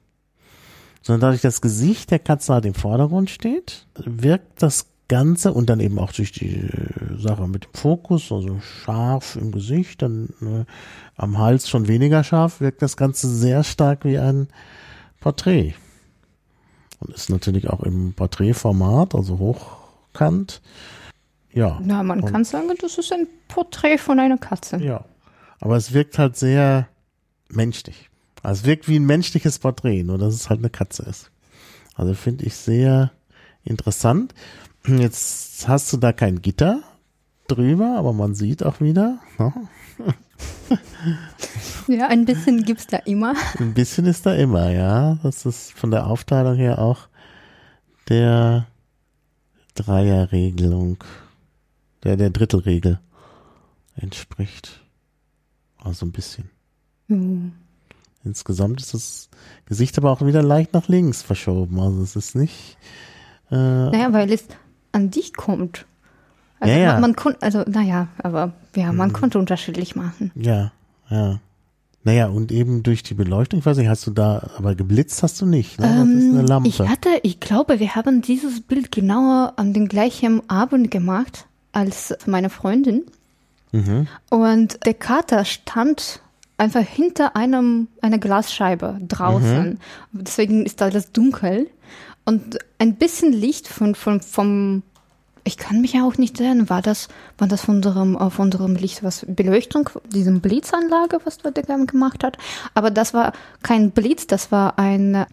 [1.05, 5.81] Sondern dadurch das Gesicht der Katze halt im Vordergrund steht, wirkt das Ganze und dann
[5.81, 10.65] eben auch durch die äh, Sache mit dem Fokus, also scharf im Gesicht, dann äh,
[11.17, 14.49] am Hals schon weniger scharf, wirkt das Ganze sehr stark wie ein
[15.21, 15.75] Porträt.
[17.01, 20.63] Und ist natürlich auch im Porträtformat, also hochkant.
[21.53, 21.79] Ja.
[21.85, 24.79] Na, man kann sagen, das ist ein Porträt von einer Katze.
[24.79, 25.05] Ja.
[25.61, 26.89] Aber es wirkt halt sehr
[27.51, 28.09] menschlich.
[28.45, 31.31] Also es wirkt wie ein menschliches Porträt, nur dass es halt eine Katze ist.
[31.95, 33.11] Also finde ich sehr
[33.65, 34.35] interessant.
[34.87, 36.83] Jetzt hast du da kein Gitter
[37.49, 39.19] drüber, aber man sieht auch wieder.
[39.39, 39.53] Ne?
[41.87, 43.35] Ja, ein bisschen gibt's da immer.
[43.59, 45.19] Ein bisschen ist da immer, ja.
[45.23, 47.09] Das ist von der Aufteilung her auch
[48.09, 48.67] der
[49.75, 51.05] Dreierregelung,
[52.03, 53.01] der der Drittelregel
[53.97, 54.83] entspricht.
[55.79, 56.51] Also ein bisschen.
[57.09, 57.53] Hm.
[58.25, 59.29] Insgesamt ist das
[59.67, 61.79] Gesicht aber auch wieder leicht nach links verschoben.
[61.81, 62.77] Also es ist nicht.
[63.51, 64.45] Äh, Naja, weil es
[64.93, 65.87] an dich kommt.
[66.61, 70.31] Also Ja, man, man konnte, also naja, aber ja, man konnte unterschiedlich machen.
[70.35, 70.73] Ja,
[71.11, 71.39] ja.
[72.07, 75.41] Naja, und eben durch die Beleuchtung, ich weiß nicht, hast du da, aber geblitzt hast
[75.41, 75.87] du nicht, ne?
[75.87, 76.69] Das ist eine Ähm, Lampe.
[76.69, 82.15] Ich hatte, ich glaube, wir haben dieses Bild genauer an den gleichen Abend gemacht als
[82.27, 83.05] meine Freundin.
[83.73, 84.07] mhm.
[84.31, 86.21] Und der Kater stand
[86.57, 89.79] einfach hinter einem einer Glasscheibe draußen.
[90.13, 91.69] Deswegen ist alles dunkel
[92.25, 94.83] und ein bisschen Licht von von vom
[95.47, 98.77] ich kann mich ja auch nicht erinnern, war das war das von unserem von unserem
[98.77, 102.39] Licht was Beleuchtung, diesem Blitzanlage, was der gemacht hat,
[102.75, 103.33] aber das war
[103.63, 105.27] kein Blitz, das war ein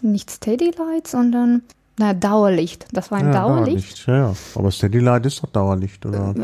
[0.00, 1.62] nicht Steady Light, sondern
[1.98, 2.86] na, Dauerlicht.
[2.92, 4.06] Das war ein ja, Dauerlicht.
[4.06, 4.34] Ja, ja.
[4.54, 6.34] Aber Steady Light ist doch Dauerlicht, oder?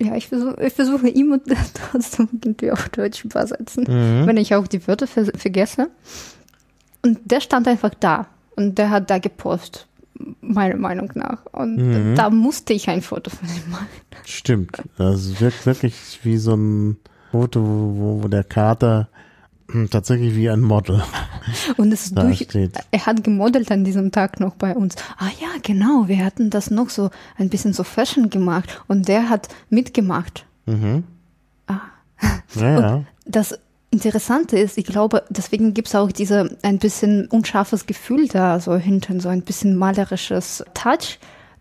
[0.00, 1.38] Ja, ich versuche ich versuche immer
[1.90, 4.26] trotzdem irgendwie auf Deutsch übersetzen, Mhm.
[4.26, 5.88] wenn ich auch die Wörter ver vergesse.
[7.02, 8.26] Und der stand einfach da
[8.56, 9.86] und der hat da gepostet,
[10.40, 11.44] meiner Meinung nach.
[11.52, 12.14] Und Mhm.
[12.14, 13.86] da musste ich ein Foto von ihm machen.
[14.24, 14.82] Stimmt.
[14.96, 16.96] Das wirkt wirklich wie so ein
[17.32, 19.08] Foto, wo, wo der Kater
[19.90, 21.02] tatsächlich wie ein Model
[21.76, 22.72] Und es ist da durch, steht.
[22.90, 24.94] er hat gemodelt an diesem Tag noch bei uns.
[25.18, 29.28] Ah ja, genau, wir hatten das noch so ein bisschen so Fashion gemacht und der
[29.30, 30.46] hat mitgemacht.
[30.66, 31.04] Mhm.
[31.66, 31.80] Ah.
[32.54, 33.02] Ja, ja.
[33.26, 33.58] Das
[33.90, 38.74] Interessante ist, ich glaube, deswegen gibt es auch diese ein bisschen unscharfes Gefühl da so
[38.76, 41.18] hinten, so ein bisschen malerisches Touch.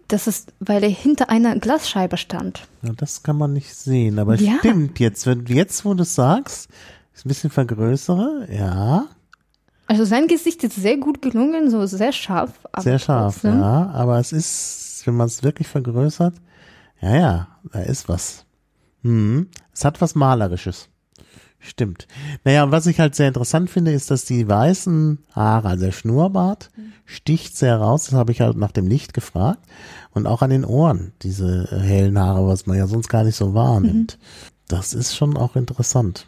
[0.08, 2.68] Das ist, weil er hinter einer Glasscheibe stand.
[2.82, 2.92] ja.
[2.98, 4.56] Das kann man nicht sehen, aber Ja.
[4.60, 6.70] stimmt jetzt, wenn jetzt, wo du es sagst,
[7.14, 9.06] ist ein bisschen vergrößere, ja,
[9.88, 12.52] Also sein Gesicht ist sehr gut gelungen, so sehr scharf.
[12.80, 16.36] Sehr scharf, trotzdem- ja, aber es ist, wenn man es wirklich vergrößert,
[17.02, 18.46] ja, ja, da ist was.
[19.04, 19.48] Hm.
[19.74, 20.88] Es hat was Malerisches.
[21.60, 22.08] Stimmt.
[22.44, 26.70] Naja, was ich halt sehr interessant finde, ist, dass die weißen Haare, also der Schnurrbart,
[27.06, 28.06] sticht sehr raus.
[28.06, 29.60] Das habe ich halt nach dem Licht gefragt.
[30.12, 33.54] Und auch an den Ohren, diese hellen Haare, was man ja sonst gar nicht so
[33.54, 34.18] wahrnimmt.
[34.68, 36.26] Das ist schon auch interessant.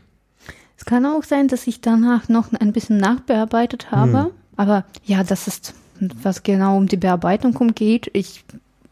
[0.86, 4.26] Es kann auch sein, dass ich danach noch ein bisschen nachbearbeitet habe.
[4.26, 4.32] Hm.
[4.56, 8.12] Aber ja, das ist, was genau um die Bearbeitung umgeht.
[8.14, 8.46] Ich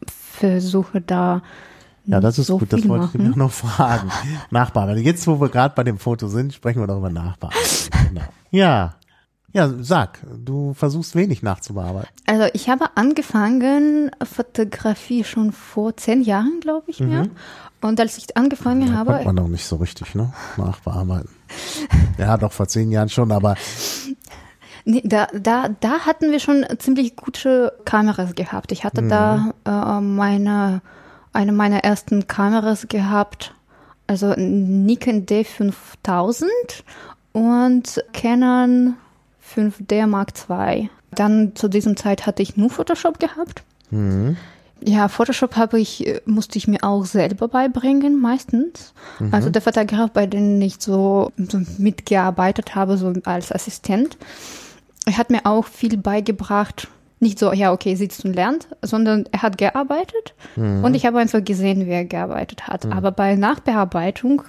[0.08, 1.40] versuche da
[2.04, 3.30] Ja, das ist so gut, das wollte ich machen.
[3.30, 4.10] mir noch fragen.
[4.50, 5.04] Nachbearbeitung.
[5.04, 7.62] Jetzt, wo wir gerade bei dem Foto sind, sprechen wir doch über Nachbearbeitung.
[8.08, 8.22] Genau.
[8.50, 8.96] Ja.
[9.52, 12.08] Ja, sag, du versuchst wenig nachzubearbeiten.
[12.26, 17.28] Also ich habe angefangen Fotografie schon vor zehn Jahren, glaube ich mir.
[17.80, 20.32] Und als ich angefangen Da habe, konnte man noch nicht so richtig, ne?
[20.56, 21.28] Nachbearbeiten.
[22.18, 23.56] Ja, doch, vor zehn Jahren schon, aber
[24.84, 28.72] nee, da, da, da hatten wir schon ziemlich gute Kameras gehabt.
[28.72, 30.80] Ich hatte da äh, meine,
[31.32, 33.54] eine meiner ersten Kameras gehabt,
[34.06, 36.44] also Nikon D5000
[37.32, 38.94] und Canon
[39.54, 40.90] 5D Mark II.
[41.10, 43.62] Dann zu diesem Zeit hatte ich nur Photoshop gehabt.
[44.86, 48.92] Ja, Photoshop habe ich, äh, musste ich mir auch selber beibringen, meistens.
[49.32, 54.18] Also der Fotograf, bei dem ich so, so mitgearbeitet habe, so als Assistent,
[55.06, 56.88] er hat mir auch viel beigebracht.
[57.20, 60.34] Nicht so, ja, okay, sitzt und lernt, sondern er hat gearbeitet
[60.82, 62.84] und ich habe einfach gesehen, wie er gearbeitet hat.
[62.92, 64.42] Aber bei Nachbearbeitung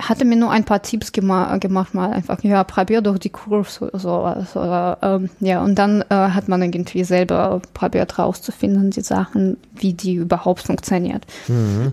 [0.00, 3.30] hat er mir nur ein paar Tipps gema gemacht, mal einfach, ja, probier doch die
[3.30, 4.34] Kurs oder so.
[4.52, 4.60] so
[5.06, 10.14] ähm, ja, und dann äh, hat man irgendwie selber probiert rauszufinden, die Sachen, wie die
[10.14, 11.26] überhaupt funktioniert.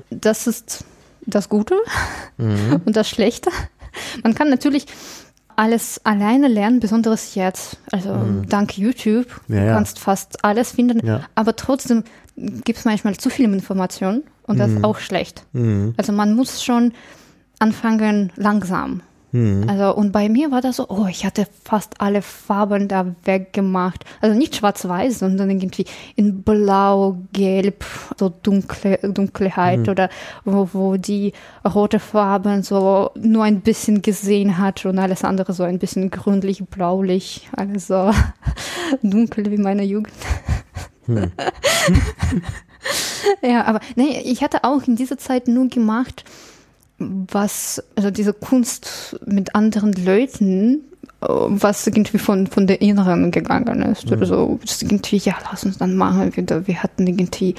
[0.10, 0.84] Das ist
[1.26, 1.76] das Gute
[2.38, 3.50] und das Schlechte.
[4.24, 4.86] Man kann natürlich
[5.56, 7.78] alles alleine lernen, besonders jetzt.
[7.92, 8.18] Also
[8.50, 9.28] dank YouTube.
[9.48, 9.74] Ja, du ja.
[9.74, 11.22] kannst fast alles finden, Ja.
[11.36, 12.04] aber trotzdem
[12.36, 15.46] gibt es manchmal zu viel Information und das ist auch schlecht.
[15.54, 15.94] Mhm.
[15.98, 16.94] Also man muss schon
[17.60, 19.02] anfangen langsam
[19.34, 19.68] Mhm.
[19.68, 24.06] Also, und bei mir war das so, oh, ich hatte fast alle Farben da weggemacht.
[24.22, 25.86] Also nicht schwarz-weiß, sondern irgendwie
[26.16, 27.84] in blau, gelb,
[28.18, 29.90] so dunkle, Dunkelheit mhm.
[29.90, 30.10] oder
[30.46, 31.34] wo, wo die
[31.66, 36.64] rote Farben so nur ein bisschen gesehen hat und alles andere so ein bisschen grünlich,
[36.66, 38.12] blaulich, alles so
[39.02, 40.14] dunkel wie meine Jugend.
[41.08, 41.32] Hm.
[43.42, 46.24] ja, aber nee, ich hatte auch in dieser Zeit nur gemacht,
[47.32, 50.82] was, also diese Kunst mit anderen Leuten,
[51.22, 54.08] äh, was irgendwie von, von der Inneren gegangen ist.
[54.08, 54.14] Mhm.
[54.14, 56.68] Oder so, irgendwie, ja, lass uns dann machen wieder.
[56.68, 57.56] Wir hatten irgendwie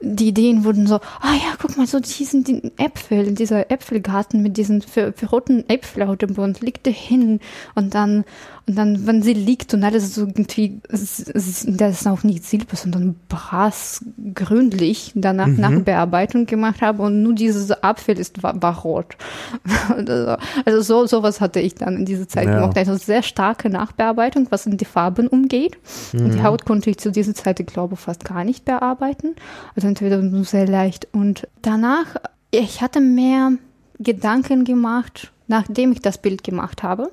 [0.00, 4.82] die Ideen wurden so, ah ja, guck mal, so diesen Äpfel, dieser Äpfelgarten mit diesen
[4.82, 7.40] verroten Äpfeln auf dem Boden, liegt der hin
[7.74, 8.24] und dann
[8.68, 13.14] und dann, wenn sie liegt und alles so irgendwie, das ist auch nicht silber, sondern
[13.28, 15.60] brass, grünlich, danach mhm.
[15.60, 19.16] Nachbearbeitung gemacht habe und nur dieses Apfel ist, war, war rot.
[19.88, 22.56] also, also so, sowas hatte ich dann in dieser Zeit ja.
[22.56, 22.76] gemacht.
[22.76, 25.78] Also sehr starke Nachbearbeitung, was in die Farben umgeht.
[26.12, 26.24] Mhm.
[26.24, 26.42] Und die.
[26.42, 29.36] Haut konnte ich zu dieser Zeit, ich glaube, fast gar nicht bearbeiten.
[29.76, 31.06] Also entweder nur sehr leicht.
[31.12, 32.16] Und danach,
[32.50, 33.52] ich hatte mehr
[34.00, 37.12] Gedanken gemacht, nachdem ich das Bild gemacht habe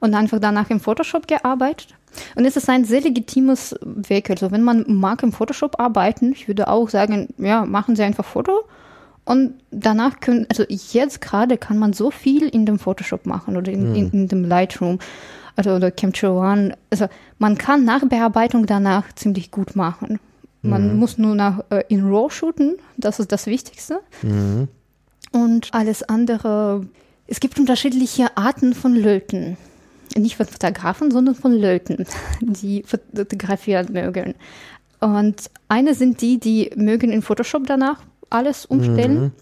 [0.00, 1.94] und einfach danach im Photoshop gearbeitet.
[2.34, 4.30] Und es ist ein sehr legitimes Weg.
[4.30, 8.24] Also wenn man mag im Photoshop arbeiten, ich würde auch sagen, ja, machen Sie einfach
[8.24, 8.64] Foto.
[9.24, 13.70] Und danach können, also jetzt gerade kann man so viel in dem Photoshop machen oder
[13.70, 13.94] in, mhm.
[13.94, 14.98] in, in dem Lightroom
[15.54, 16.74] also oder Capture One.
[16.90, 17.08] Also
[17.38, 20.20] man kann Nachbearbeitung danach ziemlich gut machen.
[20.62, 20.98] Man mhm.
[20.98, 24.00] muss nur nach äh, in RAW shooten, das ist das Wichtigste.
[24.22, 24.68] Mhm.
[25.32, 26.86] Und alles andere,
[27.26, 29.56] es gibt unterschiedliche Arten von Löten
[30.16, 32.06] nicht von Fotografen, sondern von Leuten,
[32.40, 34.34] die fotografieren mögen.
[35.00, 39.32] Und eine sind die, die mögen in Photoshop danach alles umstellen.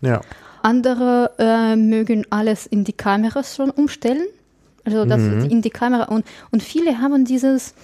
[0.00, 0.08] Mhm.
[0.08, 0.20] Ja.
[0.62, 4.26] Andere äh, mögen alles in die Kamera schon umstellen.
[4.84, 5.44] Also das mhm.
[5.50, 6.04] in die Kamera.
[6.04, 7.74] Und, und viele haben dieses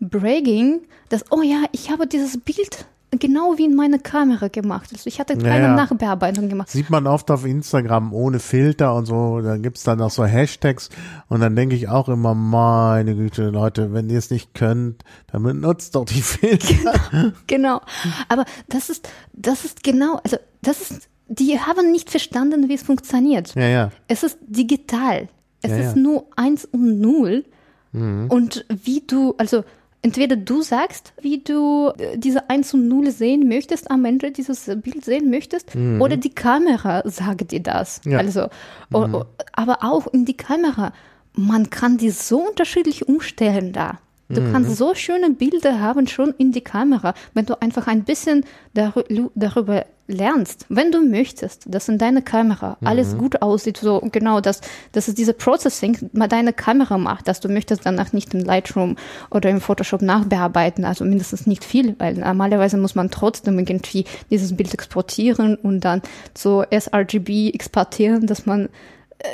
[0.00, 2.86] Bragging, dass, oh ja, ich habe dieses Bild
[3.18, 4.88] genau wie in meine Kamera gemacht.
[4.92, 6.70] Also ich hatte keine ja, Nachbearbeitung gemacht.
[6.70, 10.88] Sieht man oft auf Instagram ohne Filter und so, da gibt's dann auch so Hashtags
[11.28, 15.42] und dann denke ich auch immer, meine Güte, Leute, wenn ihr es nicht könnt, dann
[15.42, 16.72] benutzt doch die Filter.
[17.12, 17.80] Genau, genau.
[18.28, 22.82] Aber das ist, das ist genau, also das ist, die haben nicht verstanden, wie es
[22.82, 23.54] funktioniert.
[23.54, 23.90] Ja, ja.
[24.08, 25.28] Es ist digital.
[25.62, 27.44] Es ja, ist nur eins und null.
[27.92, 28.26] Mhm.
[28.28, 29.64] Und wie du, also
[30.02, 34.66] entweder du sagst, wie du äh, diese 1 und 0 sehen möchtest, am Ende dieses
[34.82, 36.02] Bild sehen möchtest, mhm.
[36.02, 38.00] oder die Kamera sagt dir das.
[38.04, 38.18] Ja.
[38.18, 38.48] Also,
[38.90, 39.24] mhm.
[39.52, 40.92] aber auch in die Kamera,
[41.34, 43.98] man kann die so unterschiedlich umstellen da.
[44.34, 44.52] Du mhm.
[44.52, 48.44] kannst so schöne Bilder haben schon in die Kamera, wenn du einfach ein bisschen
[48.74, 52.86] darüber lernst, wenn du möchtest, dass in deiner Kamera mhm.
[52.86, 54.60] alles gut aussieht, so genau, dass,
[54.92, 58.96] dass es diese Processing mal deine Kamera macht, dass du möchtest danach nicht in Lightroom
[59.30, 64.56] oder im Photoshop nachbearbeiten, also mindestens nicht viel, weil normalerweise muss man trotzdem irgendwie dieses
[64.56, 66.02] Bild exportieren und dann
[66.36, 68.68] so sRGB exportieren, dass man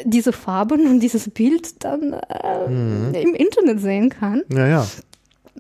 [0.05, 3.15] diese Farben und dieses Bild dann äh, mhm.
[3.15, 4.43] im Internet sehen kann.
[4.53, 4.87] Ja, ja.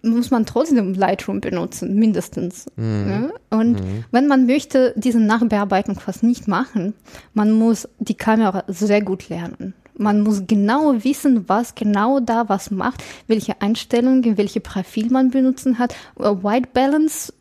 [0.02, 2.66] Muss man trotzdem Lightroom benutzen, mindestens.
[2.76, 3.08] Mhm.
[3.08, 3.58] Ja?
[3.58, 4.04] Und mhm.
[4.10, 6.94] wenn man möchte, diese Nachbearbeitung fast nicht machen,
[7.34, 9.74] man muss die Kamera sehr gut lernen.
[9.96, 15.80] Man muss genau wissen, was genau da was macht, welche Einstellungen, welche Profil man benutzen
[15.80, 17.32] hat, White Balance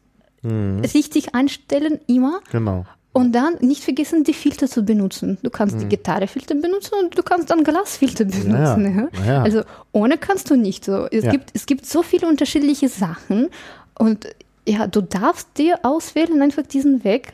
[0.42, 0.80] mhm.
[0.80, 2.40] richtig einstellen immer.
[2.52, 2.86] Genau.
[3.18, 5.40] Und dann nicht vergessen, die Filter zu benutzen.
[5.42, 5.80] Du kannst mhm.
[5.80, 9.10] die Gitarrefilter benutzen und du kannst dann Glasfilter benutzen.
[9.16, 9.34] Ja, ja.
[9.34, 9.42] Ja.
[9.42, 10.86] Also ohne kannst du nicht.
[10.86, 13.50] So, es, gibt, es gibt so viele unterschiedliche Sachen
[13.98, 14.28] und
[14.68, 17.34] ja, du darfst dir auswählen, einfach diesen Weg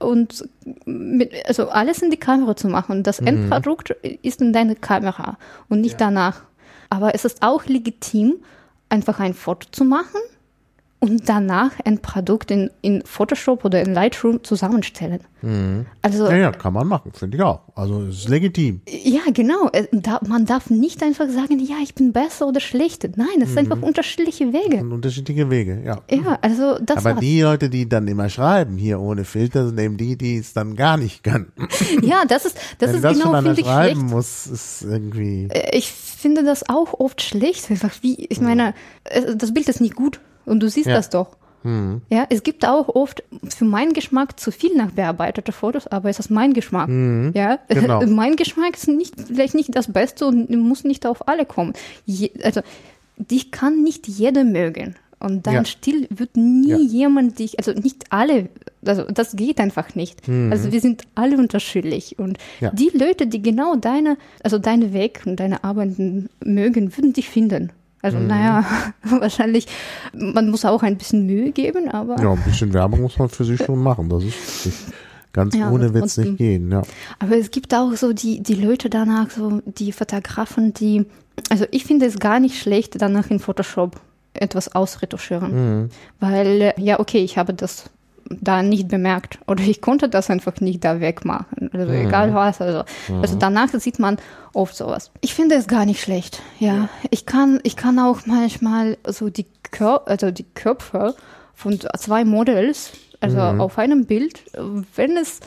[0.00, 0.48] und
[0.86, 3.04] mit, also alles in die Kamera zu machen.
[3.04, 3.28] Das mhm.
[3.28, 3.90] Endprodukt
[4.22, 5.38] ist in deiner Kamera
[5.68, 6.42] und nicht danach.
[6.90, 8.34] Aber es ist auch legitim,
[8.88, 10.20] einfach ein Foto zu machen
[11.02, 15.18] und danach ein Produkt in, in Photoshop oder in Lightroom zusammenstellen.
[15.42, 15.86] Mhm.
[16.00, 17.62] Also, ja, ja, kann man machen, finde ich auch.
[17.74, 18.82] Also es ist legitim.
[18.86, 19.68] Ja, genau.
[19.72, 23.08] Äh, da, man darf nicht einfach sagen, ja, ich bin besser oder schlechter.
[23.16, 23.54] Nein, es mhm.
[23.54, 24.76] sind einfach unterschiedliche Wege.
[24.78, 26.02] Unterschiedliche Wege, ja.
[26.08, 27.20] Ja, also das Aber war's.
[27.20, 30.76] die Leute, die dann immer schreiben, hier ohne Filter, sind eben die, die es dann
[30.76, 31.52] gar nicht können.
[32.02, 34.14] Ja, das ist, das ist das genau, finde ich schreiben schlecht.
[34.14, 35.48] muss, ist irgendwie.
[35.50, 37.70] Äh, ich finde das auch oft schlecht.
[37.70, 38.74] Einfach wie, ich meine,
[39.04, 40.20] äh, das Bild ist nicht gut.
[40.44, 40.94] Und du siehst ja.
[40.94, 41.36] das doch.
[41.62, 42.02] Mhm.
[42.08, 46.30] Ja, es gibt auch oft für meinen Geschmack zu viel nachbearbeitete Fotos, aber es ist
[46.30, 46.88] mein Geschmack.
[46.88, 47.32] Mhm.
[47.34, 48.04] Ja, genau.
[48.06, 51.72] mein Geschmack ist nicht, vielleicht nicht das Beste und muss nicht auf alle kommen.
[52.04, 52.62] Je, also,
[53.16, 54.96] dich kann nicht jeder mögen.
[55.20, 55.64] Und dein ja.
[55.64, 56.78] Stil wird nie ja.
[56.78, 58.48] jemand dich, also nicht alle
[58.84, 60.28] Also das geht einfach nicht.
[60.28, 62.18] Also wir sind alle unterschiedlich.
[62.18, 62.70] Und Ja.
[62.70, 67.70] die Leute, die genau deine, also deine Weg und deine Arbeiten mögen, würden dich finden.
[68.02, 68.64] Also naja,
[69.02, 69.66] wahrscheinlich,
[70.12, 73.44] man muss auch ein bisschen Mühe geben, aber Ja, ein bisschen Werbung muss man für
[73.44, 74.08] sich schon machen.
[74.08, 74.74] Das ist richtig.
[75.32, 76.24] Ganz Ja, ohne wird's trotzdem.
[76.32, 76.82] nicht gehen, ja.
[77.18, 81.06] Aber es gibt auch so die, die Leute danach, so die Fotografen, die,
[81.48, 83.98] also ich finde es gar nicht schlecht, danach in Photoshop
[84.34, 85.90] etwas ausretuschieren.
[86.20, 87.84] Weil, äh, ja, okay, ich habe das
[88.40, 91.70] da nicht bemerkt oder ich konnte das einfach nicht da wegmachen.
[91.72, 92.60] Also egal was.
[92.60, 92.84] Also,
[93.20, 94.18] also danach sieht man
[94.52, 95.10] oft sowas.
[95.20, 96.42] Ich finde es gar nicht schlecht.
[96.58, 101.14] Ja, ich kann, ich kann auch manchmal so die, Kör also die Köpfe
[101.54, 104.42] von zwei Models, also auf einem Bild,
[104.96, 105.40] wenn es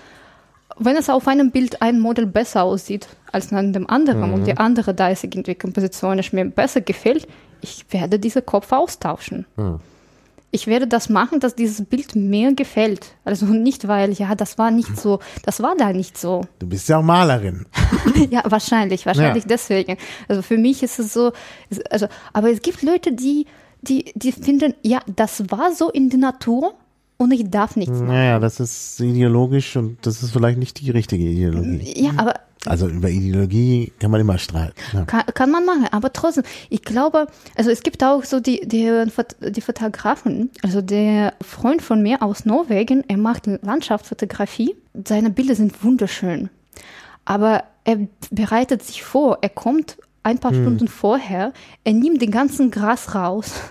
[0.77, 4.57] wenn es auf einem Bild ein Model besser aussieht als an dem anderen und die
[4.57, 7.27] andere da ist irgendwie kompositionisch mir besser gefällt,
[7.61, 9.45] ich werde diese Kopf austauschen.
[10.55, 13.07] Ich werde das machen, dass dieses Bild mir gefällt.
[13.25, 16.45] Also nicht, weil, ja, das war nicht so, das war da nicht so.
[16.59, 17.65] Du bist ja auch Malerin.
[18.31, 19.49] ja, wahrscheinlich, wahrscheinlich Ja.
[19.49, 19.97] deswegen.
[20.29, 21.33] Also für mich ist es so,
[21.89, 23.47] also, aber es gibt Leute, die,
[23.81, 26.73] die, die finden, ja, das war so in der Natur
[27.17, 28.07] und ich darf nichts machen.
[28.07, 31.93] Naja, das ist ideologisch und das ist vielleicht nicht die richtige Ideologie.
[32.01, 32.35] Ja, aber
[32.67, 34.75] Also über Ideologie kann man immer streiten.
[34.93, 35.05] Ja.
[35.05, 39.05] Kann, kann man machen, aber trotzdem, ich glaube, also es gibt auch so die, die,
[39.41, 44.75] die Fotografen, also der Freund von mir aus Norwegen, er macht Landschaftsfotografie,
[45.05, 46.49] seine Bilder sind wunderschön,
[47.25, 51.53] aber er bereitet sich vor, er kommt ein paar Stunden vorher,
[51.83, 53.53] er nimmt den ganzen Gras raus.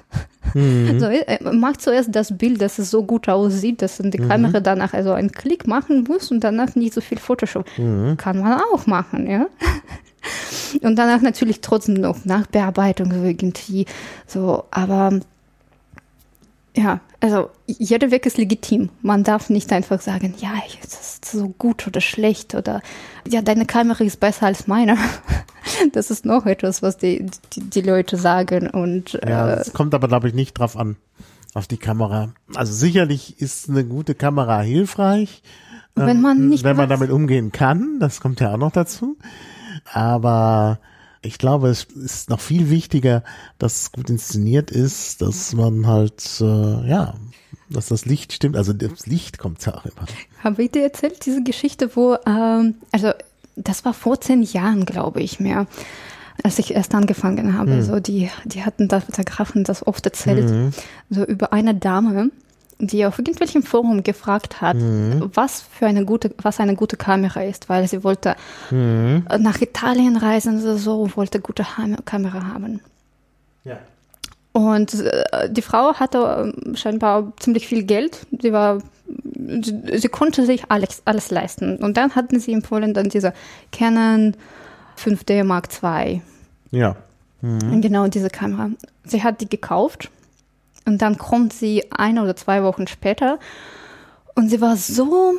[0.57, 4.93] So, er macht zuerst das Bild, dass es so gut aussieht, dass die Kamera danach
[4.93, 7.67] also einen Klick machen muss und danach nicht so viel Photoshop.
[8.19, 9.47] Kann man auch machen, ja.
[10.83, 13.87] Und danach natürlich trotzdem noch Nachbearbeitung so irgendwie
[14.29, 15.19] so, aber
[16.77, 18.91] ja, also jeder Weg ist legitim.
[19.01, 20.53] Man darf nicht einfach sagen, ja,
[20.83, 22.83] das ist so gut oder schlecht oder
[23.27, 24.97] ja, deine Kamera ist besser als meine.
[25.93, 27.25] Das ist noch etwas, was die,
[27.55, 30.97] die, die Leute sagen und Ja, äh, es kommt aber, glaube ich, nicht drauf an,
[31.55, 32.35] auf die Kamera.
[32.55, 35.43] Also sicherlich ist eine gute Kamera hilfreich,
[35.95, 37.99] wenn man nicht wenn man weiß- damit umgehen kann.
[37.99, 39.17] Das kommt ja auch noch dazu.
[39.91, 40.79] Aber
[41.25, 43.25] ich glaube, es ist noch viel wichtiger,
[43.59, 47.15] dass es gut inszeniert ist, dass man halt, äh, ja,
[47.71, 48.57] dass das Licht stimmt.
[48.57, 50.07] Also das Licht kommt ja auch immer.
[50.43, 53.13] Habe ich dir erzählt, diese Geschichte, wo, ähm, also
[53.57, 55.67] das war vor zehn Jahren, glaube ich, mehr,
[56.43, 57.83] als ich erst angefangen habe.
[57.83, 60.75] So die, die hatten da Fotografen das oft erzählt,
[61.09, 62.31] so über eine Dame,
[62.79, 67.69] die auf irgendwelchem Forum gefragt hat, was für eine gute, was eine gute Kamera ist,
[67.69, 68.37] weil sie wollte
[68.71, 71.67] nach Italien reisen oder so, wollte gute
[72.05, 72.81] Kamera haben.
[73.65, 73.79] Ja.
[74.53, 78.25] Und äh, die Frau hatte ähm, scheinbar ziemlich viel Geld.
[78.41, 81.79] Sie war, sie, sie konnte sich alles, alles leisten.
[81.79, 83.33] Und dann hatten sie empfohlen dann diese
[83.73, 84.37] Canon
[84.97, 86.23] 5D Mark II.
[86.71, 86.95] Ja.
[87.43, 88.71] Genau diese Kamera.
[89.05, 90.09] Sie hat die gekauft
[90.85, 93.39] und dann kommt sie ein oder zwei Wochen später
[94.35, 95.35] und sie war so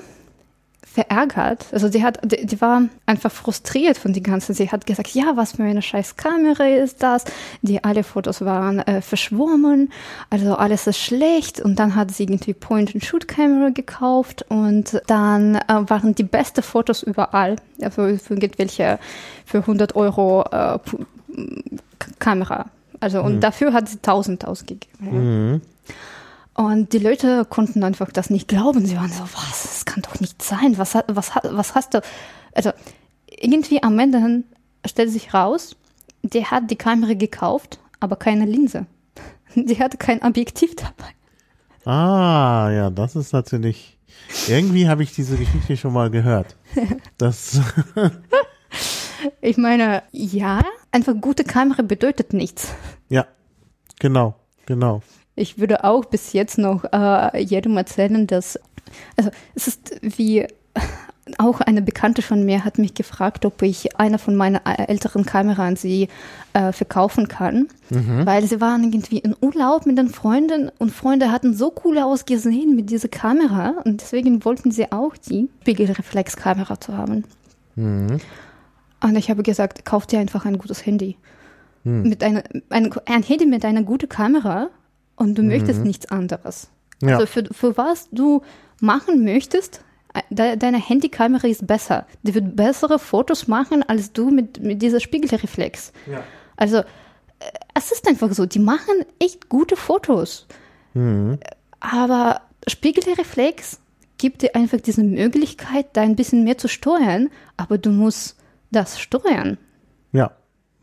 [0.96, 1.66] verärgert.
[1.74, 4.54] Also sie hat, die, die war einfach frustriert von die ganze.
[4.54, 7.26] Sie hat gesagt, ja, was für eine scheiß Kamera ist das?
[7.62, 9.92] Die alle Fotos waren äh, verschwommen,
[10.30, 11.60] also alles ist schlecht.
[11.60, 17.58] Und dann hat sie irgendwie Point-and-Shoot-Kamera gekauft und dann äh, waren die besten Fotos überall.
[17.82, 18.98] Also für irgendwelche
[19.46, 20.80] für 100 Euro äh,
[22.20, 22.68] Kamera.
[23.00, 25.62] Also und dafür hat sie 1000 ausgegeben.
[26.54, 28.86] Und die Leute konnten einfach das nicht glauben.
[28.86, 30.78] Sie waren so, was, das kann doch nicht sein.
[30.78, 32.02] Was, hat- was, was hast du?
[32.54, 32.72] Also
[33.30, 34.44] irgendwie am Ende
[34.86, 35.76] stellt sich raus,
[36.24, 38.86] der hat die Kamera gekauft, aber keine Linse.
[39.56, 41.12] Die hatte kein Objektiv dabei.
[41.90, 43.98] Ah, ja, das ist natürlich.
[44.48, 46.56] Irgendwie habe ich diese Geschichte schon mal gehört.
[47.18, 47.60] Das,
[49.42, 50.62] Ich meine, ja,
[50.96, 52.74] einfach gute Kamera bedeutet nichts.
[53.10, 53.28] ja,
[54.00, 54.36] genau,
[54.66, 55.02] genau.
[55.36, 58.58] Ich würde auch bis jetzt noch äh, jedem erzählen, dass,
[59.18, 60.48] also es ist wie,
[61.38, 65.26] auch eine Bekannte von mir hat mich gefragt, ob ich eine von meinen äh, älteren
[65.26, 66.08] Kameras an sie
[66.54, 67.68] äh, verkaufen kann,
[68.26, 72.76] weil sie waren irgendwie in Urlaub mit den Freunden und Freunde hatten so cool ausgesehen
[72.76, 77.24] mit dieser Kamera und deswegen wollten sie auch die Spiegelreflexkamera zu haben.
[79.02, 81.18] Und ich habe gesagt, kauf dir einfach ein gutes Handy.
[81.84, 84.70] Mit einer, ein, ein Handy mit einer guten Kamera
[85.16, 86.70] und du möchtest nichts anderes.
[87.02, 87.16] Ja.
[87.16, 88.42] Also für, für was du
[88.82, 89.82] machen möchtest,
[90.16, 92.08] äh, de, deine Handykamera ist besser.
[92.24, 95.92] Die wird bessere Fotos machen als du mit, mit dieser Spiegelreflex.
[96.10, 96.24] Ja.
[96.58, 96.84] Also äh,
[97.76, 100.48] es ist einfach so, die machen echt gute Fotos.
[101.82, 103.80] Aber Spiegelreflex
[104.18, 108.35] gibt dir einfach diese Möglichkeit, da ein bisschen mehr zu steuern, aber du musst
[108.76, 109.58] das steuern.
[110.12, 110.32] Ja,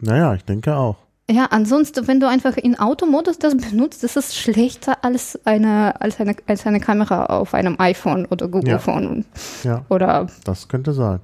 [0.01, 0.97] naja, ich denke auch.
[1.31, 6.19] Ja, ansonsten, wenn du einfach in Automodus das benutzt, das ist schlechter als eine, als
[6.21, 8.79] eine, als eine Kamera auf einem iPhone oder Google Ja.
[8.79, 9.25] Phone.
[9.63, 11.21] Ja, Oder, das könnte sein.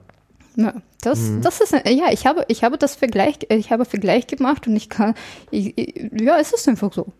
[0.57, 0.73] ja,
[1.03, 1.43] das, Mhm.
[1.43, 4.89] das ist, ja, ich habe, ich habe das Vergleich, ich habe Vergleich gemacht und ich
[4.89, 5.15] kann,
[5.51, 5.75] ich,
[6.19, 7.13] ja, es ist einfach so.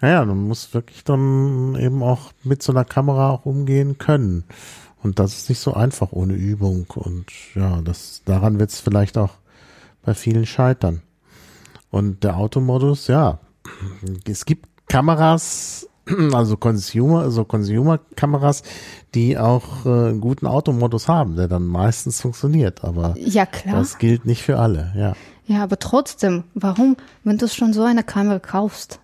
[0.00, 4.44] Naja, du musst wirklich dann eben auch mit so einer Kamera auch umgehen können.
[5.02, 6.86] Und das ist nicht so einfach ohne Übung.
[6.94, 9.34] Und ja, das, daran wird es vielleicht auch
[10.02, 11.02] bei vielen scheitern.
[11.90, 13.38] Und der Automodus, ja,
[14.26, 15.88] es gibt Kameras,
[16.32, 18.62] also Consumer, also Consumer-Kameras,
[19.14, 22.84] die auch äh, einen guten Automodus haben, der dann meistens funktioniert.
[22.84, 23.76] Aber Ja, klar.
[23.76, 25.14] das gilt nicht für alle, ja.
[25.46, 29.00] Ja, aber trotzdem, warum, wenn du schon so eine Kamera kaufst,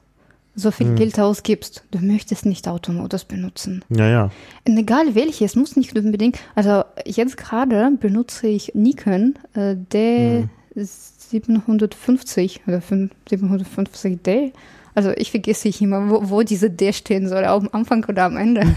[0.56, 0.96] so viel Mhm.
[0.96, 3.84] Geld ausgibst, du möchtest nicht Automodus benutzen?
[3.88, 4.30] Ja, ja.
[4.66, 12.60] Und egal welche, es muss nicht unbedingt, also jetzt gerade benutze ich Nikon äh, D750
[12.66, 14.52] oder 750D.
[14.94, 18.36] Also ich vergesse ich immer, wo, wo diese D stehen soll, am Anfang oder am
[18.36, 18.62] Ende.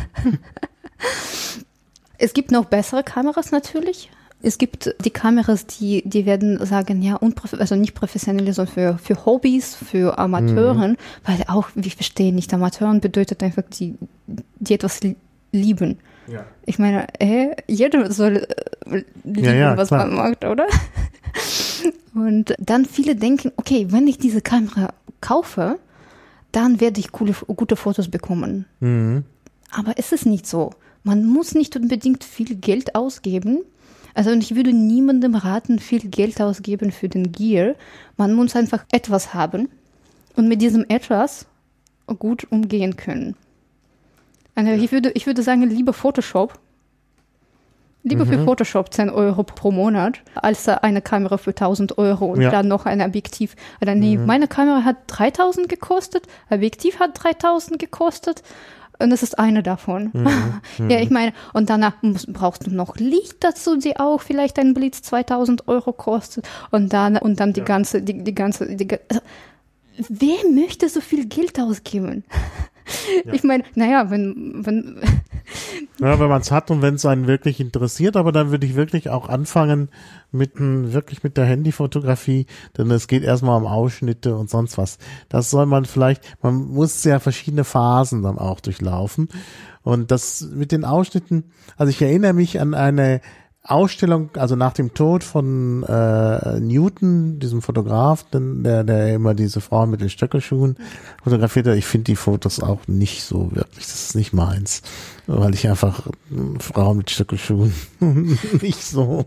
[2.18, 4.10] es gibt noch bessere Kameras natürlich.
[4.42, 7.20] Es gibt die Kameras, die, die werden sagen, ja,
[7.58, 10.96] also nicht professionell, sondern für, für Hobbys, für Amateuren,
[11.26, 13.96] weil auch, wir verstehen nicht, Amateuren bedeutet einfach, die,
[14.60, 15.16] die etwas li-
[15.52, 15.98] lieben.
[16.28, 16.46] Ja.
[16.66, 18.46] Ich meine, äh, jeder soll
[18.86, 20.06] äh, lieben, Ja, ja, was klar.
[20.06, 20.68] man macht, oder?
[22.14, 25.80] Und dann viele denken, okay, wenn ich diese Kamera kaufe,
[26.52, 28.66] dann werde ich coole, gute Fotos bekommen.
[28.80, 29.24] Mhm.
[29.72, 30.72] Aber es ist nicht so.
[31.04, 33.60] Man muss nicht unbedingt viel Geld ausgeben.
[34.18, 37.76] Also und ich würde niemandem raten, viel Geld ausgeben für den Gear.
[38.18, 39.70] Man muss einfach etwas haben
[40.36, 41.46] und mit diesem etwas
[42.18, 43.36] gut umgehen können.
[44.56, 46.58] Also ich, würde, ich würde sagen, lieber Photoshop.
[48.02, 52.50] Lieber für Photoshop 10 Euro pro Monat, als eine Kamera für 1000 Euro und Ja.
[52.50, 53.56] dann noch ein Objektiv.
[53.82, 58.42] Oder nee, meine Kamera hat 3000 gekostet, Objektiv hat 3000 gekostet
[59.00, 60.12] und das ist eine davon.
[60.90, 64.74] ja, ich meine, und danach muss, brauchst du noch Licht dazu, die auch vielleicht ein
[64.74, 69.22] Blitz 2000 Euro kostet und dann, und dann die ganze, die, die ganze, die, also,
[70.10, 72.24] wer möchte so viel Geld ausgeben?
[73.32, 75.02] Ich meine, naja, wenn, wenn,
[76.00, 78.76] Ja, wenn man es hat und wenn es einen wirklich interessiert, aber dann würde ich
[78.76, 79.90] wirklich auch anfangen
[80.32, 82.46] mit wirklich mit der Handyfotografie,
[82.78, 85.00] denn es geht erstmal um Ausschnitte und sonst was.
[85.30, 89.30] Das soll man vielleicht, man muss ja verschiedene Phasen dann auch durchlaufen.
[89.82, 91.46] Und das mit den Ausschnitten,
[91.78, 93.22] also ich erinnere mich an eine
[93.68, 99.60] Ausstellung, also nach dem Tod von äh, Newton, diesem Fotograf, den, der, der immer diese
[99.60, 100.78] Frauen mit den Stöckelschuhen
[101.22, 101.76] fotografiert hat.
[101.76, 103.86] Ich finde die Fotos auch nicht so wirklich.
[103.86, 104.84] Das ist nicht meins,
[105.28, 107.74] weil ich einfach äh, Frauen mit Stöckelschuhen
[108.62, 109.26] nicht so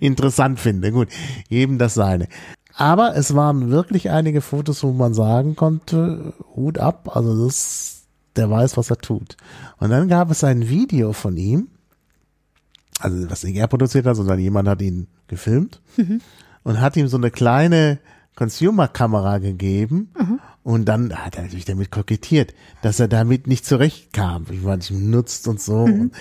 [0.00, 0.90] interessant finde.
[0.90, 1.08] Gut,
[1.48, 2.28] jedem das seine.
[2.74, 8.04] Aber es waren wirklich einige Fotos, wo man sagen konnte, Hut ab, also das,
[8.36, 9.36] der weiß, was er tut.
[9.78, 11.68] Und dann gab es ein Video von ihm,
[13.00, 15.80] also was nicht er produziert hat, sondern jemand hat ihn gefilmt
[16.62, 17.98] und hat ihm so eine kleine
[18.36, 20.10] Consumer-Kamera gegeben
[20.62, 24.90] und dann hat er natürlich damit kokettiert, dass er damit nicht zurechtkam, wie man es
[24.90, 25.76] nutzt und so.
[25.80, 26.12] Und,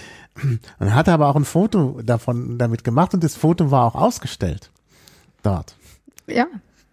[0.79, 4.71] und hat aber auch ein Foto davon damit gemacht und das Foto war auch ausgestellt
[5.43, 5.75] dort.
[6.27, 6.45] ja,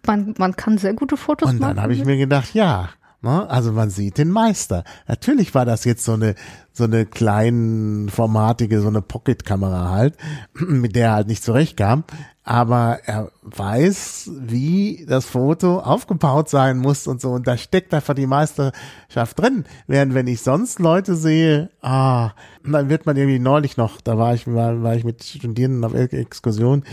[0.05, 1.75] man, man kann sehr gute Fotos Und machen.
[1.75, 2.89] dann habe ich mir gedacht, ja, ne,
[3.31, 4.83] also man sieht den Meister.
[5.07, 6.35] Natürlich war das jetzt so eine
[6.73, 10.17] so eine kleinformatige, so eine Pocket-Kamera halt,
[10.53, 12.03] mit der er halt nicht zurechtkam.
[12.43, 17.31] Aber er weiß, wie das Foto aufgebaut sein muss und so.
[17.31, 19.65] Und da steckt einfach die Meisterschaft drin.
[19.87, 22.31] Während wenn ich sonst Leute sehe, ah,
[22.65, 25.93] dann wird man irgendwie neulich noch, da war ich, war, war ich mit Studierenden auf
[25.93, 26.83] Exkursion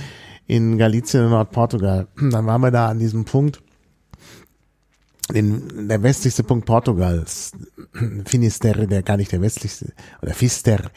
[0.47, 2.07] in Galicien in Nordportugal.
[2.16, 3.61] Dann waren wir da an diesem Punkt,
[5.32, 7.52] den, der westlichste Punkt Portugals,
[8.24, 9.93] Finisterre, der gar nicht der westlichste,
[10.23, 10.90] oder Fister,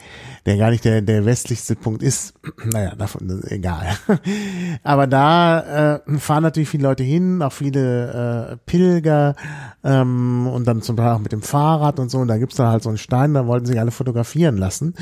[0.46, 2.34] der gar nicht der, der westlichste Punkt ist.
[2.64, 3.96] Naja, davon, egal.
[4.82, 9.36] Aber da äh, fahren natürlich viele Leute hin, auch viele äh, Pilger
[9.82, 12.18] ähm, und dann zum Teil auch mit dem Fahrrad und so.
[12.18, 14.94] Und da gibt's dann halt so einen Stein, da wollten sich alle fotografieren lassen.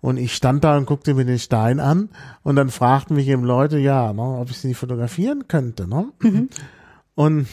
[0.00, 2.10] Und ich stand da und guckte mir den Stein an
[2.42, 5.88] und dann fragten mich eben Leute, ja, ne, ob ich sie nicht fotografieren könnte.
[5.88, 6.08] Ne?
[7.14, 7.48] Und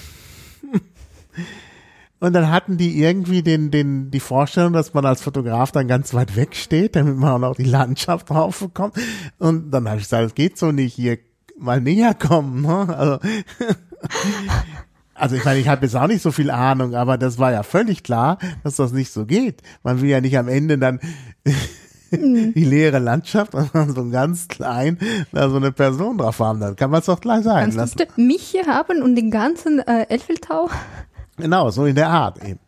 [2.20, 6.14] und dann hatten die irgendwie den, den, die Vorstellung, dass man als Fotograf dann ganz
[6.14, 8.96] weit weg steht, damit man auch noch die Landschaft drauf bekommt.
[9.38, 11.18] Und dann habe ich gesagt, es geht so nicht, hier
[11.58, 12.62] mal näher kommen.
[12.62, 12.98] Ne?
[12.98, 13.20] Also,
[15.14, 17.64] also ich meine, ich habe jetzt auch nicht so viel Ahnung, aber das war ja
[17.64, 19.62] völlig klar, dass das nicht so geht.
[19.84, 21.00] Man will ja nicht am Ende dann
[22.12, 24.98] die leere Landschaft und dann so ganz klein
[25.32, 26.60] da so eine Person drauf haben.
[26.60, 27.98] Dann kann man es doch gleich sein Kannst lassen.
[27.98, 30.70] du mich hier haben und den ganzen äh, Elfeltau?
[31.38, 32.60] Genau, so in der Art eben.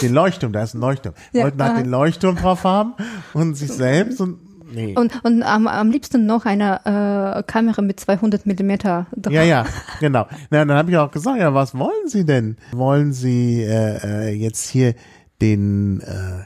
[0.00, 1.14] Den Leuchtturm, da ist ein Leuchtturm.
[1.32, 1.82] Ja, Wollten halt aha.
[1.82, 2.94] den Leuchtturm drauf haben
[3.32, 4.38] und sich selbst und
[4.74, 4.94] nee.
[4.96, 9.32] Und, und am, am liebsten noch eine äh, Kamera mit 200 Millimeter drauf.
[9.32, 9.66] Ja, ja,
[10.00, 10.26] genau.
[10.50, 12.56] Na, dann habe ich auch gesagt, ja, was wollen Sie denn?
[12.72, 14.94] Wollen Sie äh, äh, jetzt hier
[15.40, 16.44] den, äh,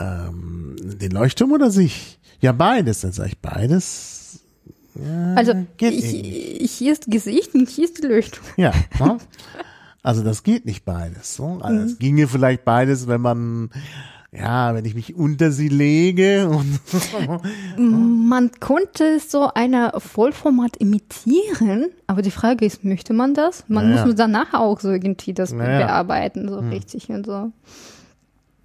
[0.00, 2.18] ähm, den Leuchtturm oder sich?
[2.40, 3.02] Ja, beides.
[3.02, 4.40] Dann sage ich beides.
[4.94, 8.44] Ja, Also ich, ich, hier ist Gesicht und hier ist die Leuchtung.
[8.56, 8.72] Ja?
[10.02, 11.34] also das geht nicht beides.
[11.36, 11.58] So.
[11.62, 11.84] Also Mhm.
[11.86, 13.70] es ginge vielleicht beides, wenn man,
[14.32, 16.78] ja, wenn ich mich unter sie lege und
[17.76, 23.64] Man konnte so eine Vollformat imitieren, aber die Frage ist, möchte man das?
[23.68, 24.06] Man Naja.
[24.06, 25.86] muss danach auch so irgendwie das Naja.
[25.86, 27.52] bearbeiten, so richtig und so.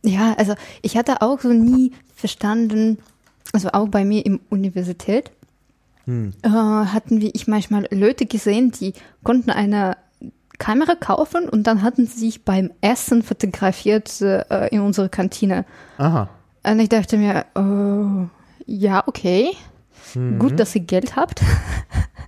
[0.03, 0.53] Ja, also
[0.83, 2.99] ich hatte auch so nie verstanden,
[3.53, 5.31] also auch bei mir im Universität,
[6.07, 8.93] äh, hatten wir ich manchmal Leute gesehen, die
[9.23, 9.97] konnten eine
[10.57, 15.65] Kamera kaufen und dann hatten sie sich beim Essen fotografiert äh, in unserer Kantine.
[15.97, 16.29] aha.
[16.67, 18.27] Und ich dachte mir, oh,
[18.65, 19.51] ja, okay.
[20.39, 21.41] Gut, dass ihr Geld habt.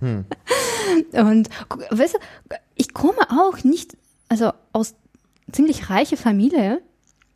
[1.12, 2.18] Und gu- weißt du,
[2.76, 3.96] ich komme auch nicht,
[4.28, 4.94] also aus
[5.52, 6.80] ziemlich reicher Familie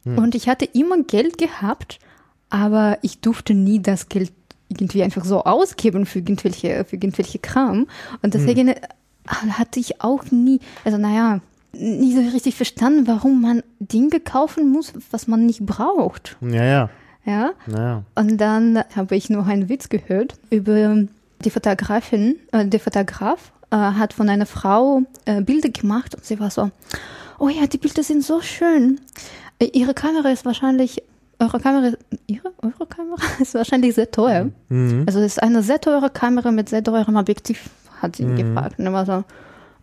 [0.05, 1.99] und ich hatte immer Geld gehabt,
[2.51, 4.33] aber ich durfte nie das Geld
[4.69, 7.87] irgendwie einfach so ausgeben für irgendwelche, für irgendwelche Kram.
[8.23, 8.81] Und deswegen äh,
[9.27, 11.41] hatte ich auch nie, also naja,
[11.73, 16.37] nie so richtig verstanden, warum man Dinge kaufen muss, was man nicht braucht.
[16.41, 16.91] Ja, ja,
[17.25, 17.51] Ja.
[17.67, 18.03] ja.
[18.15, 21.05] Und dann habe ich noch einen Witz gehört über
[21.45, 26.39] die Fotografin, äh, der Fotograf äh, hat von einer Frau äh, Bilder gemacht und sie
[26.39, 26.71] war so,
[27.39, 29.01] oh ja, die Bilder sind so schön.
[29.59, 31.03] Äh, ihre Kamera ist wahrscheinlich,
[31.39, 31.93] eure Kamera,
[32.27, 34.51] ihre, eure Kamera ist wahrscheinlich sehr teuer.
[35.07, 37.71] Also es ist eine sehr teure Kamera mit sehr teurem Objektiv,
[38.03, 38.79] hat sie ihn gefragt.
[38.79, 39.25] Und er war so,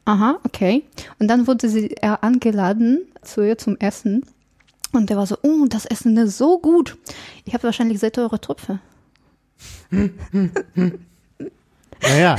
[0.06, 0.84] aha, okay.
[1.20, 4.24] Und dann wurde sie er eingeladen zu ihr zum Essen.
[4.92, 6.98] Und der war so, oh, das Essen ist so gut.
[7.46, 8.80] Ich habe wahrscheinlich sehr teure Tröpfe.
[12.02, 12.36] Ja, ja.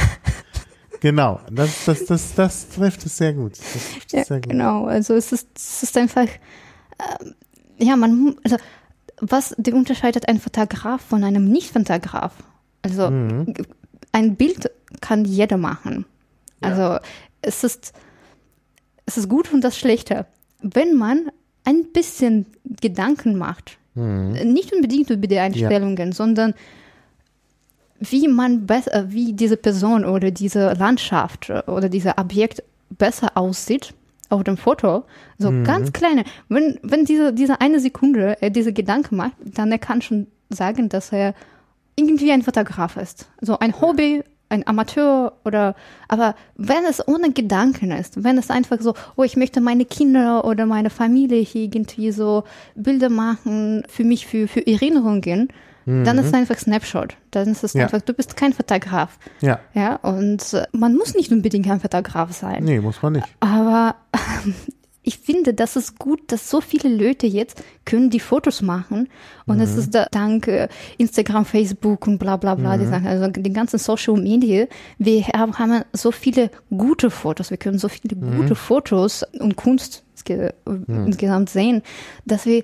[1.01, 3.53] Genau, das, das, das, das trifft es sehr gut.
[3.53, 4.51] Es Ja, sehr gut.
[4.51, 4.85] genau.
[4.85, 6.27] Also es ist, es ist einfach,
[6.99, 7.35] ähm,
[7.79, 8.57] ja, man, also
[9.21, 12.33] was die unterscheidet ein Fotograf von einem Nicht-Fotograf?
[12.83, 13.05] Also
[14.13, 14.71] ein Bild
[15.01, 16.05] kann jeder machen.
[16.61, 16.99] Also
[17.43, 17.93] es ist,
[19.07, 20.27] es ist gut und das Schlechte.
[20.63, 21.31] Wenn man
[21.65, 22.47] ein bisschen
[22.81, 26.55] Gedanken macht, nicht unbedingt über die Einstellungen, sondern
[27.99, 33.93] wie man besser, wie diese Person oder diese Landschaft oder dieser Objekt besser aussieht
[34.31, 35.05] auf dem Foto,
[35.39, 39.79] so ganz kleine, wenn, wenn diese, diese eine Sekunde er diese Gedanken macht, dann er
[39.79, 41.35] kann schon sagen, dass er
[41.97, 43.29] irgendwie ein Fotograf ist.
[43.41, 45.75] So ein Hobby, ein Amateur oder,
[46.09, 50.45] aber wenn es ohne Gedanken ist, wenn es einfach so, oh, ich möchte meine Kinder
[50.45, 52.45] oder meine Familie hier irgendwie so
[52.75, 55.49] Bilder machen für mich, für, für Erinnerungen,
[55.87, 57.17] dann ist es einfach Snapshot.
[57.33, 57.85] Dann ist es Ja.
[57.85, 59.19] einfach, du bist kein Fotograf.
[59.41, 62.63] Ja, Ja, und äh, man muss nicht unbedingt ein Fotograf sein.
[62.63, 63.27] nee, muss man nicht.
[63.41, 63.97] Aber
[65.03, 69.09] ich finde, das ist gut, dass so viele Leute jetzt können die Fotos machen.
[69.47, 70.69] Und es ist da, dank äh,
[70.99, 74.67] Instagram, Facebook und bla bla bla, die Sachen, also die ganzen Social Media,
[74.99, 80.53] wir haben, so viele gute Fotos, wir können so viele gute Fotos und Kunst insge-
[81.07, 81.83] insgesamt sehen,
[82.27, 82.63] dass wir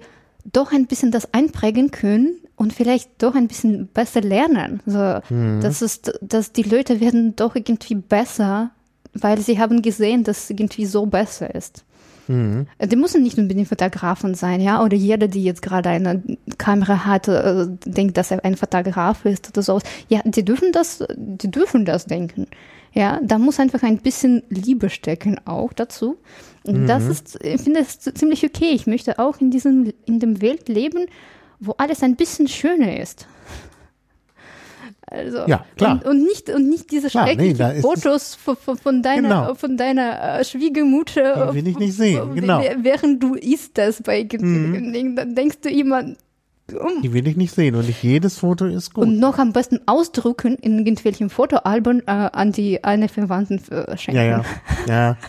[0.52, 4.80] doch ein bisschen das einprägen können und vielleicht doch ein bisschen besser lernen.
[4.86, 5.20] So,
[5.60, 8.70] das ist, dass die Leute werden doch irgendwie besser,
[9.14, 11.84] weil sie haben gesehen, dass es irgendwie so besser ist.
[12.28, 16.22] Äh, Die müssen nicht unbedingt Fotografen sein, ja, oder jeder, die jetzt gerade eine
[16.58, 19.80] Kamera hat, äh, denkt, dass er ein Fotograf ist oder so.
[20.08, 22.46] Ja, die dürfen das, die dürfen das denken.
[22.92, 26.16] Ja, da muss einfach ein bisschen Liebe stecken auch dazu.
[26.64, 28.70] Und das ist, ich finde es ziemlich okay.
[28.70, 31.06] Ich möchte auch in diesem, in dem Welt leben,
[31.60, 33.26] wo alles ein bisschen schöner ist.
[35.08, 35.92] Also, Ja, klar.
[35.92, 39.54] Und, und nicht, und nicht diese Klar, nee, schrecklichen es- Fotos von, von, deiner, Genau.
[39.54, 41.50] von deiner äh, Schwiegermutter.
[41.52, 42.58] Die will ich nicht sehen, genau.
[42.60, 42.82] Mhm.
[42.84, 46.02] Während du isst das bei irgendwelchen dann denkst du immer,
[46.72, 49.04] um, Die will ich nicht sehen und nicht jedes Foto ist gut.
[49.04, 54.16] und noch am besten ausdrucken in irgendwelchen Fotoalben äh, an die eine Verwandten äh, schenken.
[54.20, 54.44] ja, ja,
[54.88, 55.16] ja.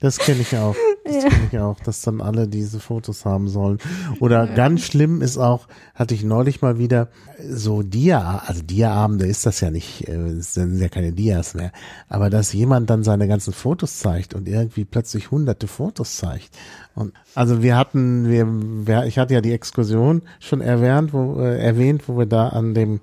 [0.00, 0.76] Das kenne ich auch.
[1.04, 1.30] Das ja.
[1.30, 3.78] kenne ich auch, dass dann alle diese Fotos haben sollen.
[4.20, 4.54] Oder ja.
[4.54, 7.08] ganz schlimm ist auch, hatte ich neulich mal wieder
[7.48, 11.72] so Dia, also Dia-Abende ist das ja nicht, äh, es sind ja keine Dias mehr,
[12.08, 16.50] aber dass jemand dann seine ganzen Fotos zeigt und irgendwie plötzlich hunderte Fotos zeigt.
[16.94, 21.58] Und also wir hatten, wir, wir ich hatte ja die Exkursion schon erwähnt, wo äh,
[21.58, 23.00] erwähnt, wo wir da an dem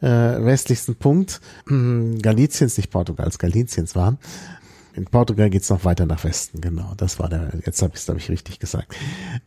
[0.00, 1.40] äh, westlichsten Punkt
[1.70, 4.18] äh, Galiciens, nicht Portugals, Galiciens waren
[4.94, 6.92] in Portugal geht's noch weiter nach Westen, genau.
[6.96, 8.94] Das war der, jetzt habe ich es, glaube ich, richtig gesagt.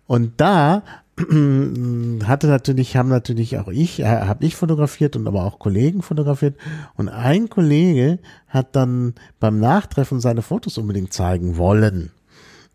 [0.06, 0.84] Und da
[1.18, 6.56] hatte natürlich, haben natürlich auch ich, äh, habe ich fotografiert und aber auch Kollegen fotografiert.
[6.96, 12.12] Und ein Kollege hat dann beim Nachtreffen seine Fotos unbedingt zeigen wollen.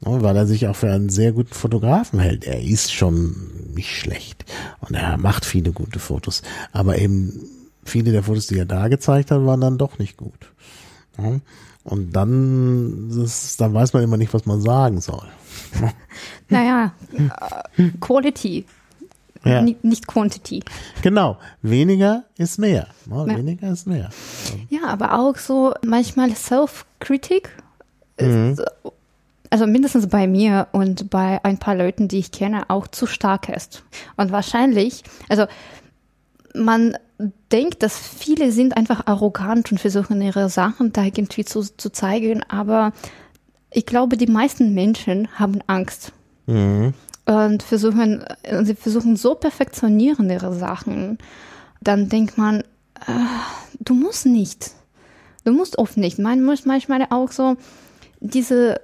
[0.04, 2.44] Weil er sich auch für einen sehr guten Fotografen hält.
[2.44, 3.36] Er ist schon
[3.74, 4.44] nicht schlecht.
[4.80, 6.42] Und er macht viele gute Fotos.
[6.72, 7.40] Aber eben
[7.84, 10.50] viele der Fotos, die er da gezeigt hat, waren dann doch nicht gut.
[11.84, 15.26] Und dann, das, dann weiß man immer nicht, was man sagen soll.
[16.48, 16.92] naja,
[17.76, 18.66] äh, Quality,
[19.44, 19.62] ja.
[19.62, 20.62] nicht Quantity.
[21.02, 22.86] Genau, weniger ist mehr.
[23.10, 23.26] Ja.
[23.26, 24.10] Weniger ist mehr.
[24.68, 27.50] Ja, aber auch so manchmal Self-Kritik.
[28.20, 28.56] Mhm.
[29.50, 33.48] Also mindestens bei mir und bei ein paar Leuten, die ich kenne, auch zu stark
[33.48, 33.82] ist.
[34.16, 35.46] Und wahrscheinlich, also
[36.54, 36.96] man
[37.52, 42.42] denkt, dass viele sind einfach arrogant und versuchen ihre Sachen da irgendwie zu, zu zeigen,
[42.48, 42.92] aber
[43.70, 46.12] ich glaube, die meisten Menschen haben Angst.
[46.46, 46.94] Mhm.
[47.24, 48.24] Und versuchen,
[48.62, 51.18] sie versuchen so perfektionieren ihre Sachen.
[51.80, 53.12] Dann denkt man, äh,
[53.80, 54.72] du musst nicht.
[55.44, 56.18] Du musst oft nicht.
[56.18, 57.56] Man muss manchmal auch so
[58.20, 58.80] diese,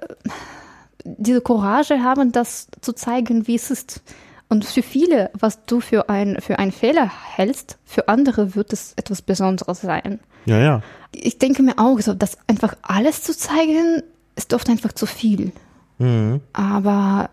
[1.03, 4.01] diese Courage haben, das zu zeigen, wie es ist.
[4.49, 8.93] Und für viele, was du für, ein, für einen Fehler hältst, für andere wird es
[8.95, 10.19] etwas Besonderes sein.
[10.45, 10.81] Ja, ja.
[11.11, 14.01] Ich denke mir auch so, dass einfach alles zu zeigen,
[14.35, 15.51] ist oft einfach zu viel.
[15.99, 16.41] Mhm.
[16.53, 17.29] Aber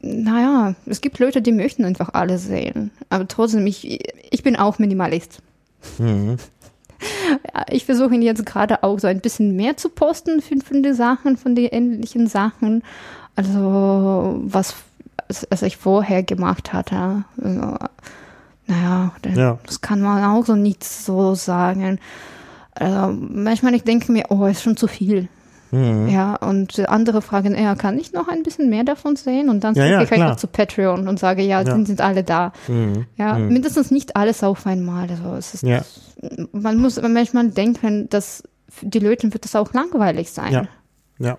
[0.00, 2.92] naja, es gibt Leute, die möchten einfach alles sehen.
[3.08, 5.42] Aber trotzdem, ich, ich bin auch Minimalist.
[5.98, 6.36] Mhm.
[7.70, 11.38] Ich versuche jetzt gerade auch so ein bisschen mehr zu posten von, von den Sachen,
[11.38, 12.82] von den ähnlichen Sachen.
[13.36, 14.74] Also was
[15.50, 17.24] als ich vorher gemacht hatte.
[17.42, 17.76] Also,
[18.66, 19.58] naja, ja.
[19.66, 21.98] das kann man auch so nicht so sagen.
[22.74, 25.28] Also, manchmal ich denke mir, oh, ist schon zu viel.
[25.72, 26.08] Mhm.
[26.08, 29.48] Ja, und andere fragen, ja, kann ich noch ein bisschen mehr davon sehen?
[29.48, 31.72] Und dann ja, ja, ich einfach zu Patreon und sage, ja, ja.
[31.72, 32.52] Sind, sind alle da.
[32.66, 33.06] Mhm.
[33.16, 33.48] Ja, mhm.
[33.48, 35.08] mindestens nicht alles auf einmal.
[35.10, 35.82] Also es ist, ja.
[36.52, 38.42] man muss manchmal denken, dass
[38.82, 40.52] die Leute wird das auch langweilig sein.
[40.52, 40.64] Ja.
[41.18, 41.38] Ja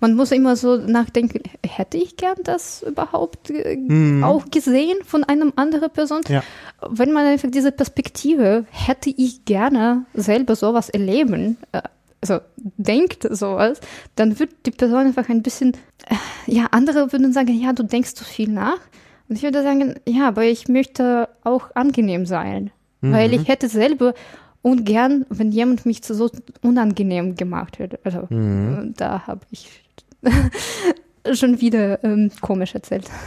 [0.00, 4.22] man muss immer so nachdenken, hätte ich gern das überhaupt mhm.
[4.24, 6.22] auch gesehen von einem anderen Person?
[6.28, 6.42] Ja.
[6.88, 11.82] Wenn man einfach diese Perspektive, hätte ich gerne selber sowas erleben, äh,
[12.20, 13.80] also denkt sowas,
[14.16, 15.74] dann wird die Person einfach ein bisschen,
[16.06, 16.14] äh,
[16.52, 18.80] ja, andere würden sagen, ja, du denkst zu viel nach.
[19.28, 22.70] Und ich würde sagen, ja, aber ich möchte auch angenehm sein,
[23.00, 23.12] mhm.
[23.12, 24.14] weil ich hätte selber
[24.62, 26.30] ungern, wenn jemand mich so
[26.62, 28.00] unangenehm gemacht hätte.
[28.04, 28.94] Also mhm.
[28.96, 29.87] da habe ich
[31.32, 33.08] schon wieder ähm, komisch erzählt.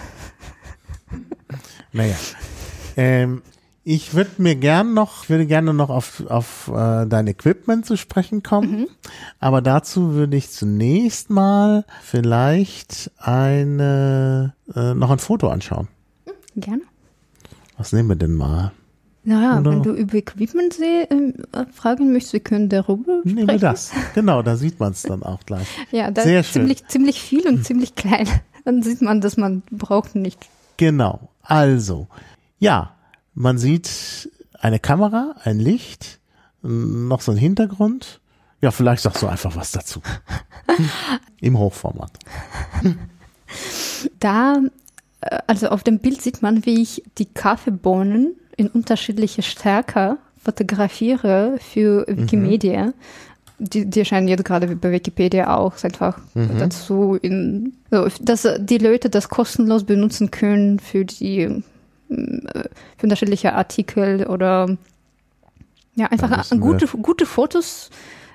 [1.94, 2.16] Naja.
[2.96, 3.42] Ähm,
[3.84, 8.44] ich würde mir gern noch, würde gerne noch auf, auf äh, dein Equipment zu sprechen
[8.44, 8.72] kommen.
[8.72, 8.88] Mhm.
[9.40, 15.88] Aber dazu würde ich zunächst mal vielleicht eine, äh, noch ein Foto anschauen.
[16.56, 16.84] Gerne.
[17.78, 18.72] Was nehmen wir denn mal?
[19.24, 19.72] Naja, Oder?
[19.72, 21.08] wenn du über Equipment äh,
[21.72, 23.36] fragen möchtest, wir können darüber sprechen.
[23.36, 23.92] Nehmen wir das.
[24.16, 25.68] Genau, da sieht man es dann auch gleich.
[25.92, 28.28] ja, da Sehr ist ziemlich, ziemlich viel und ziemlich klein.
[28.66, 30.38] Dann sieht man, dass man braucht nicht.
[30.78, 31.30] Genau.
[31.42, 32.08] Also,
[32.60, 32.96] ja,
[33.34, 36.20] man sieht eine Kamera, ein Licht,
[36.62, 38.22] noch so ein Hintergrund.
[38.62, 40.02] Ja, vielleicht sagst du einfach was dazu.
[41.42, 42.12] Im Hochformat.
[44.20, 44.62] Da,
[45.22, 51.58] äh, also auf dem Bild sieht man, wie ich die Kaffeebohnen in unterschiedliche Stärke fotografiere
[51.60, 52.86] für Wikimedia.
[52.88, 52.94] Mhm.
[53.58, 56.58] Die, die erscheinen jetzt gerade bei Wikipedia auch einfach mhm.
[56.58, 61.64] dazu, in, so, dass die Leute das kostenlos benutzen können für die äh,
[62.10, 64.78] für unterschiedliche Artikel oder
[65.96, 67.90] ja, einfach gute, gute Fotos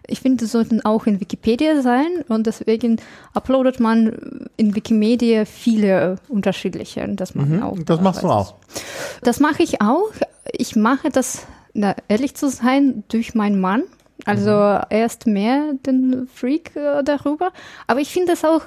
[0.09, 3.01] ich finde, das sollten auch in Wikipedia sein und deswegen
[3.35, 7.79] uploadet man in Wikimedia viele unterschiedliche, dass man mhm, auch.
[7.85, 8.55] Das machst du auch.
[9.23, 10.13] Das mache ich auch.
[10.53, 13.83] Ich mache das, na, ehrlich zu sein, durch meinen Mann.
[14.25, 14.81] Also mhm.
[14.91, 17.53] er ist mehr den Freak äh, darüber.
[17.87, 18.63] Aber ich finde das auch,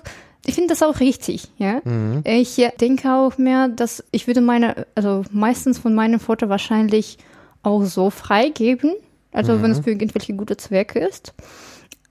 [0.45, 1.81] ich finde das auch richtig, ja.
[1.83, 2.21] Mhm.
[2.25, 7.17] Ich denke auch mehr, dass ich würde meine, also meistens von meinen Fotos wahrscheinlich
[7.63, 8.93] auch so freigeben,
[9.31, 9.63] also mhm.
[9.63, 11.33] wenn es für irgendwelche gute Zwecke ist.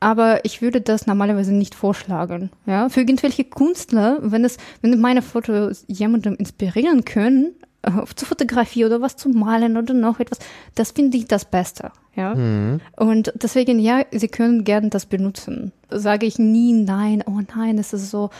[0.01, 2.51] aber ich würde das normalerweise nicht vorschlagen.
[2.67, 8.93] Ja, für irgendwelche Künstler, wenn es, wenn meine Fotos jemandem inspirieren können, äh, zu fotografieren
[8.93, 10.39] oder was zu malen oder noch etwas,
[10.75, 11.91] das finde ich das Beste.
[12.15, 12.81] Ja, mhm.
[12.97, 15.73] und deswegen ja, sie können gerne das benutzen.
[15.91, 18.31] Sage ich nie nein, oh nein, es ist so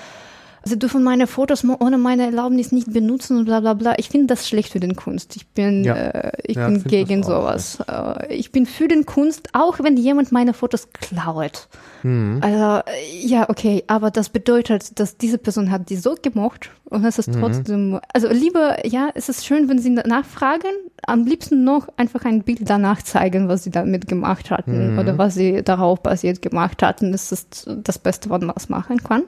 [0.69, 3.95] Sie dürfen meine Fotos ohne meine Erlaubnis nicht benutzen und bla bla bla.
[3.99, 5.37] Ich finde das schlecht für den Kunst.
[5.37, 5.95] Ich bin, ja.
[5.95, 7.79] äh, ich ja, bin gegen sowas.
[7.89, 11.69] Äh, ich bin für den Kunst, auch wenn jemand meine Fotos klaut.
[12.03, 12.41] Mhm.
[12.43, 12.83] Also,
[13.21, 17.29] ja, okay, aber das bedeutet, dass diese Person hat die so gemocht und es ist
[17.29, 17.41] mhm.
[17.41, 20.71] trotzdem, also lieber, ja, es ist schön, wenn sie nachfragen,
[21.07, 24.99] am liebsten noch einfach ein Bild danach zeigen, was sie damit gemacht hatten mhm.
[24.99, 27.13] oder was sie darauf basiert gemacht hatten.
[27.13, 29.23] Das ist das Beste, was man machen kann.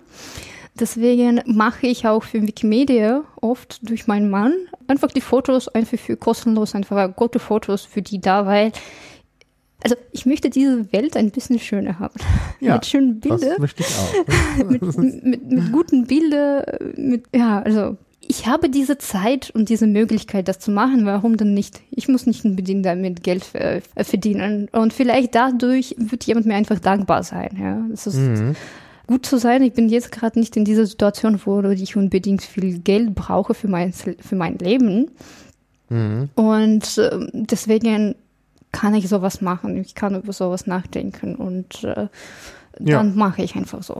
[0.78, 4.52] Deswegen mache ich auch für Wikimedia oft durch meinen Mann
[4.86, 8.72] einfach die Fotos einfach für kostenlos, einfach gute Fotos für die da, weil
[9.82, 12.14] also ich möchte diese Welt ein bisschen schöner haben.
[12.60, 13.48] Ja, mit schönen Bildern.
[13.48, 14.64] Das möchte ich auch.
[14.68, 16.64] mit, mit, mit guten Bildern,
[16.96, 21.06] mit, ja, also ich habe diese Zeit und diese Möglichkeit, das zu machen.
[21.06, 21.80] Warum denn nicht?
[21.90, 24.68] Ich muss nicht unbedingt damit Geld verdienen.
[24.72, 27.56] Und vielleicht dadurch wird jemand mir einfach dankbar sein.
[27.58, 28.54] Ja, das ist, mhm
[29.10, 29.62] gut zu sein.
[29.62, 33.66] Ich bin jetzt gerade nicht in dieser Situation, wo ich unbedingt viel Geld brauche für
[33.66, 35.10] mein, für mein Leben.
[35.88, 36.28] Mhm.
[36.36, 38.14] Und äh, deswegen
[38.70, 39.76] kann ich sowas machen.
[39.78, 42.06] Ich kann über sowas nachdenken und äh,
[42.78, 43.02] dann ja.
[43.02, 43.98] mache ich einfach so.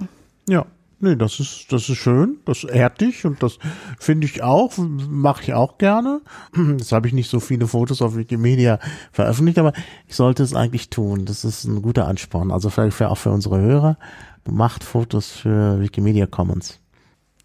[0.49, 0.65] Ja.
[1.03, 3.59] Nee, das ist, das ist schön, das ehrt dich und das
[3.99, 6.21] finde ich auch, mache ich auch gerne.
[6.79, 8.79] Jetzt habe ich nicht so viele Fotos auf Wikimedia
[9.11, 9.73] veröffentlicht, aber
[10.07, 11.25] ich sollte es eigentlich tun.
[11.25, 12.51] Das ist ein guter Ansporn.
[12.51, 13.97] Also vielleicht auch für unsere Hörer
[14.49, 16.81] macht Fotos für Wikimedia Commons.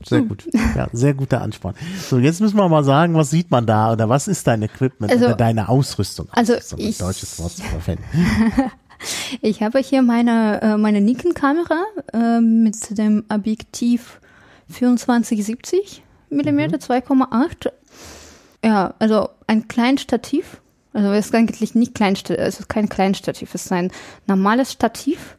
[0.03, 0.27] Sehr hm.
[0.27, 0.47] gut.
[0.75, 1.75] Ja, sehr guter Ansporn.
[1.99, 5.11] So, jetzt müssen wir mal sagen, was sieht man da oder was ist dein Equipment
[5.11, 6.27] also, oder deine Ausrüstung?
[6.31, 8.03] Also, so ein deutsches Wort zu verwenden.
[9.41, 14.19] ich habe hier meine, äh, meine Nikon-Kamera äh, mit dem Objektiv
[14.71, 16.57] 2470 mm mhm.
[16.57, 17.71] 2,8.
[18.63, 20.61] Ja, also ein Kleinstativ.
[20.93, 23.91] Also es ist eigentlich nicht Kleinstativ, es ist kein Kleinstativ, es ist ein
[24.27, 25.35] normales Stativ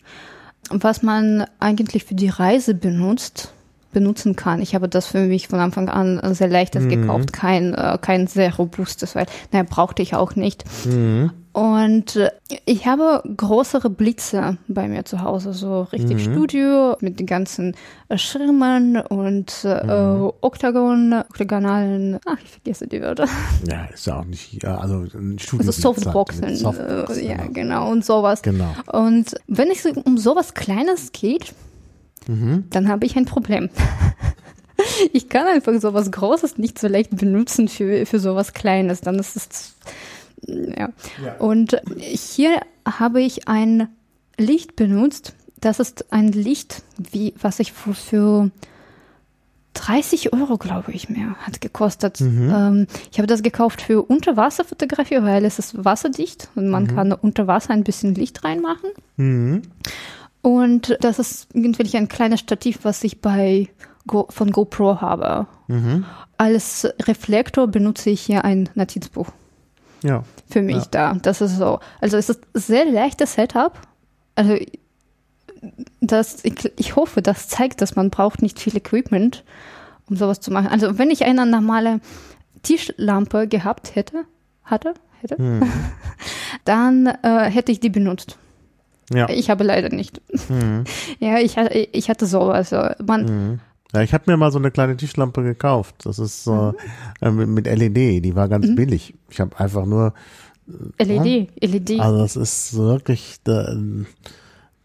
[0.70, 3.52] was man eigentlich für die Reise benutzt,
[3.93, 4.60] benutzen kann.
[4.60, 6.88] Ich habe das für mich von Anfang an sehr leichtes mhm.
[6.90, 10.64] gekauft, kein, äh, kein sehr robustes, weil, naja, brauchte ich auch nicht.
[10.84, 11.30] Mhm.
[11.56, 12.30] Und äh,
[12.66, 16.32] ich habe größere Blitze bei mir zu Hause, so richtig mhm.
[16.32, 17.74] Studio mit den ganzen
[18.10, 20.32] äh, Schirmen und äh, mhm.
[20.42, 23.26] Oktagon, oktagonalen, ach, ich vergesse die Wörter.
[23.66, 25.66] Ja, ist ja auch nicht, also ein Studio.
[25.66, 27.52] Also Softboxen, Softbox, ja, genau.
[27.54, 28.42] genau, und sowas.
[28.42, 28.74] Genau.
[28.92, 31.54] Und wenn es um sowas Kleines geht,
[32.26, 32.64] mhm.
[32.68, 33.70] dann habe ich ein Problem.
[35.14, 39.00] ich kann einfach sowas Großes nicht so leicht benutzen für, für sowas Kleines.
[39.00, 39.74] Dann ist es
[40.42, 40.90] ja.
[41.24, 41.36] ja.
[41.38, 43.88] Und hier habe ich ein
[44.38, 45.34] Licht benutzt.
[45.60, 48.50] Das ist ein Licht, wie, was ich für, für
[49.74, 52.20] 30 Euro, glaube ich, mehr hat gekostet.
[52.20, 52.52] Mhm.
[52.54, 56.94] Ähm, ich habe das gekauft für Unterwasserfotografie, weil es ist wasserdicht und man mhm.
[56.94, 58.90] kann unter Wasser ein bisschen Licht reinmachen.
[59.16, 59.62] Mhm.
[60.42, 63.68] Und das ist irgendwie ein kleines Stativ, was ich bei
[64.06, 65.46] Go, von GoPro habe.
[65.66, 66.04] Mhm.
[66.36, 69.28] Als Reflektor benutze ich hier ein Notizbuch
[70.02, 70.24] ja.
[70.48, 70.86] für mich ja.
[70.90, 71.14] da.
[71.14, 71.81] Das ist so.
[72.01, 73.78] Also es ist ein sehr leichtes Setup.
[74.35, 74.56] Also
[76.01, 79.44] das, ich, ich hoffe, das zeigt, dass man braucht nicht viel Equipment,
[80.09, 80.68] um sowas zu machen.
[80.68, 82.01] Also wenn ich eine normale
[82.62, 84.24] Tischlampe gehabt hätte,
[84.64, 85.70] hatte, hätte, mhm.
[86.64, 88.39] dann äh, hätte ich die benutzt.
[89.12, 89.28] Ja.
[89.28, 90.20] Ich habe leider nicht.
[90.48, 90.85] Mhm.
[91.18, 92.73] Ja, ich, ich hatte sowas.
[92.73, 93.60] Also man, mhm.
[93.94, 95.94] Ja, ich habe mir mal so eine kleine Tischlampe gekauft.
[96.04, 96.74] Das ist so
[97.20, 98.24] äh, mit, mit LED.
[98.24, 98.74] Die war ganz mhm.
[98.74, 99.14] billig.
[99.30, 100.12] Ich habe einfach nur
[100.98, 101.68] äh, LED, ja?
[101.68, 102.00] LED.
[102.00, 103.76] Also das ist wirklich, da,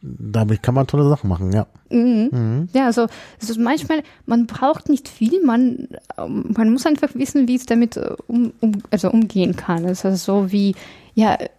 [0.01, 1.67] damit kann man tolle Sachen machen, ja.
[1.89, 2.29] Mhm.
[2.31, 2.69] Mhm.
[2.73, 3.07] Ja, also,
[3.39, 5.87] also manchmal, man braucht nicht viel, man,
[6.17, 9.85] man muss einfach wissen, wie es damit äh, um, um, also umgehen kann.
[9.85, 10.75] Es ist so wie,
[11.13, 11.49] ja, äh,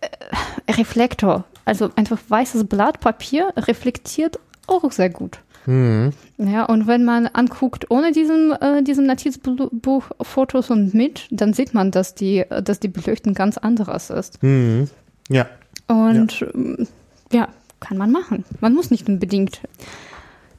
[0.73, 1.45] Reflektor.
[1.65, 5.39] Also einfach weißes Blatt Papier reflektiert auch sehr gut.
[5.67, 6.11] Mhm.
[6.39, 11.75] Ja, und wenn man anguckt ohne diesem, äh, diesem Notizbuch Fotos und mit, dann sieht
[11.75, 14.43] man, dass die, dass die Beleuchtung ganz anderes ist.
[14.43, 14.89] Mhm.
[15.29, 15.47] Ja.
[15.89, 16.47] Und ja.
[16.55, 16.89] Ähm,
[17.33, 17.49] ja,
[17.81, 18.45] kann man machen.
[18.61, 19.61] Man muss nicht unbedingt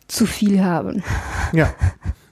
[0.08, 1.04] zu viel haben.
[1.54, 1.74] Ja.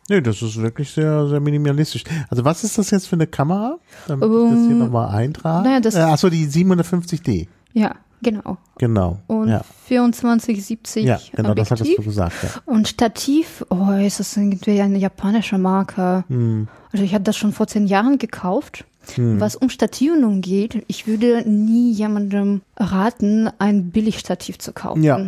[0.10, 2.04] Nee, das ist wirklich sehr, sehr minimalistisch.
[2.30, 3.78] Also was ist das jetzt für eine Kamera?
[4.08, 5.68] Damit um, ich das hier ähm, nochmal eintrage.
[5.68, 7.48] Naja, das äh, achso, die 750D.
[7.74, 7.96] Ja.
[8.24, 8.58] Genau.
[8.78, 9.18] Genau.
[9.26, 9.62] Und ja.
[9.88, 11.04] 2470.
[11.06, 11.70] Ja, genau, Objektiv.
[11.70, 12.36] das hattest du gesagt.
[12.44, 12.50] Ja.
[12.66, 16.24] Und Stativ, oh, ist das irgendwie eine japanische Marke.
[16.28, 16.68] Hm.
[16.92, 18.86] Also ich habe das schon vor zehn Jahren gekauft.
[19.16, 19.40] Hm.
[19.40, 25.02] Was um Stativen geht, ich würde nie jemandem raten, ein Billigstativ zu kaufen.
[25.04, 25.20] Ja.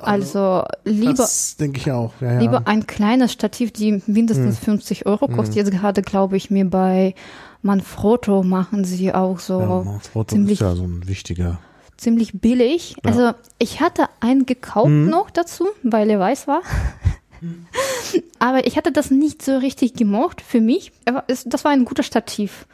[0.00, 2.12] Also lieber, Das denke ich auch.
[2.20, 2.38] Ja, ja.
[2.38, 4.64] lieber ein kleines Stativ, die mindestens Hm.
[4.78, 5.56] 50 Euro kostet.
[5.56, 7.14] Jetzt gerade glaube ich mir bei
[7.62, 11.58] Manfrotto machen sie auch so ja, Manfrotto ziemlich- ist ja so ein wichtiger.
[11.96, 12.96] Ziemlich billig.
[13.04, 13.10] Ja.
[13.10, 15.08] Also ich hatte einen gekauft Mhm.
[15.08, 16.62] noch dazu, weil er weiß war.
[18.38, 20.92] Aber ich hatte das nicht so richtig gemocht für mich.
[21.26, 22.66] Das war ein guter Stativ.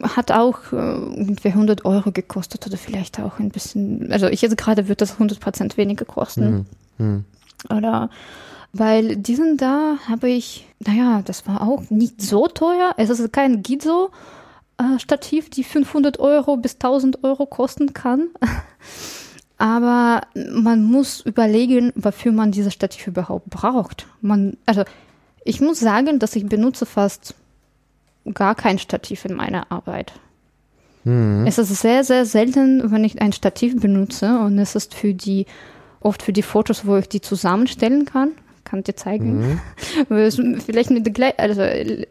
[0.00, 4.12] Hat auch äh, ungefähr 100 Euro gekostet oder vielleicht auch ein bisschen.
[4.12, 6.44] Also ich jetzt gerade wird das 100% weniger kosten.
[6.44, 6.66] Hm.
[6.98, 7.24] Hm.
[7.76, 8.10] Oder
[8.72, 12.94] weil diesen da habe ich, naja, das war auch nicht so teuer.
[12.96, 14.10] Es ist kein Gizo.
[14.78, 18.28] Äh, Stativ, die 500 Euro bis 1000 Euro kosten kann.
[19.58, 24.06] Aber man muss überlegen, wofür man dieses Stativ überhaupt braucht.
[24.20, 24.82] Man, also
[25.44, 27.34] ich muss sagen, dass ich benutze fast
[28.34, 30.12] gar kein Stativ in meiner Arbeit.
[31.04, 31.46] Hm.
[31.46, 35.46] Es ist sehr, sehr selten, wenn ich ein Stativ benutze und es ist für die,
[36.00, 38.32] oft für die Fotos, wo ich die zusammenstellen kann.
[38.64, 39.60] Kann dir zeigen.
[40.08, 40.60] Mhm.
[40.60, 41.62] Vielleicht mit der gleichen, also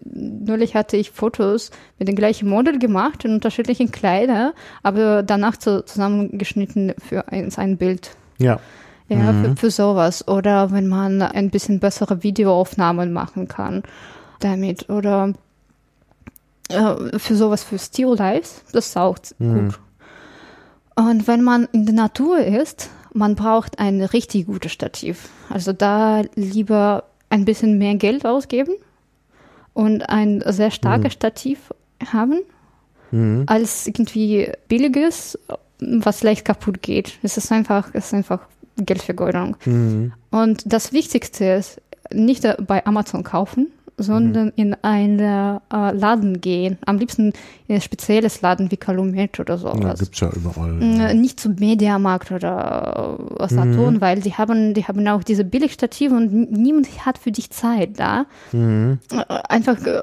[0.03, 4.53] neulich hatte ich Fotos mit dem gleichen Model gemacht in unterschiedlichen Kleider,
[4.84, 8.11] aber danach zu, zusammengeschnitten für ein, ein Bild.
[8.38, 8.60] Ja.
[9.07, 9.44] Ja, Mhm.
[9.44, 10.28] für, für sowas.
[10.28, 13.84] Oder wenn man ein bisschen bessere Videoaufnahmen machen kann
[14.40, 14.90] damit.
[14.90, 15.34] Oder
[16.69, 18.64] äh, für sowas für Still Lives.
[18.72, 19.65] Das ist auch Mhm.
[19.69, 19.80] gut.
[20.95, 25.29] Und wenn man in der Natur ist, man braucht ein richtig gutes Stativ.
[25.49, 28.73] Also da lieber ein bisschen mehr Geld ausgeben
[29.73, 31.17] und ein sehr starkes Mhm.
[31.17, 31.73] Stativ
[32.11, 32.39] haben,
[33.11, 33.43] Hm.
[33.47, 35.38] als irgendwie billiges,
[35.79, 37.17] was leicht kaputt geht.
[37.23, 38.39] Es ist einfach, es ist einfach
[38.77, 39.57] Geldvergeudung.
[39.63, 40.13] Hm.
[40.29, 41.81] Und das Wichtigste ist,
[42.13, 43.67] nicht bei Amazon kaufen,
[43.97, 45.59] sondern in einen äh,
[45.91, 46.77] Laden gehen.
[46.85, 47.34] Am liebsten
[47.68, 49.99] in ein spezielles Laden wie Calumet oder Ja, sowas.
[49.99, 50.81] gibt's ja überall.
[50.81, 56.15] Äh, nicht zum Mediamarkt oder äh, Saturn, weil die haben, die haben auch diese Billigstative
[56.15, 58.26] und niemand hat für dich Zeit da.
[58.51, 58.99] Hm.
[59.11, 60.01] Äh, Einfach äh,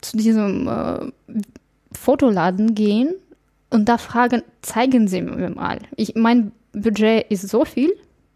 [0.00, 1.10] zu diesem äh,
[1.92, 3.14] Fotoladen gehen
[3.70, 5.78] und da fragen, zeigen Sie mir mal.
[5.96, 7.90] Ich, mein Budget ist so viel,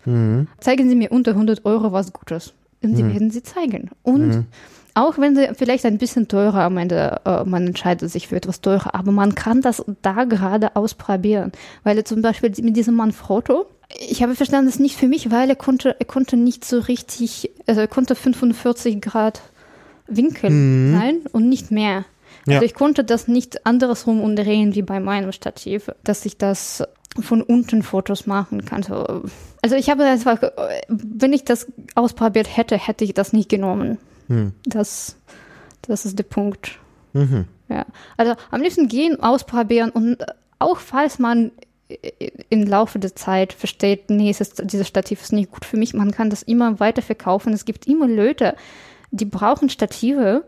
[0.04, 0.48] Hm.
[0.60, 2.52] zeigen Sie mir unter 100 Euro was Gutes.
[2.84, 3.90] Und die werden Sie zeigen.
[4.02, 4.46] Und Mhm.
[4.94, 8.60] auch wenn sie vielleicht ein bisschen teurer am Ende, äh, man entscheidet sich für etwas
[8.60, 11.52] teurer, aber man kann das da gerade ausprobieren.
[11.82, 13.66] Weil zum Beispiel mit diesem Manfrotto,
[14.08, 16.78] ich habe verstanden, das ist nicht für mich, weil er konnte, er konnte nicht so
[16.78, 19.40] richtig, also er konnte 45 Grad
[20.06, 20.92] Winkel Mhm.
[20.92, 22.04] sein und nicht mehr.
[22.46, 22.54] Ja.
[22.56, 26.82] Also ich konnte das nicht andersrum umdrehen wie bei meinem Stativ, dass ich das
[27.20, 28.82] von unten Fotos machen kann.
[28.82, 29.22] So,
[29.62, 30.38] Also ich habe einfach,
[30.88, 33.98] wenn ich das ausprobiert hätte, hätte ich das nicht genommen.
[34.28, 34.52] Hm.
[34.64, 35.16] Das,
[35.82, 36.78] das ist der Punkt.
[37.12, 37.46] Mhm.
[37.68, 37.86] Ja.
[38.16, 40.18] Also am liebsten gehen, ausprobieren und
[40.58, 41.52] auch falls man
[42.48, 45.94] im Laufe der Zeit versteht, nee, es ist, dieses Stativ ist nicht gut für mich,
[45.94, 47.52] man kann das immer weiter verkaufen.
[47.52, 48.56] Es gibt immer Leute,
[49.10, 50.44] die brauchen Stative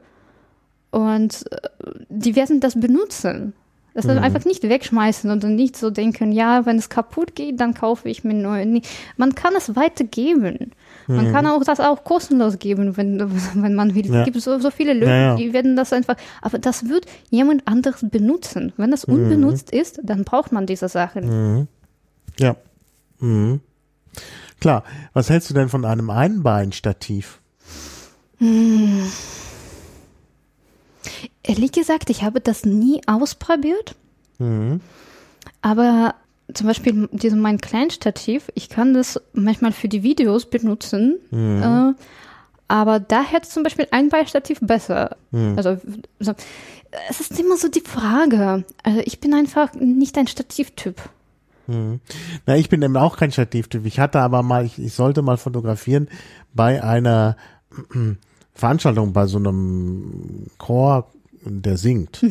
[0.90, 1.68] und äh,
[2.08, 3.52] die werden das benutzen.
[3.96, 7.72] Das ist einfach nicht wegschmeißen und nicht so denken, ja, wenn es kaputt geht, dann
[7.72, 8.82] kaufe ich mir neu.
[9.16, 10.72] Man kann es weitergeben.
[11.06, 13.18] Man kann auch das auch kostenlos geben, wenn,
[13.54, 14.04] wenn man will.
[14.06, 14.18] Ja.
[14.20, 15.36] Es gibt so, so viele Leute, Ja, ja.
[15.36, 18.74] die werden das einfach, aber das wird jemand anderes benutzen.
[18.76, 21.54] Wenn es unbenutzt ist, dann braucht man diese Sachen.
[21.60, 21.68] Mhm.
[22.38, 22.56] Ja.
[23.20, 23.60] Mhm.
[24.60, 24.84] Klar.
[25.14, 27.40] Was hältst du denn von einem Einbeinstativ?
[31.46, 33.94] Ehrlich gesagt, ich habe das nie ausprobiert,
[34.38, 34.80] Mhm.
[35.62, 36.14] aber
[36.52, 41.92] zum Beispiel diesem mein Kleinstativ, ich kann das manchmal für die Videos benutzen, äh,
[42.68, 45.16] aber da hätte zum Beispiel ein Beistativ besser.
[45.56, 45.78] Also
[46.20, 46.32] so,
[47.10, 48.64] es ist immer so die Frage.
[48.82, 51.00] Also ich bin einfach nicht ein Stativtyp.
[51.68, 53.84] Na, ich bin eben auch kein Stativtyp.
[53.86, 56.08] Ich hatte aber mal, ich, ich sollte mal fotografieren
[56.54, 57.36] bei einer
[58.54, 61.10] Veranstaltung bei so einem Chor,
[61.46, 62.22] der singt.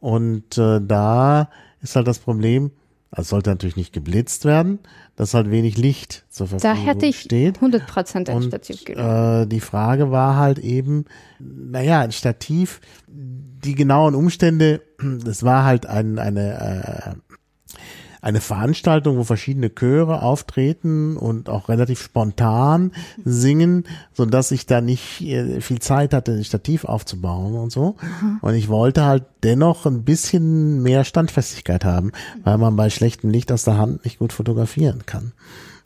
[0.00, 1.48] Und äh, da
[1.80, 2.70] ist halt das Problem,
[3.14, 4.78] es sollte natürlich nicht geblitzt werden,
[5.16, 7.58] dass halt wenig Licht zur Da Verfügung hätte ich steht.
[7.58, 9.42] 100% ein Stativ genommen.
[9.42, 11.04] äh, die Frage war halt eben,
[11.38, 14.80] naja, ein Stativ, die genauen Umstände,
[15.24, 17.78] das war halt ein, eine, äh,
[18.22, 22.92] eine Veranstaltung, wo verschiedene Chöre auftreten und auch relativ spontan
[23.24, 23.84] singen,
[24.14, 27.96] so dass ich da nicht äh, viel Zeit hatte, ein Stativ aufzubauen und so.
[28.40, 32.12] Und ich wollte halt dennoch ein bisschen mehr Standfestigkeit haben,
[32.44, 35.32] weil man bei schlechtem Licht aus der Hand nicht gut fotografieren kann.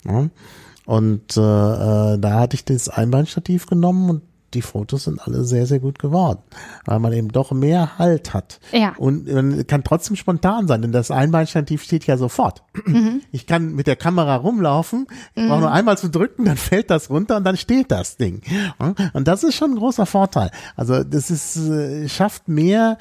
[0.05, 0.29] Ja?
[0.85, 4.21] Und äh, äh, da hatte ich das Einbeinstativ genommen und
[4.53, 6.39] die Fotos sind alle sehr, sehr gut geworden,
[6.85, 8.59] weil man eben doch mehr Halt hat.
[8.71, 8.93] Ja.
[8.97, 12.63] Und man kann trotzdem spontan sein, denn das Einbeinstativ steht ja sofort.
[12.85, 13.21] Mhm.
[13.31, 17.09] Ich kann mit der Kamera rumlaufen, ich brauche nur einmal zu drücken, dann fällt das
[17.09, 18.41] runter und dann steht das Ding.
[19.13, 20.51] Und das ist schon ein großer Vorteil.
[20.75, 22.97] Also das ist, äh, schafft mehr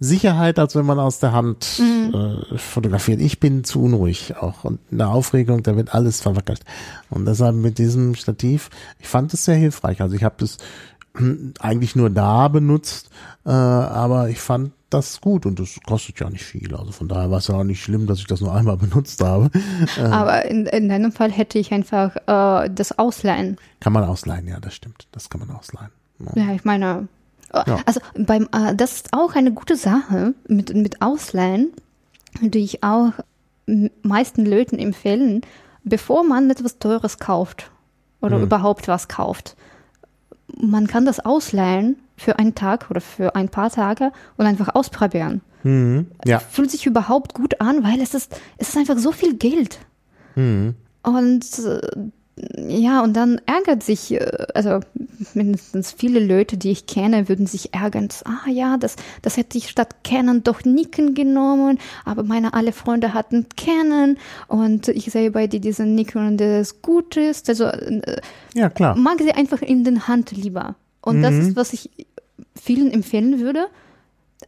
[0.00, 3.20] Sicherheit, als wenn man aus der Hand äh, fotografiert.
[3.20, 6.60] Ich bin zu unruhig auch und in der Aufregung, da wird alles verwackelt.
[7.10, 8.70] Und deshalb mit diesem Stativ,
[9.00, 10.00] ich fand es sehr hilfreich.
[10.00, 10.58] Also ich habe das
[11.60, 13.10] eigentlich nur da benutzt,
[13.44, 16.74] äh, aber ich fand das gut und das kostet ja nicht viel.
[16.74, 19.22] Also von daher war es ja auch nicht schlimm, dass ich das nur einmal benutzt
[19.22, 19.50] habe.
[20.00, 23.56] Aber in, in deinem Fall hätte ich einfach äh, das ausleihen.
[23.80, 25.08] Kann man ausleihen, ja, das stimmt.
[25.12, 25.90] Das kann man ausleihen.
[26.20, 26.42] Ja.
[26.42, 27.17] Ja, ich meine, äh,
[27.54, 27.78] Ja.
[27.86, 31.72] also beim, äh, das ist auch eine gute Sache mit, mit Ausleihen,
[32.40, 33.12] die ich auch
[34.02, 35.42] meisten Leuten empfehlen,
[35.84, 37.70] bevor man etwas Teures kauft
[38.20, 39.56] oder überhaupt was kauft.
[40.56, 45.42] Man kann das ausleihen für einen Tag oder für ein paar Tage und einfach ausprobieren.
[45.62, 46.06] Mhm.
[46.24, 46.38] Ja.
[46.38, 49.78] Fühlt sich überhaupt gut an, weil es ist, es ist einfach so viel Geld.
[50.34, 50.74] Mhm.
[51.02, 51.80] Und äh,
[52.68, 54.80] ja, und dann ärgert sich, äh, also
[55.34, 58.08] mindestens viele Leute, die ich kenne, würden sich ärgern.
[58.24, 63.14] Ah ja, das, das hätte ich statt Canon doch Nikon genommen, aber meine alle Freunde
[63.14, 64.16] hatten Canon
[64.46, 67.48] und ich sehe bei dir diesen Nikon, der es gut ist.
[67.48, 68.20] Also äh,
[68.54, 68.96] Ja, klar.
[68.96, 70.76] mag sie einfach in den Hand lieber.
[71.00, 71.90] Und das ist, was ich
[72.60, 73.66] vielen empfehlen würde.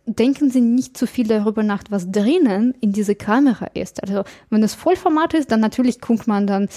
[0.07, 4.03] Denken Sie nicht zu viel darüber nach, was drinnen in diese Kamera ist.
[4.03, 6.69] Also wenn es Vollformat ist, dann natürlich guckt man dann,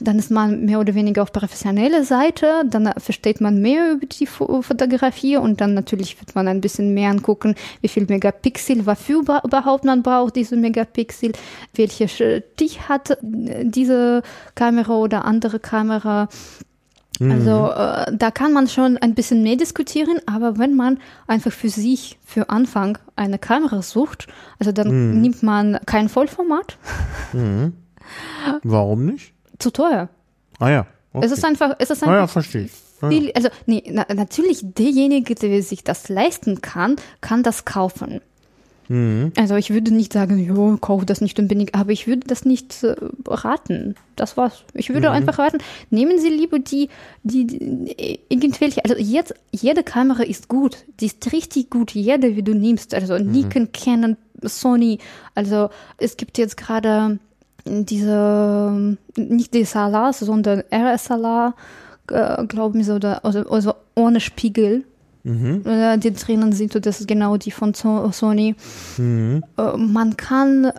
[0.00, 4.26] dann ist man mehr oder weniger auf professionelle Seite, dann versteht man mehr über die
[4.26, 9.20] Fo- Fotografie und dann natürlich wird man ein bisschen mehr angucken, wie viel Megapixel, wofür
[9.20, 11.32] über- überhaupt man braucht diese Megapixel,
[11.74, 14.22] welche Stich hat diese
[14.54, 16.28] Kamera oder andere Kamera.
[17.20, 21.68] Also äh, da kann man schon ein bisschen mehr diskutieren, aber wenn man einfach für
[21.68, 24.26] sich für Anfang eine Kamera sucht,
[24.58, 26.76] also dann nimmt man kein Vollformat,
[28.62, 29.32] Warum nicht?
[29.58, 30.08] zu teuer.
[30.58, 30.86] Ah ja.
[31.12, 31.26] Okay.
[31.26, 32.72] Es ist einfach, es ist ah ja, einfach verstehe ich.
[33.00, 33.30] Ah, ja.
[33.34, 38.20] also nee, na, natürlich derjenige, der sich das leisten kann, kann das kaufen.
[38.88, 39.32] Mhm.
[39.36, 42.82] Also ich würde nicht sagen, jo, kauf das nicht unbedingt, aber ich würde das nicht
[42.84, 42.94] äh,
[43.26, 43.94] raten.
[44.16, 44.64] Das war's.
[44.74, 45.14] Ich würde Mhm.
[45.14, 45.58] einfach raten,
[45.90, 46.88] nehmen Sie lieber die,
[47.22, 50.78] die, die irgendwelche, also jetzt, jede Kamera ist gut.
[51.00, 52.94] Die ist richtig gut, jede, wie du nimmst.
[52.94, 53.30] Also Mhm.
[53.32, 54.98] Nikon, Canon, Sony.
[55.34, 57.18] Also es gibt jetzt gerade
[57.66, 61.54] diese, nicht DSLRs, sondern RSLR,
[62.10, 64.84] äh, glauben Sie, oder, also, also ohne Spiegel.
[65.24, 68.54] Äh, die drinnen sind, und das ist genau die von So- Sony.
[68.98, 69.40] Äh,
[69.76, 70.72] Man kann äh,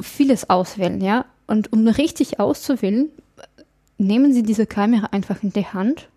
[0.00, 1.24] vieles auswählen, ja.
[1.46, 3.08] Und um richtig auszuwählen,
[3.96, 6.08] nehmen Sie diese Kamera einfach in die Hand,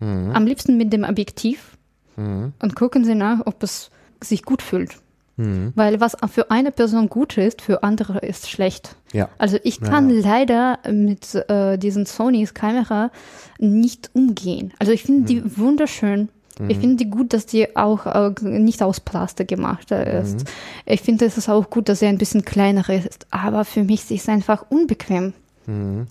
[0.00, 1.78] am liebsten mit dem Objektiv
[2.16, 3.90] und gucken Sie nach, ob es
[4.22, 4.96] sich gut fühlt.
[5.36, 8.96] Weil was für eine Person gut ist, für andere ist schlecht.
[9.12, 9.30] Ja.
[9.38, 13.10] Also ich kann leider mit äh, diesen Sonys Kamera
[13.58, 14.72] nicht umgehen.
[14.78, 16.28] Also ich finde die wunderschön.
[16.68, 20.44] Ich finde die gut, dass die auch äh, nicht aus Plastik gemacht äh, ist.
[20.86, 23.26] Ich finde es ist auch gut, dass sie ein bisschen kleiner ist.
[23.30, 25.32] Aber für mich ist es einfach unbequem.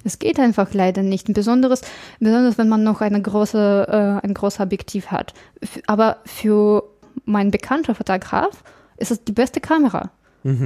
[0.04, 1.32] Es geht einfach leider nicht.
[1.32, 1.82] Besonders,
[2.20, 5.34] besonders wenn man noch eine große, äh, ein großes Objektiv hat.
[5.62, 6.84] F aber für
[7.26, 8.64] meinen bekannten Fotograf
[8.98, 10.10] ist es die beste Kamera.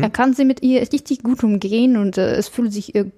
[0.02, 3.12] Er kann sie mit ihr richtig gut umgehen und äh, es fühlt sich äh,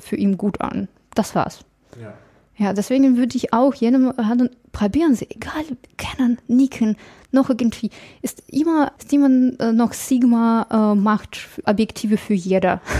[0.00, 0.88] für ihn gut an.
[1.14, 1.60] Das war's.
[2.00, 2.14] Ja.
[2.56, 5.64] Ja, deswegen würde ich auch jedem raten, probieren Sie, egal,
[5.96, 6.96] Canon, Nikon,
[7.32, 7.90] noch irgendwie,
[8.22, 9.28] ist immer, ist immer
[9.58, 12.80] äh, noch Sigma äh, macht Objektive für jeder.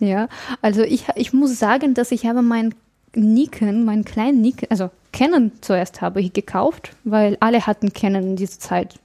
[0.00, 0.28] Ja,
[0.62, 2.74] also ich, ich muss sagen, dass ich habe mein
[3.14, 8.36] Nikon, meinen kleinen Nikon, also Canon zuerst habe ich gekauft, weil alle hatten Canon in
[8.36, 8.98] dieser Zeit.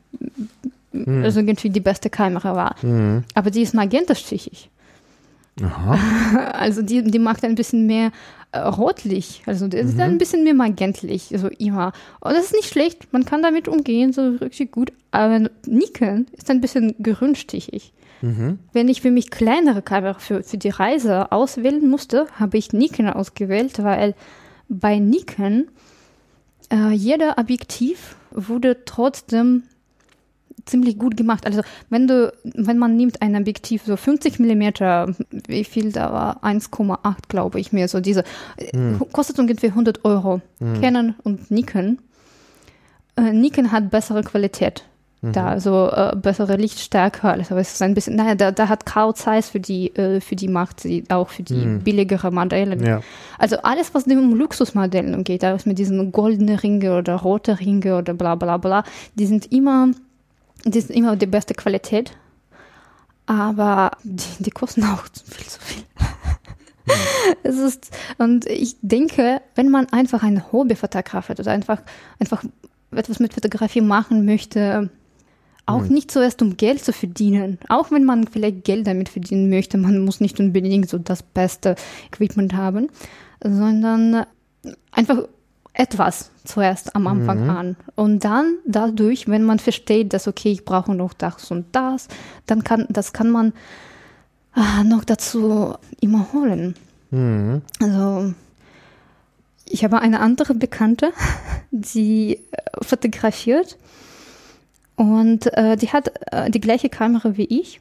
[0.92, 2.76] Also irgendwie die beste Kamera war.
[3.36, 4.70] Aber die ist magentastichig.
[5.62, 6.00] Aha.
[6.54, 8.12] Also die, die macht ein bisschen mehr
[8.52, 9.44] äh, rotlich.
[9.46, 11.94] Also das ist ein bisschen mehr magentlich, so immer.
[12.20, 13.12] Und das ist nicht schlecht.
[13.14, 14.92] Man kann damit umgehen, so richtig gut.
[15.12, 17.94] Aber Nikon ist ein bisschen grünstichig.
[18.74, 23.08] Wenn ich für mich kleinere Kamera für, für die Reise auswählen musste, habe ich Nikon
[23.08, 24.14] ausgewählt, weil
[24.68, 25.68] bei Nikon
[26.72, 29.64] äh, jeder Objektiv wurde trotzdem
[30.70, 31.46] ziemlich gut gemacht.
[31.46, 35.14] Also wenn du, wenn man nimmt ein Objektiv so 50 Millimeter,
[35.48, 36.44] wie viel da war?
[36.44, 38.24] 1,8 glaube ich mir, so diese,
[38.58, 38.72] äh,
[39.12, 40.42] kostet ungefähr 100 Euro.
[40.82, 41.98] Canon und Nikon.
[43.16, 44.86] Äh, Nikon hat bessere Qualität.
[45.22, 49.14] da also äh, bessere Lichtstärke, also es ist ein bisschen, naja, da, da hat Carl
[49.16, 51.80] Zeiss für die, äh, für die Macht, sie, auch für die Mhm.
[51.82, 52.78] billigere Modelle.
[52.88, 53.02] Ja.
[53.38, 58.14] Also alles, was um Luxusmodellen geht, alles mit diesen goldenen Ringe oder rote Ringe oder
[58.14, 58.86] bla bla bla,
[59.16, 59.90] die sind immer,
[60.66, 62.16] die sind immer die beste Qualität.
[63.26, 65.84] Aber die, die kosten auch viel zu viel.
[67.44, 71.84] Es ist, und ich denke, wenn man einfach ein Hobbyfotograf hat oder einfach,
[72.20, 72.44] einfach
[72.90, 74.90] etwas mit Fotografie machen möchte,
[75.68, 79.78] auch nicht zuerst um Geld zu verdienen, auch wenn man vielleicht Geld damit verdienen möchte,
[79.78, 81.76] man muss nicht unbedingt so das beste
[82.12, 82.88] Equipment haben,
[83.44, 84.26] sondern
[84.92, 85.28] einfach
[85.80, 87.76] etwas zuerst am Anfang an.
[87.96, 92.10] Und dann dadurch, wenn man versteht, dass okay, ich brauche noch das und das,
[92.48, 93.54] dann kann, das kann man
[94.54, 96.76] ah, noch dazu immer holen.
[97.12, 97.62] Mhm.
[97.82, 98.34] Also
[99.66, 101.14] ich habe eine andere Bekannte,
[101.72, 103.78] die äh, fotografiert
[104.98, 107.80] und äh, die hat äh, die gleiche Kamera wie ich.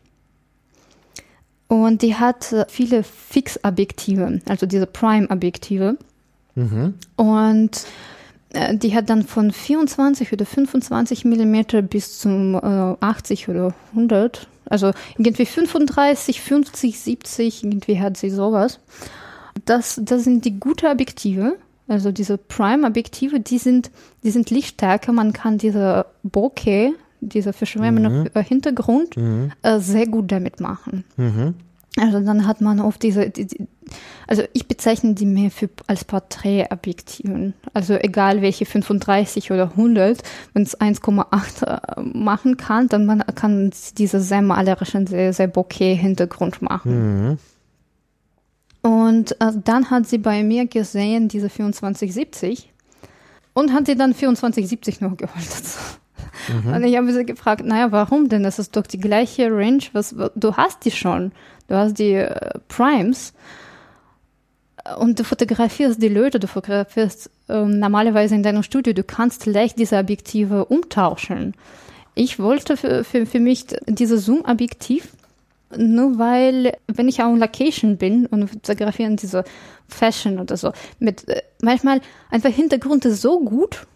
[1.66, 5.98] Und die hat äh, viele Fixobjektive, also diese Prime-Objektive.
[6.58, 6.94] Mhm.
[7.16, 7.86] Und
[8.52, 14.48] äh, die hat dann von 24 oder 25 Millimeter bis zum äh, 80 oder 100,
[14.66, 18.80] also irgendwie 35, 50, 70, irgendwie hat sie sowas.
[19.64, 21.56] Das, das sind die guten Objektive,
[21.88, 23.90] also diese Prime-Objektive, die sind,
[24.22, 25.12] die sind lichtstärker.
[25.12, 29.16] Man kann diese Bokeh, dieser verschwommene äh, Hintergrund,
[29.62, 31.04] äh, sehr gut damit machen.
[31.16, 31.54] Mhm.
[31.96, 33.66] Also dann hat man oft diese, die, die,
[34.26, 37.54] also ich bezeichne die mehr für, als Porträtobjektiven.
[37.72, 43.72] Also egal welche 35 oder 100, wenn es 1,8 äh, machen kann, dann man kann
[43.96, 47.30] diese sehr malerischen, sehr, sehr bokeh-Hintergrund machen.
[47.30, 47.38] Mhm.
[48.82, 52.72] Und äh, dann hat sie bei mir gesehen, diese 2470
[53.54, 55.34] und hat sie dann 2470 noch geholt
[56.18, 56.68] dazu.
[56.68, 58.42] Und ich habe sie gefragt, naja, warum denn?
[58.42, 61.32] Das ist doch die gleiche Range, was du hast die schon.
[61.68, 63.34] Du hast die äh, Primes
[64.96, 69.78] und du fotografierst die Leute, du fotografierst ähm, normalerweise in deinem Studio, du kannst leicht
[69.78, 71.54] diese Objektive umtauschen.
[72.14, 75.08] Ich wollte für, für, für mich dieses Zoom-Objektiv,
[75.76, 79.44] nur weil, wenn ich on Location bin und fotografieren diese
[79.86, 82.00] Fashion oder so, mit äh, manchmal
[82.30, 83.86] einfach Hintergrund ist so gut,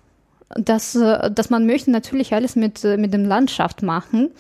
[0.57, 4.31] dass, äh, dass man möchte natürlich alles mit, äh, mit dem Landschaft machen.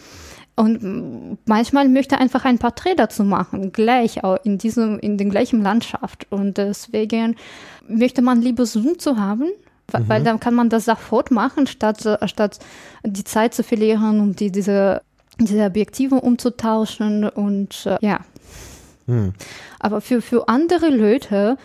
[0.54, 5.62] Und manchmal möchte einfach ein Porträt dazu machen, gleich auch in diesem, in den gleichen
[5.62, 6.26] Landschaft.
[6.30, 7.36] Und deswegen
[7.88, 9.50] möchte man lieber Zoom zu haben,
[9.90, 12.58] weil, weil dann kann man das sofort machen, statt, äh, statt
[13.02, 15.00] die Zeit zu verlieren, um die, diese,
[15.40, 18.20] diese Objektive umzutauschen und ja.
[19.06, 19.32] Mhm.
[19.80, 21.56] Aber für, für andere Leute,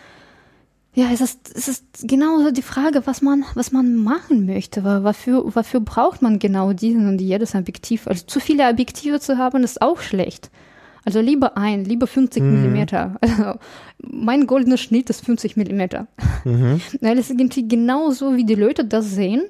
[0.97, 4.83] ja, es ist, es ist genau die Frage, was man, was man machen möchte.
[4.83, 8.07] Wofür, wofür braucht man genau diesen und jedes Objektiv?
[8.07, 10.49] Also zu viele Objektive zu haben, ist auch schlecht.
[11.05, 13.15] Also lieber ein, lieber 50 Millimeter.
[13.21, 13.59] Also
[13.99, 16.07] mein goldener Schnitt ist 50 Millimeter.
[16.43, 19.43] Weil es ist irgendwie genauso, wie die Leute das sehen.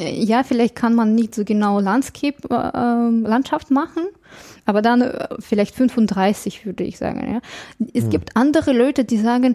[0.00, 4.02] Äh, Ja, vielleicht kann man nicht so genau Landscape, äh, ähm, Landschaft machen,
[4.66, 7.34] aber dann äh, vielleicht 35 würde ich sagen.
[7.34, 7.86] Ja.
[7.94, 9.54] Es gibt andere Leute, die sagen,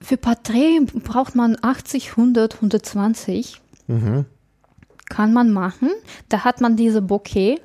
[0.00, 3.60] für Porträt braucht man 80, 100, 120.
[3.86, 4.24] Mhm.
[5.08, 5.90] Kann man machen.
[6.28, 7.60] Da hat man diese Bouquet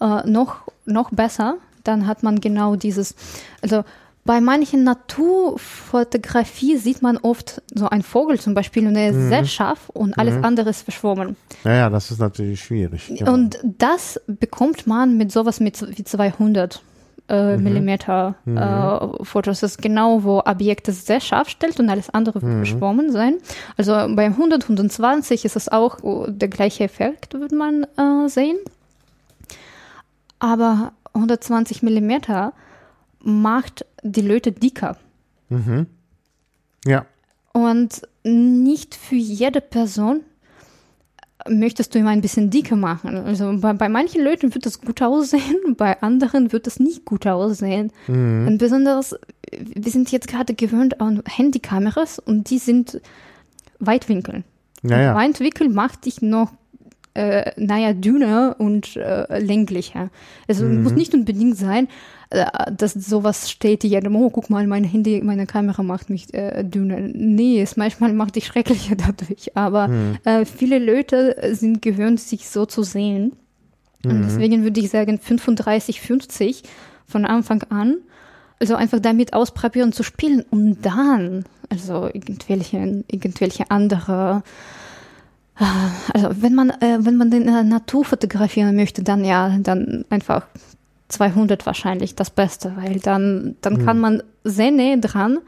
[0.00, 1.56] äh, noch, noch besser.
[1.84, 3.14] Dann hat man genau dieses,
[3.62, 3.84] also
[4.26, 9.44] bei manchen Naturfotografie sieht man oft so einen Vogel zum Beispiel und er ist sehr
[9.44, 11.36] scharf und alles andere ist verschwommen.
[11.62, 13.06] Naja, das ist natürlich schwierig.
[13.06, 13.32] Genau.
[13.32, 16.82] Und das bekommt man mit sowas mit wie 200
[17.28, 19.60] äh, Millimeter äh, Fotos.
[19.60, 23.38] Das ist genau, wo Objekte sehr scharf stellt und alles andere wird verschwommen sein.
[23.76, 28.58] Also beim 100, 120 ist es auch oh, der gleiche Effekt, würde man äh, sehen.
[30.38, 32.52] Aber 120 Millimeter
[33.20, 34.96] macht die Leute dicker.
[35.48, 35.86] Mhm.
[36.84, 37.06] Ja.
[37.52, 40.20] Und nicht für jede Person
[41.48, 43.16] möchtest du immer ein bisschen dicker machen.
[43.16, 47.26] Also bei, bei manchen Leuten wird das gut aussehen, bei anderen wird es nicht gut
[47.26, 47.92] aussehen.
[48.46, 49.16] Und besonders,
[49.52, 53.00] wir sind jetzt gerade gewöhnt an Handykameras und die sind
[53.78, 54.44] Weitwinkel.
[54.82, 55.12] Ja, ja.
[55.12, 56.52] Und Weitwinkel macht dich noch
[57.16, 60.10] äh, naja, dünner und äh, länglicher.
[60.48, 61.88] Also muss nicht unbedingt sein,
[62.30, 66.98] dass sowas steht, jedem, oh, guck mal, mein Handy, meine Kamera macht mich äh, dünner.
[67.00, 69.56] Nee, es manchmal macht dich schrecklicher dadurch.
[69.56, 69.88] Aber
[70.24, 73.32] äh, viele Leute sind gewöhnt, sich so zu sehen.
[74.04, 76.62] Und deswegen würde ich sagen, 35, 50
[77.06, 77.96] von Anfang an.
[78.60, 84.42] Also einfach damit ausprobieren zu spielen und dann, also irgendwelche, irgendwelche andere
[86.12, 90.46] Also wenn man, äh, wenn man den äh, Natur fotografieren möchte, dann ja, dann einfach
[91.08, 95.38] 200 wahrscheinlich das Beste, weil dann, dann kann man sehr näher dran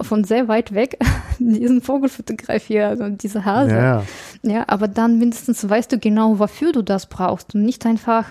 [0.00, 0.98] von sehr weit weg
[1.38, 3.70] diesen Vogel fotografieren, also diese Hase.
[3.70, 4.04] Ja, ja.
[4.42, 8.26] Ja, aber dann mindestens weißt du genau, wofür du das brauchst und nicht einfach,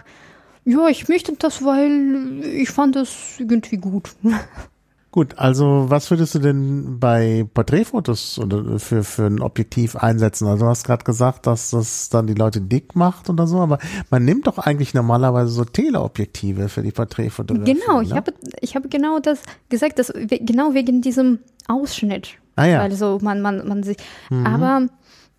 [0.64, 4.12] ja, ich möchte das, weil ich fand das irgendwie gut.
[5.16, 10.46] Gut, also was würdest du denn bei Porträtfotos oder für, für ein Objektiv einsetzen?
[10.46, 13.80] Also du hast gerade gesagt, dass das dann die Leute dick macht oder so, aber
[14.10, 17.76] man nimmt doch eigentlich normalerweise so Teleobjektive für die Porträtfotografie.
[17.76, 18.16] Genau, ich ne?
[18.16, 21.40] habe, ich habe genau das gesagt, dass genau wegen diesem
[21.70, 22.32] Ausschnitt.
[22.58, 22.80] Ah ja.
[22.80, 22.84] Mhm.
[22.84, 23.96] Also man, man, man sich,
[24.30, 24.90] aber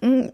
[0.00, 0.30] mh,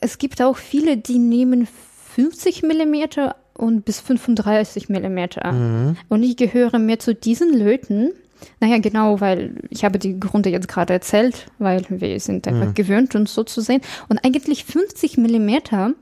[0.00, 1.66] es gibt auch viele, die nehmen
[2.14, 5.50] 50 Millimeter und bis 35 Millimeter.
[5.50, 5.96] Mhm.
[6.08, 8.12] Und ich gehöre mehr zu diesen Leuten.
[8.60, 12.52] Naja, genau, weil ich habe die Gründe jetzt gerade erzählt, weil wir sind Mhm.
[12.54, 13.80] einfach gewöhnt, uns so zu sehen.
[14.08, 15.92] Und eigentlich 50 Millimeter,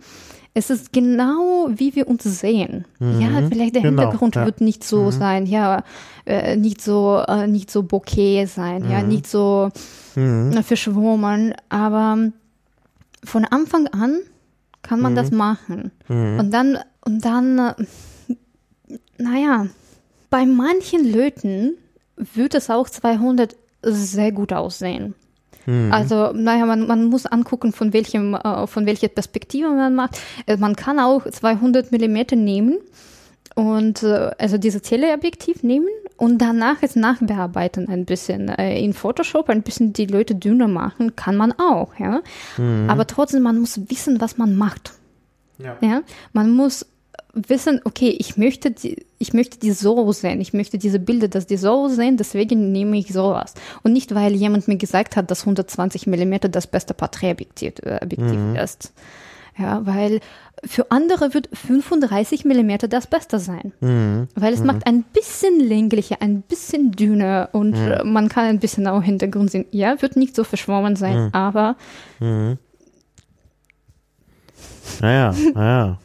[0.55, 2.85] es ist genau, wie wir uns sehen.
[3.01, 4.43] Ja, vielleicht der Genau, Hintergrund ja.
[4.43, 4.47] Mhm.
[4.47, 5.83] wird nicht so sein, ja,
[6.27, 9.09] äh, nicht so, äh, nicht so bokeh sein, ja, Mhm.
[9.09, 9.71] nicht so
[10.17, 12.31] äh, verschwommen, aber
[13.25, 14.19] von Anfang an
[14.83, 15.91] kann man das machen.
[16.09, 17.75] Und dann, und dann, äh,
[19.19, 19.67] naja,
[20.31, 21.75] bei manchen Leuten
[22.17, 25.15] wird es auch 200 sehr gut aussehen.
[25.91, 30.21] Also, naja, man, man muss angucken, von welchem, äh, von welcher Perspektive man macht.
[30.45, 32.81] Äh, man kann auch 200 Millimeter nehmen
[33.55, 35.89] und äh, also dieses Teleobjektiv nehmen
[36.19, 41.15] und danach es nachbearbeiten ein bisschen äh, in Photoshop ein bisschen die Leute dünner machen
[41.17, 42.21] kann man auch ja
[42.89, 44.93] aber trotzdem man muss wissen was man macht
[45.59, 45.77] Ja.
[45.81, 46.85] ja man muss
[47.35, 51.47] wissen okay ich möchte die ich möchte die so sehen ich möchte diese Bilder dass
[51.47, 53.55] die so sehen deswegen nehme ich sowas.
[53.83, 58.39] Und nicht weil jemand mir gesagt hat dass 120 Millimeter das beste Porträtobjektiv äh, Objektiv
[58.63, 58.93] ist.
[59.57, 60.21] Ja, weil
[60.65, 63.73] für andere wird 35 Millimeter das Beste sein.
[64.35, 68.89] Weil es macht ein bisschen länglicher, ein bisschen dünner und äh, man kann ein bisschen
[68.89, 69.67] auch Hintergrund sehen.
[69.71, 71.77] Ja, wird nicht so verschwommen sein, aber
[75.01, 75.99] Naja, naja.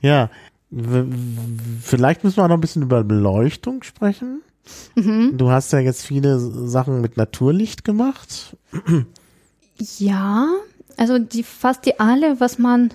[0.00, 0.30] Ja,
[1.82, 4.42] vielleicht müssen wir auch noch ein bisschen über Beleuchtung sprechen.
[4.94, 5.36] Mhm.
[5.36, 8.56] Du hast ja jetzt viele Sachen mit Naturlicht gemacht.
[9.98, 10.48] ja,
[10.96, 12.90] also die fast die alle, was man,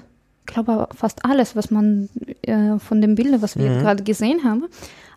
[0.46, 2.10] ich glaube fast alles, was man
[2.42, 4.66] äh, von den Bildern, was wir jetzt gerade gesehen haben,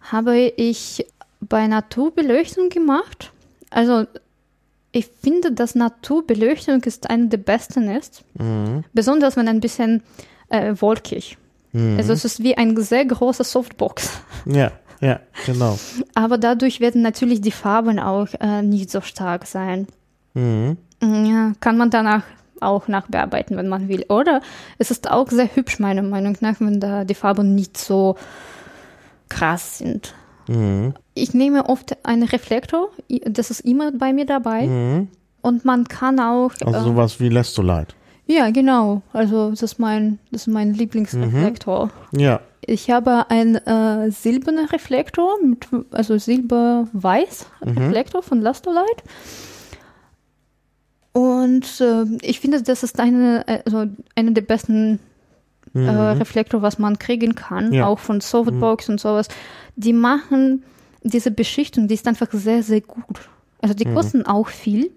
[0.02, 1.06] habe ich
[1.40, 3.32] bei Naturbeleuchtung gemacht.
[3.70, 4.06] Also
[4.93, 8.23] ich finde, dass Naturbeleuchtung ist eine der besten ist.
[8.93, 10.02] Besonders wenn ein bisschen
[10.51, 11.36] äh, wolkig.
[11.75, 14.21] Also es ist wie ein sehr großer Softbox.
[14.47, 15.79] Ja, ja, genau.
[16.15, 19.89] Aber dadurch werden natürlich die Farben auch äh, nicht so stark sein.
[20.35, 20.77] Mhm.
[21.03, 22.23] Ja, kann man danach
[22.61, 24.05] auch nachbearbeiten, wenn man will.
[24.09, 24.41] Oder
[24.79, 28.17] es ist auch sehr hübsch, meiner Meinung nach, wenn da die Farben nicht so
[29.29, 30.15] krass sind.
[30.49, 30.95] Mhm.
[31.15, 32.91] Ich nehme oft einen Reflektor,
[33.27, 34.67] das ist immer bei mir dabei.
[34.67, 35.09] Mhm.
[35.43, 36.53] Und man kann auch.
[36.65, 37.95] Also äh, sowas wie Lestolite.
[38.27, 39.03] Ja, genau.
[39.13, 41.91] Also das ist mein, das ist mein Lieblingsreflektor.
[42.13, 42.41] Ja.
[42.67, 49.03] Ich habe einen äh, silbernen Reflektor, mit, also silber-weiß Reflektor von Lastolite.
[51.13, 53.87] Und äh, ich finde, das ist eine, also
[54.17, 54.99] eine der besten
[55.75, 57.87] äh, Reflektor, was man kriegen kann, Ja.
[57.87, 59.29] auch von Softbox und sowas.
[59.77, 60.65] Die machen
[61.03, 63.29] diese Beschichtung, die ist einfach sehr, sehr gut.
[63.61, 64.91] Also die kosten auch viel.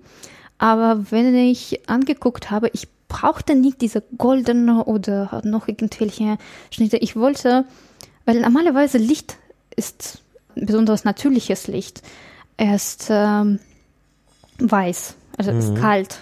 [0.58, 6.38] Aber wenn ich angeguckt habe, ich brauchte nicht diese goldene oder noch irgendwelche
[6.72, 6.98] Schnitte.
[6.98, 7.66] Ich wollte,
[8.26, 9.38] weil normalerweise Licht
[9.76, 10.22] ist,
[10.56, 12.02] besonders natürliches Licht,
[12.58, 13.60] ist ähm,
[14.60, 16.20] weiß, also ist kalt.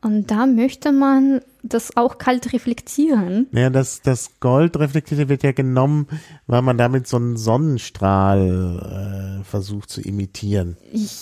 [0.00, 3.48] Und da möchte man das auch kalt reflektieren.
[3.52, 6.06] Ja, das, das Goldreflektierte wird ja genommen,
[6.46, 10.76] weil man damit so einen Sonnenstrahl äh, versucht zu imitieren.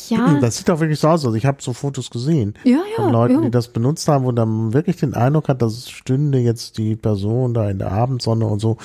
[0.08, 1.24] Ja, Das sieht auch wirklich so aus.
[1.24, 3.10] Also ich habe so Fotos gesehen ja, von ja.
[3.10, 3.40] Leuten, ja.
[3.42, 7.54] die das benutzt haben, wo man wirklich den Eindruck hat, dass stünde jetzt die Person
[7.54, 8.76] da in der Abendsonne und so.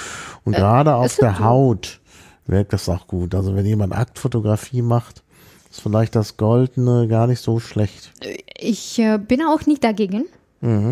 [0.43, 1.43] Und gerade auf Äh, es ist der so.
[1.43, 1.99] Haut
[2.47, 3.35] wirkt das auch gut.
[3.35, 5.23] Also wenn jemand Aktfotografie macht,
[5.69, 8.11] ist vielleicht das Goldene gar nicht so schlecht.
[8.57, 10.25] Ich äh, bin auch nicht dagegen.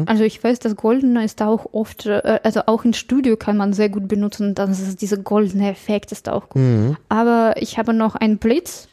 [0.07, 3.73] Also ich weiß, das Goldene ist auch oft, äh, also auch im Studio kann man
[3.73, 4.55] sehr gut benutzen.
[4.55, 6.61] Dann ist dieser goldene Effekt ist auch gut.
[7.09, 8.87] Aber ich habe noch einen Blitz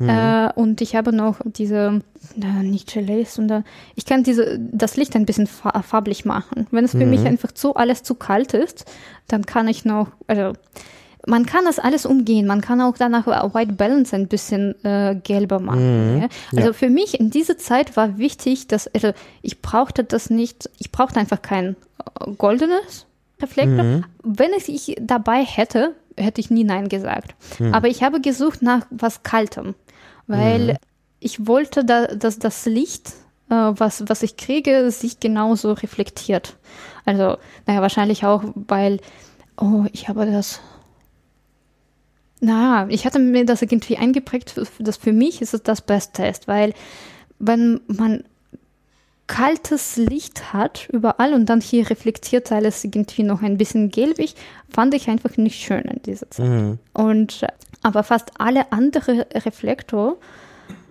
[0.00, 2.00] äh, und ich habe noch diese,
[2.40, 3.64] äh, nicht Gelays, sondern
[3.96, 6.66] ich kann diese, das Licht ein bisschen fa farblich machen.
[6.70, 8.86] Wenn es für mich einfach zu alles zu kalt ist,
[9.28, 10.54] dann kann ich noch, also
[11.26, 12.46] man kann das alles umgehen.
[12.46, 16.14] Man kann auch danach White Balance ein bisschen äh, gelber machen.
[16.16, 16.20] Mhm.
[16.22, 16.28] Ja?
[16.56, 16.72] Also Ja.
[16.72, 21.20] für mich in dieser Zeit war wichtig, dass also ich brauchte das nicht, ich brauchte
[21.20, 21.76] einfach kein
[22.24, 23.06] äh, goldenes
[23.40, 23.84] Reflektor.
[23.84, 24.04] Mhm.
[24.22, 27.34] Wenn ich ich dabei hätte, hätte ich nie Nein gesagt.
[27.58, 27.74] Mhm.
[27.74, 29.74] Aber ich habe gesucht nach was Kaltem,
[30.26, 30.78] weil
[31.20, 33.08] ich wollte, da, dass das Licht,
[33.50, 36.56] äh, was, was ich kriege, sich genauso reflektiert.
[37.04, 37.36] Also,
[37.66, 39.00] naja, wahrscheinlich auch, weil,
[39.58, 40.60] oh, ich habe das.
[42.40, 46.48] Naja, ich hatte mir das irgendwie eingeprägt, dass für mich ist es das Beste ist,
[46.48, 46.72] weil
[47.38, 48.24] wenn man
[49.26, 54.34] kaltes Licht hat überall und dann hier reflektiert alles irgendwie noch ein bisschen gelbig,
[54.68, 56.48] fand ich einfach nicht schön in dieser Zeit.
[56.48, 56.78] Mhm.
[56.92, 57.46] Und
[57.82, 60.16] aber fast alle andere Reflektor,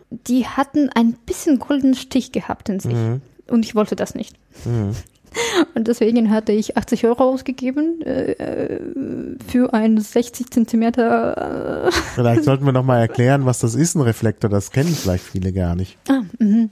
[0.09, 2.93] die hatten ein bisschen goldenen Stich gehabt in sich.
[2.93, 3.21] Mhm.
[3.47, 4.37] Und ich wollte das nicht.
[4.63, 4.95] Mhm.
[5.75, 8.79] Und deswegen hatte ich 80 Euro ausgegeben äh, äh,
[9.47, 11.87] für ein 60 Zentimeter.
[11.87, 14.49] Äh, Vielleicht sollten wir noch mal erklären, was das ist, ein Reflektor.
[14.49, 15.97] Das kennen vielleicht viele gar nicht.
[16.09, 16.69] ah, mhm.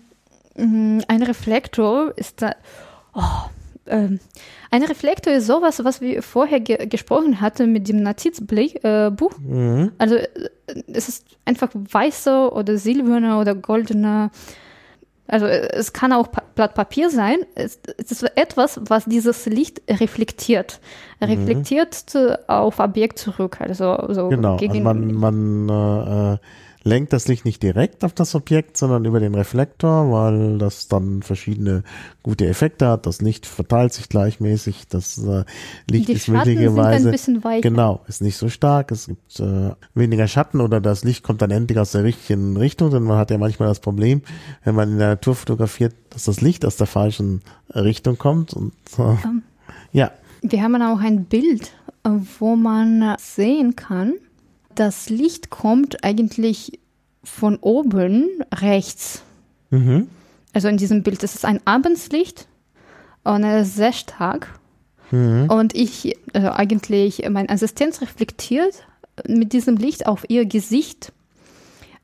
[0.56, 2.56] Mhm, ein Reflektor ist da.
[3.14, 3.50] Oh,
[3.86, 4.20] ähm,
[4.72, 8.84] ein Reflektor ist sowas, was wir vorher ge gesprochen hatten mit dem Notizbuch.
[8.84, 9.12] Äh.
[9.12, 9.92] Mhm.
[9.98, 10.28] Also äh,
[10.88, 14.32] es ist einfach weißer oder silberner oder goldener.
[15.28, 17.38] Also äh, es kann auch pa Blatt Papier sein.
[17.56, 20.80] Es, es ist etwas, was dieses Licht reflektiert.
[21.20, 23.58] Er reflektiert äh, auf Objekt zurück.
[23.60, 24.54] Also so Genau.
[24.54, 26.38] Also gegen, man man äh, äh,
[26.84, 31.22] lenkt das Licht nicht direkt auf das Objekt, sondern über den Reflektor, weil das dann
[31.22, 31.84] verschiedene
[32.24, 33.06] gute Effekte hat.
[33.06, 34.88] Das Licht verteilt sich gleichmäßig.
[34.88, 35.44] Das äh,
[35.90, 37.12] Licht die ist Schatten möglicherweise.
[37.62, 41.52] Genau, ist nicht so stark, es gibt äh, weniger Schatten oder das Licht kommt dann
[41.52, 44.22] endlich aus der richtigen Richtung, denn man hat ja manchmal das Problem,
[44.64, 47.42] wenn man in der Natur fotografiert, dass das Licht aus der falschen
[47.74, 49.44] Richtung kommt und äh, Ähm.
[49.92, 51.72] ja, Wir haben auch ein Bild,
[52.04, 52.10] äh,
[52.40, 54.14] wo man sehen kann,
[54.80, 56.80] das Licht kommt eigentlich
[57.24, 59.24] von oben rechts.
[59.70, 60.08] mhm.
[60.54, 62.48] Also in diesem Bild, das ist ein Abendslicht
[63.24, 64.60] und er ist sehr stark.
[65.12, 65.50] Mhm.
[65.50, 68.88] Und ich, also eigentlich, mein Assistenz reflektiert
[69.28, 71.12] mit diesem Licht auf ihr Gesicht.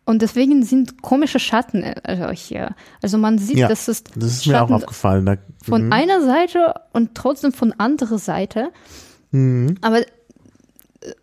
[0.06, 2.76] Und deswegen sind komische Schatten äh, also hier.
[3.02, 5.26] Also man sieht, Ja, dass es das ist mir auch Schatten aufgefallen.
[5.26, 5.94] Da, von mhm.
[5.94, 8.70] einer Seite und trotzdem von anderer Seite.
[9.32, 9.78] Mhm.
[9.82, 10.02] Aber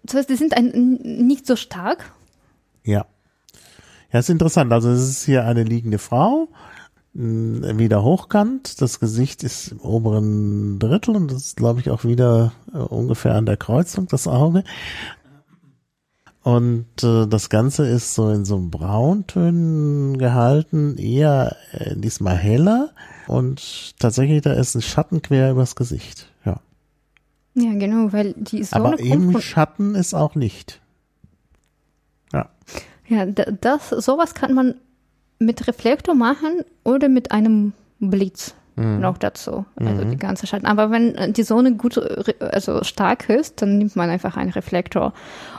[0.03, 2.13] das heißt, die sind ein, nicht so stark.
[2.85, 3.07] Ja.
[4.13, 4.73] Ja, ist interessant.
[4.73, 6.49] Also es ist hier eine liegende Frau,
[7.15, 8.81] mh, wieder hochkant.
[8.81, 13.35] Das Gesicht ist im oberen Drittel und das ist, glaube ich, auch wieder äh, ungefähr
[13.35, 14.65] an der Kreuzung, das Auge.
[16.43, 22.91] Und äh, das Ganze ist so in so Brauntönen gehalten, eher äh, diesmal heller.
[23.27, 26.30] Und tatsächlich, da ist ein Schatten quer übers Gesicht.
[27.55, 27.73] Ja.
[27.75, 30.81] Genau, weil die Sonne Aber kommt im Schatten ist auch Licht.
[32.33, 32.49] Ja.
[33.09, 34.75] Ja, da- das, sowas kann man
[35.39, 38.55] mit Reflektor machen oder mit einem Blitz
[39.01, 39.67] noch dazu.
[39.77, 40.65] Also die ganze Schatten.
[40.65, 41.99] Aber wenn die Sonne gut,
[42.41, 45.13] also stark ist, dann nimmt man einfach einen Reflektor.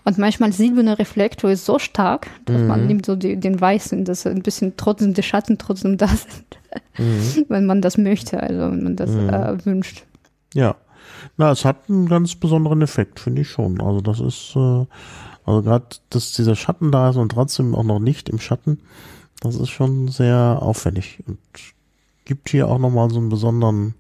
[0.06, 4.26] Und manchmal silberner Reflektor ist so stark, dass man nimmt so die, den weißen, dass
[4.26, 7.46] ein bisschen trotzdem die Schatten trotzdem da sind.
[7.50, 10.04] wenn man das möchte, also wenn man das äh, wünscht.
[10.56, 10.76] Ja.
[11.38, 13.82] Na, es hat einen ganz besonderen Effekt, finde ich schon.
[13.82, 14.86] Also das ist, äh,
[15.46, 18.80] also gerade, dass dieser Schatten da ist und trotzdem auch noch Licht im Schatten,
[19.42, 21.40] das ist schon sehr auffällig und
[22.26, 23.96] gibt hier auch nochmal so einen besonderen,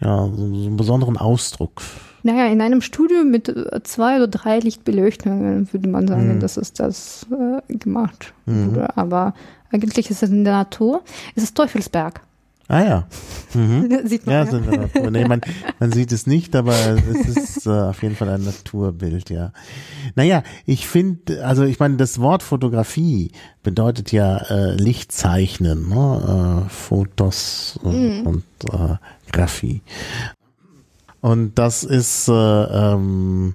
[0.00, 1.82] ja, so, einen besonderen Ausdruck.
[2.24, 6.72] Naja, in einem Studio mit äh, zwei oder drei Lichtbeleuchtungen würde man sagen, dass es
[6.72, 8.96] das äh, gemacht wurde.
[8.96, 9.34] Aber
[9.72, 11.02] eigentlich ist es in der Natur.
[11.34, 12.20] Es ist Teufelsberg.
[12.68, 13.08] Ah ja.
[13.54, 13.88] Mhm.
[14.06, 14.58] Sieht man Ja, ja.
[14.60, 15.10] Natur.
[15.10, 15.40] Nee, man,
[15.78, 19.52] man sieht es nicht, aber es ist äh, auf jeden Fall ein Naturbild, ja.
[20.14, 23.32] Naja, ich finde, also ich meine, das Wort Fotografie
[23.62, 26.64] bedeutet ja äh, Lichtzeichnen, ne?
[26.66, 28.96] äh, Fotos äh, und äh,
[29.32, 29.82] Graphie.
[31.20, 33.54] Und das ist, äh, ähm,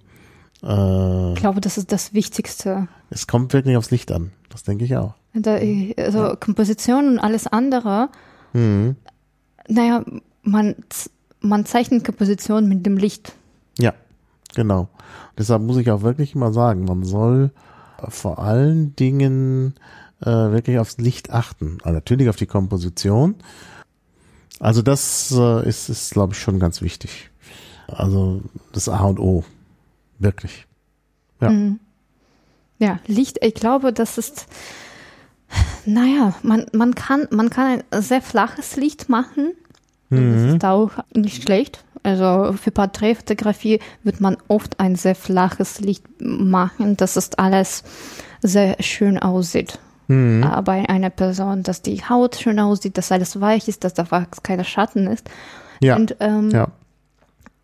[0.64, 2.88] äh, Ich glaube, das ist das Wichtigste.
[3.10, 4.32] es kommt wirklich aufs Licht an.
[4.50, 5.14] Das denke ich auch.
[5.34, 5.60] Da,
[5.98, 8.10] also Komposition und alles andere.
[8.54, 8.96] Mhm.
[9.68, 10.04] Naja,
[10.44, 10.76] man,
[11.42, 13.34] man zeichnet Komposition mit dem Licht.
[13.80, 13.94] Ja,
[14.56, 14.88] genau.
[15.38, 17.52] Deshalb muss ich auch wirklich mal sagen, man soll
[18.08, 19.76] vor allen Dingen
[20.22, 21.78] äh, wirklich aufs Licht achten.
[21.84, 23.36] Also natürlich auf die Komposition.
[24.60, 27.30] Also das äh, ist, ist glaube ich, schon ganz wichtig.
[27.88, 28.42] Also
[28.74, 29.44] das A und O.
[30.20, 30.66] Wirklich.
[31.40, 31.50] Ja.
[31.50, 31.80] Mhm.
[32.80, 34.48] Ja, Licht, ich glaube, das ist,
[35.86, 39.54] naja, man, man kann, man kann ein sehr flaches Licht machen.
[40.10, 40.56] Das Mhm.
[40.56, 41.84] ist auch nicht schlecht.
[42.04, 47.84] Also für Porträtfotografie wird man oft ein sehr flaches Licht machen, dass es alles
[48.42, 49.80] sehr schön aussieht.
[50.08, 50.46] Mhm.
[50.64, 54.06] Bei einer Person, dass die Haut schön aussieht, dass alles weich ist, dass da
[54.44, 55.30] keine Schatten ist.
[55.82, 55.98] Ja.
[55.98, 56.70] Und, ähm, ja.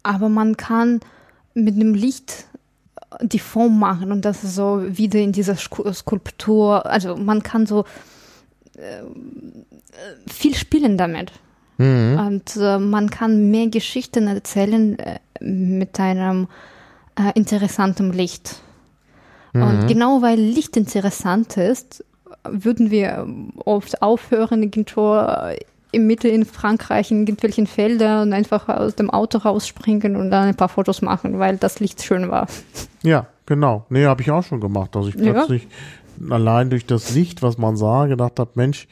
[0.04, 1.00] Aber man kann
[1.54, 2.48] mit dem Licht
[3.22, 7.86] die Form machen und das ist so wieder in dieser Skulptur, also man kann so
[8.76, 9.04] äh,
[10.28, 11.32] viel spielen damit.
[11.78, 12.20] Mhm.
[12.20, 16.48] Und äh, man kann mehr Geschichten erzählen äh, mit einem
[17.18, 18.62] äh, interessanten Licht.
[19.54, 19.64] Mhm.
[19.64, 22.04] Und genau weil Licht interessant ist,
[22.44, 23.28] würden wir
[23.66, 25.16] oft aufhören, irgendwo
[25.94, 30.50] im Mitte in Frankreich in irgendwelchen Feldern und einfach aus dem Auto rausspringen und dann
[30.50, 32.48] ein paar Fotos machen, weil das Licht schön war.
[33.04, 33.86] Ja, genau.
[33.90, 35.68] Nee, habe ich auch schon gemacht, dass ich plötzlich
[36.20, 36.36] ja.
[36.36, 38.88] allein durch das Licht, was man sah, gedacht habe, Mensch,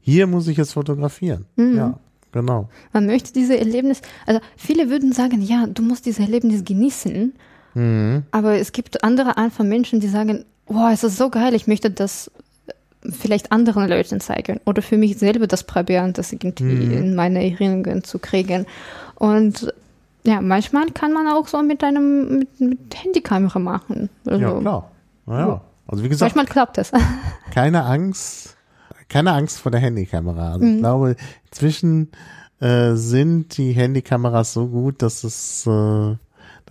[0.00, 1.46] hier muss ich jetzt fotografieren.
[1.56, 1.76] Mhm.
[1.76, 1.98] Ja,
[2.32, 2.68] genau.
[2.92, 7.32] Man möchte diese Erlebnis, also viele würden sagen, ja, du musst dieses Erlebnis genießen,
[7.74, 8.24] mhm.
[8.32, 11.66] aber es gibt andere Art von Menschen, die sagen, wow, es ist so geil, ich
[11.66, 12.30] möchte das
[13.08, 16.92] vielleicht anderen Leuten zeigen oder für mich selber das probieren, das irgendwie mhm.
[16.92, 18.66] in meine Erinnerungen zu kriegen.
[19.14, 19.72] Und
[20.24, 24.10] ja, manchmal kann man auch so mit einem mit, mit Handykamera machen.
[24.26, 24.90] Also, ja, klar.
[25.26, 25.60] Naja.
[25.86, 26.92] Also wie gesagt, manchmal klappt das.
[27.52, 28.56] keine Angst,
[29.08, 30.52] keine Angst vor der Handykamera.
[30.52, 30.74] Also mhm.
[30.74, 31.16] ich glaube,
[31.50, 32.10] inzwischen
[32.60, 36.16] äh, sind die Handykameras so gut, dass es äh,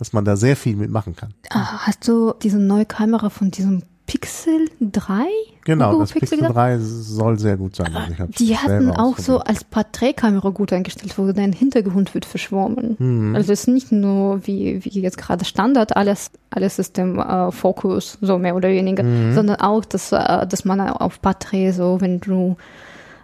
[0.00, 1.34] dass man da sehr viel mitmachen kann.
[1.50, 5.24] Ah, hast du diese neue Kamera von diesem Pixel 3?
[5.64, 7.94] Genau, Google das Pixel, Pixel 3 soll sehr gut sein.
[7.94, 12.96] Also die hatten auch so als Porträtkamera gut eingestellt, wo dein Hintergrund wird verschwommen.
[12.98, 13.36] Mhm.
[13.36, 17.52] Also es ist nicht nur wie, wie jetzt gerade Standard, alles, alles ist im äh,
[17.52, 19.32] Fokus, so mehr oder weniger, mhm.
[19.32, 22.56] sondern auch, dass, äh, dass man auf Porträt so, wenn du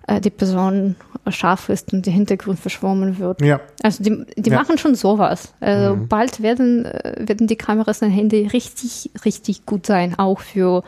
[0.06, 0.96] äh, die Person
[1.28, 3.42] scharf ist und der Hintergrund verschwommen wird.
[3.42, 3.60] Ja.
[3.82, 4.58] Also die, die ja.
[4.58, 5.52] machen schon sowas.
[5.60, 6.08] Also mhm.
[6.08, 10.84] bald werden, äh, werden die Kameras und Handy richtig, richtig gut sein, auch für,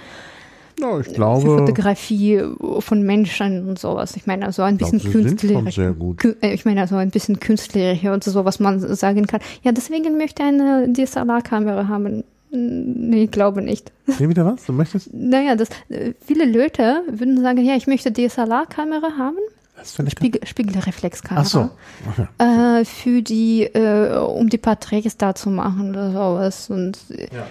[0.81, 2.43] ja, ich glaube, für Fotografie
[2.79, 4.15] von Menschen und sowas.
[4.17, 5.79] Ich meine, also ein bisschen künstlerisch.
[5.79, 9.41] Äh, ich meine, also ein bisschen künstlerisch und so, was man sagen kann.
[9.63, 12.23] Ja, deswegen möchte ich eine DSLR-Kamera haben.
[12.51, 13.93] Nee, ich glaube nicht.
[14.07, 14.65] Nee, wieder was?
[14.65, 15.13] Du möchtest?
[15.13, 19.37] Naja, das, äh, viele Leute würden sagen, ja, ich möchte DSLR-Kamera haben.
[19.77, 21.43] Was für eine Spiegel, Spiegelreflexkamera.
[21.43, 21.71] Ach so.
[22.11, 22.81] Okay.
[22.81, 26.71] Äh, für die, äh, um die Porträts da zu machen oder sowas.
[26.71, 27.47] Und, ja.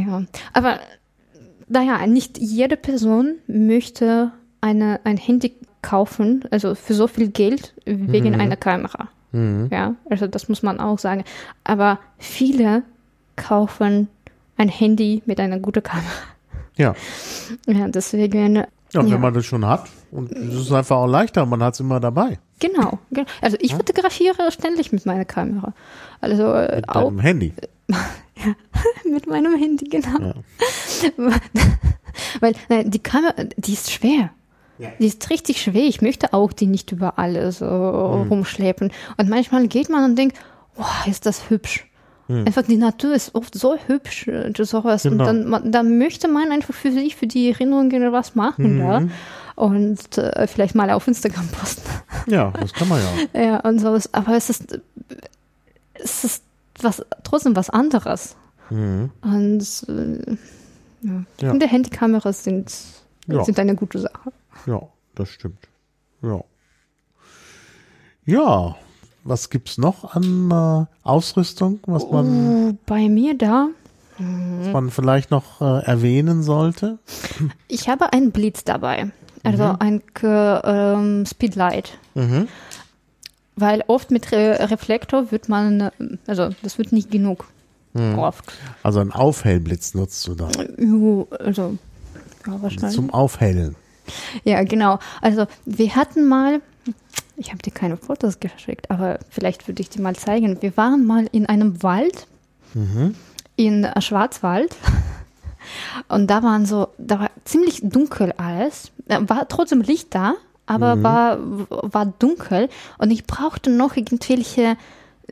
[0.00, 0.22] ja.
[0.52, 0.80] Aber,
[1.68, 8.30] naja, nicht jede Person möchte eine, ein Handy kaufen, also für so viel Geld wegen
[8.34, 8.40] mhm.
[8.40, 9.08] einer Kamera.
[9.32, 9.68] Mhm.
[9.70, 11.24] Ja, also das muss man auch sagen.
[11.62, 12.82] Aber viele
[13.36, 14.08] kaufen
[14.56, 16.08] ein Handy mit einer guten Kamera.
[16.76, 16.94] Ja.
[17.66, 18.56] Ja, deswegen.
[18.56, 18.66] Ja,
[19.02, 19.18] wenn ja.
[19.18, 19.88] man das schon hat.
[20.10, 22.38] Und es ist einfach auch leichter, man hat es immer dabei.
[22.60, 23.00] Genau.
[23.40, 25.74] Also ich fotografiere ständig mit meiner Kamera.
[26.20, 27.52] Also äh, mit auch, deinem Handy.
[27.88, 28.54] ja,
[29.10, 30.20] mit meinem Handy, genau.
[30.20, 30.34] Ja.
[32.40, 34.30] Weil nein, die Kamera, die ist schwer.
[34.78, 34.90] Ja.
[34.98, 35.84] Die ist richtig schwer.
[35.84, 38.28] Ich möchte auch die nicht überall so mhm.
[38.28, 38.92] rumschleppen.
[39.16, 40.36] Und manchmal geht man und denkt,
[40.76, 41.86] wow, ist das hübsch.
[42.26, 42.46] Hm.
[42.46, 45.02] Einfach die Natur ist oft so hübsch, äh, sowas.
[45.02, 45.28] Genau.
[45.28, 48.80] Und dann, dann möchte man einfach für sich, für die Erinnerungen was machen mhm.
[48.80, 49.02] da.
[49.56, 51.88] Und äh, vielleicht mal auf Instagram posten.
[52.26, 53.00] Ja, das kann man
[53.34, 53.40] ja.
[53.40, 54.12] ja, und sowas.
[54.12, 54.80] Aber es ist,
[55.94, 56.44] es ist
[56.80, 58.36] was, trotzdem was anderes.
[58.70, 59.10] Mhm.
[59.20, 60.36] Und äh,
[61.02, 61.24] ja.
[61.40, 61.50] ja.
[61.52, 62.74] Und die Handykameras sind,
[63.26, 63.44] ja.
[63.44, 64.32] sind eine gute Sache.
[64.66, 64.80] Ja,
[65.14, 65.68] das stimmt.
[66.22, 66.42] Ja.
[68.26, 68.76] Ja,
[69.24, 73.68] was gibt's noch an äh, Ausrüstung, was man uh, bei mir da
[74.18, 76.98] was man vielleicht noch äh, erwähnen sollte?
[77.68, 79.10] Ich habe einen Blitz dabei,
[79.42, 79.76] also mhm.
[79.80, 81.98] ein ähm, Speedlight.
[82.14, 82.48] Mhm.
[83.56, 85.90] Weil oft mit Re Reflektor wird man,
[86.26, 87.46] also das wird nicht genug.
[87.92, 88.18] Mhm.
[88.18, 88.52] Oft.
[88.82, 90.48] Also ein Aufhellblitz nutzt du da?
[91.38, 91.78] Also,
[92.46, 92.94] ja, wahrscheinlich.
[92.94, 93.76] Zum Aufhellen.
[94.44, 94.98] Ja, genau.
[95.22, 96.60] Also wir hatten mal,
[97.36, 100.62] ich habe dir keine Fotos geschickt, aber vielleicht würde ich dir mal zeigen.
[100.62, 102.26] Wir waren mal in einem Wald
[102.74, 103.14] mhm.
[103.56, 104.74] in Schwarzwald
[106.08, 108.92] und da waren so, da war ziemlich dunkel alles.
[109.06, 110.34] War trotzdem Licht da,
[110.66, 111.02] aber mhm.
[111.02, 111.38] war,
[111.68, 114.76] war dunkel und ich brauchte noch irgendwelche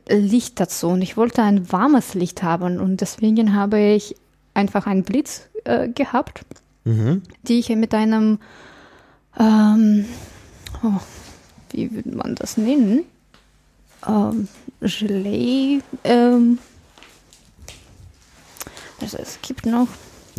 [0.09, 4.15] Licht dazu und ich wollte ein warmes Licht haben und deswegen habe ich
[4.53, 6.41] einfach einen Blitz äh, gehabt,
[6.83, 7.23] mhm.
[7.43, 8.39] die ich mit einem
[9.39, 10.05] ähm,
[10.83, 10.99] oh,
[11.73, 13.03] wie würde man das nennen?
[14.07, 14.47] Ähm,
[14.79, 15.79] Gelee.
[16.03, 16.59] Ähm,
[19.01, 19.87] also es gibt noch.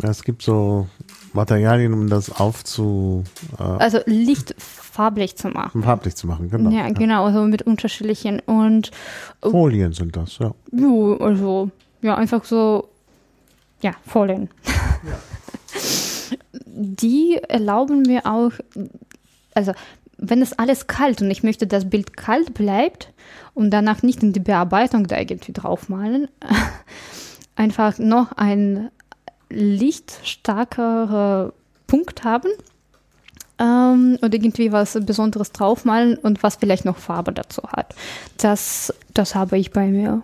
[0.01, 0.87] Ja, es gibt so
[1.33, 3.23] Materialien, um das aufzu...
[3.59, 5.83] Äh, Also Licht farblich zu machen.
[5.83, 6.69] farblich zu machen, genau.
[6.69, 8.91] Ja, genau, also mit unterschiedlichen und
[9.41, 10.53] Folien sind das, ja.
[10.71, 11.69] jo, also
[12.01, 12.87] ja, einfach so
[13.81, 14.49] ja, Folien.
[16.67, 18.51] Die erlauben mir auch,
[19.53, 19.73] also
[20.17, 23.11] wenn es alles kalt und ich möchte, dass das Bild kalt bleibt
[23.53, 26.27] und danach nicht in die Bearbeitung da irgendwie draufmalen,
[27.55, 28.89] einfach noch ein
[29.49, 31.53] lichtstarkerer
[31.87, 32.49] Punkt haben
[33.59, 37.93] ähm, und irgendwie was Besonderes draufmalen und was vielleicht noch Farbe dazu hat.
[38.37, 40.23] Das, das habe ich bei mir.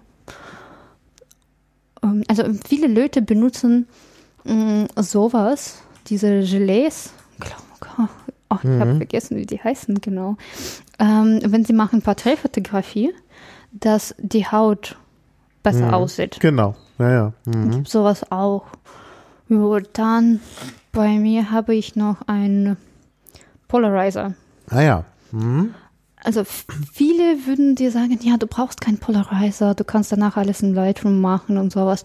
[2.04, 3.88] Ähm, also viele Leute benutzen
[4.44, 7.12] mh, sowas, diese Gelees.
[8.52, 10.36] Oh, ich habe vergessen, wie die heißen genau.
[11.00, 13.14] Ähm, wenn sie machen Porträtfotografie,
[13.72, 14.98] dass die Haut
[15.64, 15.94] besser Mhm.
[15.94, 16.38] aussieht.
[16.42, 17.34] Genau, ja, ja.
[17.46, 17.72] Mhm.
[17.72, 18.66] Gibt sowas auch.
[19.48, 20.40] Jo, dann
[20.92, 22.78] bei mir habe ich noch einen
[23.68, 24.34] Polarizer.
[24.70, 25.06] Ah ja.
[25.32, 25.74] Mhm.
[26.24, 30.74] Also viele würden dir sagen, ja, du brauchst keinen Polarizer, du kannst danach alles in
[30.76, 32.04] Lightroom machen und sowas.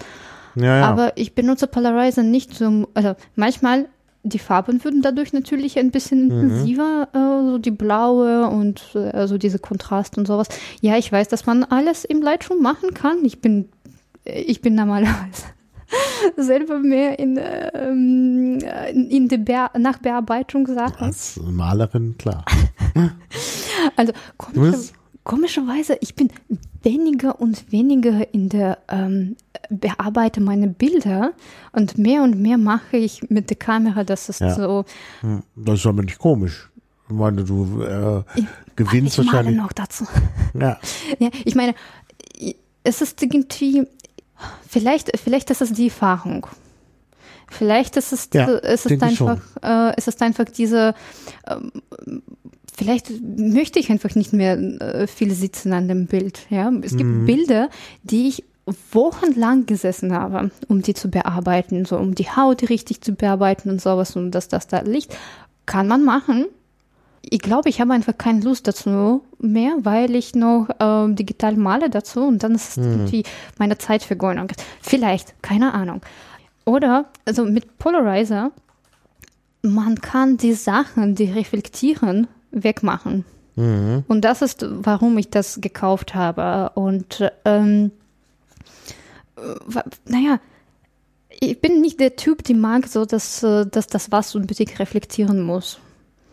[0.54, 0.86] Ja, ja.
[0.86, 3.86] Aber ich benutze Polarizer nicht zum, also manchmal
[4.28, 6.40] die Farben würden dadurch natürlich ein bisschen Mhm.
[6.40, 10.48] intensiver, äh, so die blaue und äh, also diese Kontrast und sowas.
[10.80, 13.24] Ja, ich weiß, dass man alles im Lightroom machen kann.
[13.24, 13.68] Ich bin,
[14.24, 15.44] ich bin normalerweise
[16.36, 17.38] selber mehr in,
[17.74, 18.58] ähm,
[19.08, 20.96] in die Bear Nachbearbeitung Sachen.
[20.98, 22.44] Als Malerin, klar.
[23.94, 24.12] Also
[24.54, 24.94] bist,
[25.26, 26.30] komischerweise, ich bin
[26.82, 29.36] weniger und weniger in der ähm,
[29.68, 31.32] bearbeite meine Bilder
[31.72, 34.54] und mehr und mehr mache ich mit der Kamera, dass es Ja.
[34.54, 34.84] so
[35.20, 36.70] hm, das ist aber nicht komisch.
[37.08, 38.22] Ich meine, du äh,
[38.76, 39.56] gewinnst ich wahrscheinlich.
[39.56, 40.06] noch dazu.
[40.54, 40.78] Ja,
[41.18, 41.74] Ja, ich meine,
[42.84, 43.84] es ist irgendwie
[44.68, 46.46] vielleicht vielleicht ist es die Erfahrung.
[47.48, 50.94] Vielleicht ist es, Ja, es ist denke ich einfach, äh, es ist einfach diese,
[51.48, 51.70] ähm,
[52.76, 56.46] vielleicht möchte ich einfach nicht mehr äh, viel sitzen an dem Bild.
[56.50, 57.70] Ja, es gibt Bilder,
[58.02, 58.44] die ich
[58.92, 63.80] wochenlang gesessen habe, um die zu bearbeiten, so um die Haut richtig zu bearbeiten und
[63.80, 65.16] sowas und dass das da liegt,
[65.64, 66.46] kann man machen.
[67.22, 71.90] Ich glaube, ich habe einfach keine Lust dazu mehr, weil ich noch ähm, digital male
[71.90, 73.24] dazu und dann ist es irgendwie
[73.58, 74.48] meine Zeitvergeudung.
[74.80, 76.02] Vielleicht, keine Ahnung.
[76.64, 78.52] Oder, also mit Polarizer,
[79.62, 82.28] man kann die Sachen, die reflektieren,
[82.62, 83.24] wegmachen.
[83.56, 84.04] mhm.
[84.08, 86.70] Und das ist, warum ich das gekauft habe.
[86.74, 87.90] Und ähm,
[89.36, 90.40] äh, naja,
[91.40, 95.42] ich bin nicht der Typ, die mag so, dass, äh, dass das was unbedingt reflektieren
[95.42, 95.78] muss.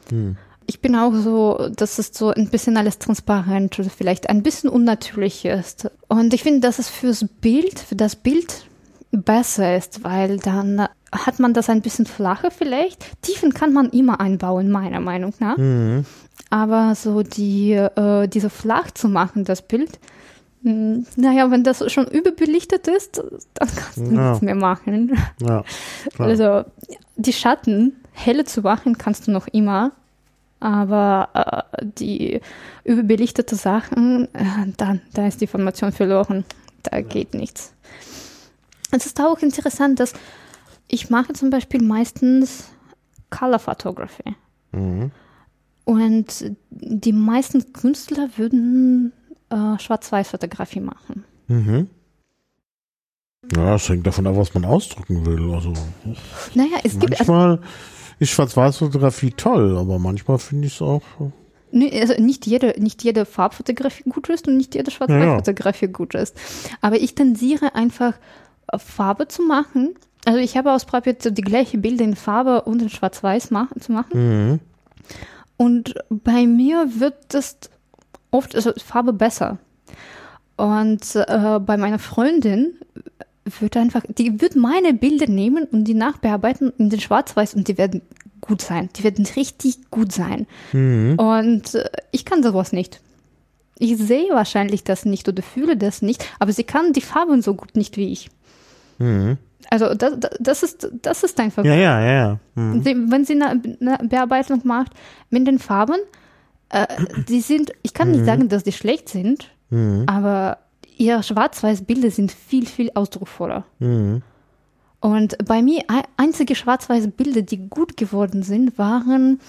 [0.10, 0.38] Hm.
[0.66, 4.70] Ich bin auch so, dass es so ein bisschen alles transparent oder vielleicht ein bisschen
[4.70, 5.90] unnatürlich ist.
[6.08, 8.66] Und ich finde, dass es fürs Bild, für das Bild
[9.12, 13.22] besser ist, weil dann hat man das ein bisschen flacher vielleicht.
[13.22, 15.58] Tiefen kann man immer einbauen, meiner Meinung nach.
[15.58, 16.06] Mhm.
[16.50, 20.00] Aber so die, äh, diese flach zu machen, das Bild,
[20.64, 24.30] mh, naja, wenn das schon überbelichtet ist, dann kannst du Ja.
[24.30, 25.17] nichts mehr machen.
[25.40, 25.64] ja.
[26.17, 26.64] Also
[27.16, 29.92] die Schatten helle zu machen kannst du noch immer,
[30.59, 31.30] aber
[31.74, 32.40] äh, die
[32.83, 34.43] überbelichtete Sachen, äh,
[34.77, 36.45] dann, da ist die Formation verloren.
[36.83, 37.74] Da geht nichts.
[38.92, 40.14] Es ist auch interessant, dass
[40.88, 42.70] ich mache zum Beispiel meistens
[43.30, 44.36] Color Photography.
[44.72, 45.12] Mhm.
[45.86, 49.12] Und die meisten Künstler würden
[49.50, 51.26] äh, Schwarz-Weiß-Fotografie machen.
[51.48, 51.90] Mhm.
[53.56, 55.53] Ja, es hängt davon ab, was man ausdrücken will.
[55.53, 55.74] Also
[56.56, 57.60] Naja, es gibt, also, manchmal
[58.20, 61.02] ist Schwarz-Weiß-Fotografie toll, aber manchmal finde ich es auch.
[61.72, 66.36] nee, also nicht jede, nicht jede Farbfotografie gut ist und nicht jede Schwarz-Weiß-Fotografie gut ist.
[66.80, 68.14] Aber ich tendiere einfach
[68.72, 69.95] äh, Farbe zu machen.
[70.26, 73.92] Also ich habe ausprobiert, so die gleiche Bilder in Farbe und in Schwarz-Weiß machen, zu
[73.92, 74.52] machen.
[74.52, 74.60] Mhm.
[75.58, 77.58] Und bei mir wird das
[78.32, 79.58] oft, also Farbe besser.
[80.56, 82.76] Und äh, bei meiner Freundin
[83.60, 87.77] wird einfach, die wird meine Bilder nehmen und die nachbearbeiten in den Schwarz-Weiß und die
[87.77, 88.02] werden
[88.40, 88.90] gut sein.
[88.95, 90.48] Die werden richtig gut sein.
[90.72, 91.16] Mhm.
[91.18, 93.02] Und äh, ich kann sowas nicht.
[93.80, 97.56] Ich sehe wahrscheinlich das nicht oder fühle das nicht, aber sie kann die Farben so
[97.56, 98.30] gut nicht wie ich.
[99.00, 99.38] Mhm.
[99.74, 102.40] Also das, das, ist, das ist einfach Ja, ja, ja, ja.
[102.53, 102.85] Mhm.
[103.11, 103.60] Wenn sie eine,
[104.08, 104.92] Bearbeitung macht
[105.32, 105.95] mit den Farben,
[106.69, 106.85] äh,
[107.27, 110.03] die sind, ich kann nicht sagen, dass die schlecht sind, Mhm.
[110.06, 110.60] aber
[110.98, 113.66] ihre Schwarz-Weiß-Bilder sind viel, viel ausdrucksvoller.
[113.80, 114.22] Mhm.
[115.00, 119.40] Und bei mir, ein- einzige schwarz-weiße Bilder, die gut geworden sind, waren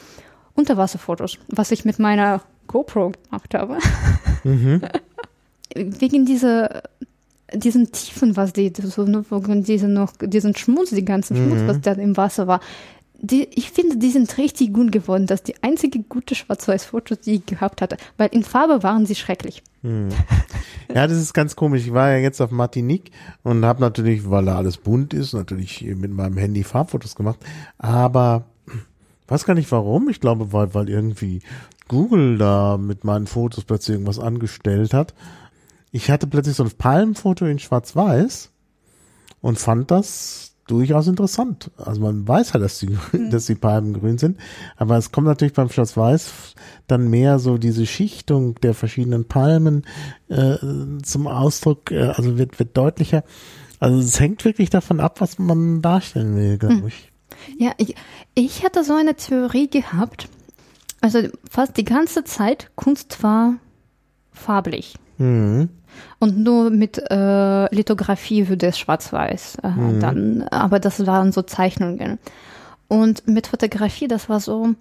[0.55, 3.77] Unterwasserfotos, was ich mit meiner GoPro gemacht habe.
[4.44, 4.81] Mhm.
[5.75, 6.83] Wegen dieser,
[7.57, 11.68] diesen Tiefen, was die, so, ne, wegen diese noch, diesen Schmutz, die ganzen Schmutz, Mhm.
[11.68, 12.60] was da im Wasser war,
[13.16, 15.26] die, ich finde, die sind richtig gut geworden.
[15.26, 17.97] Das ist die einzige gute Schwarz-Weiß-Fotos, die ich gehabt hatte.
[18.18, 19.62] Weil in Farbe waren sie schrecklich.
[19.83, 20.08] Hm.
[20.94, 21.86] Ja, das ist ganz komisch.
[21.86, 25.83] Ich war ja jetzt auf Martinique und habe natürlich, weil da alles bunt ist, natürlich
[25.83, 27.39] mit meinem Handy Farbfotos gemacht.
[27.78, 28.44] Aber
[29.28, 30.10] weiß gar nicht warum.
[30.10, 31.41] Ich glaube, weil, weil irgendwie
[31.89, 35.15] Google da mit meinen Fotos plötzlich irgendwas angestellt hat.
[35.94, 38.50] Ich hatte plötzlich so ein Palmfoto in Schwarz-Weiß
[39.40, 41.70] und fand das durchaus interessant.
[41.76, 43.31] Also man weiß halt, dass die, mhm.
[43.31, 44.40] dass die Palmen grün sind,
[44.76, 46.56] aber es kommt natürlich beim Schwarz-Weiß
[46.89, 49.84] dann mehr so diese Schichtung der verschiedenen Palmen
[50.28, 50.56] äh,
[51.05, 53.23] zum Ausdruck, äh, also wird, wird deutlicher.
[53.78, 56.86] Also es hängt wirklich davon ab, was man darstellen will, glaube mhm.
[56.89, 57.12] ich.
[57.56, 57.94] Ja, ich,
[58.34, 60.28] ich hatte so eine Theorie gehabt,
[61.00, 63.55] also fast die ganze Zeit Kunst war
[64.32, 64.97] farblich.
[65.18, 65.68] Mhm.
[66.18, 69.58] Und nur mit äh, Lithografie würde es schwarz-weiß.
[69.62, 70.00] Äh, mhm.
[70.00, 72.18] dann, aber das waren so Zeichnungen.
[72.89, 74.74] Und mit Fotografie, das war so,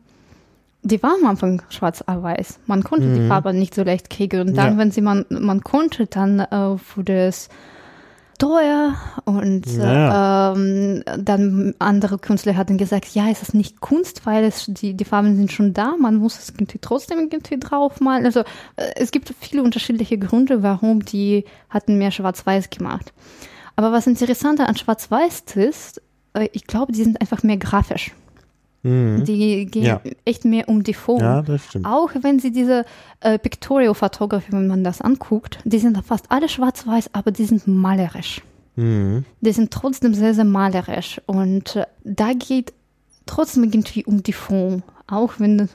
[0.84, 2.60] die war am Anfang schwarz-weiß.
[2.68, 3.16] Man konnte mhm.
[3.16, 4.42] die Farbe nicht so leicht kriegen.
[4.42, 4.78] Und dann, ja.
[4.78, 7.50] wenn sie man, man konnte, dann äh, wurde es
[8.38, 8.96] teuer
[9.26, 10.54] und ja.
[10.54, 15.06] ähm, dann andere Künstler hatten gesagt, ja, es ist nicht Kunst, weil es die, die
[15.06, 18.26] Farben sind schon da, man muss es irgendwie trotzdem irgendwie draufmalen.
[18.26, 18.42] Also
[18.76, 23.14] äh, es gibt viele unterschiedliche Gründe, warum die hatten mehr Schwarz-Weiß gemacht.
[23.76, 26.02] Aber was interessanter an Schwarz-Weiß ist,
[26.34, 28.12] äh, ich glaube, die sind einfach mehr grafisch.
[28.84, 29.24] Mhm.
[29.24, 30.02] Die gehen ja.
[30.26, 31.22] echt mehr um die Form.
[31.22, 31.86] Ja, das stimmt.
[31.86, 32.86] Auch wenn sie diese
[33.22, 38.42] äh, Pictorial-Fotografie, wenn man das anguckt, die sind fast alle schwarz-weiß, aber die sind malerisch.
[38.76, 39.26] Mhm.
[39.40, 41.22] Die sind trotzdem sehr, sehr malerisch.
[41.26, 42.74] Und äh, da geht
[43.26, 44.84] trotzdem irgendwie um die Form.
[45.08, 45.70] Auch wenn,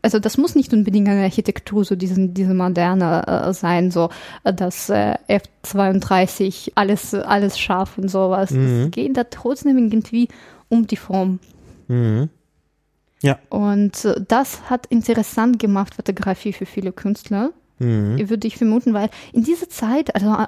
[0.00, 4.08] also das muss nicht unbedingt eine Architektur, so diesen, diese moderne äh, sein, so
[4.44, 8.50] äh, das äh, F32, alles, alles scharf und sowas.
[8.50, 8.84] Mhm.
[8.84, 10.28] Es geht da trotzdem irgendwie
[10.70, 11.40] um die Form.
[11.88, 12.28] Mhm.
[13.22, 13.38] Ja.
[13.48, 17.52] Und äh, das hat interessant gemacht, Fotografie für viele Künstler.
[17.78, 18.28] Mhm.
[18.28, 20.46] Würde ich vermuten, weil in dieser Zeit, also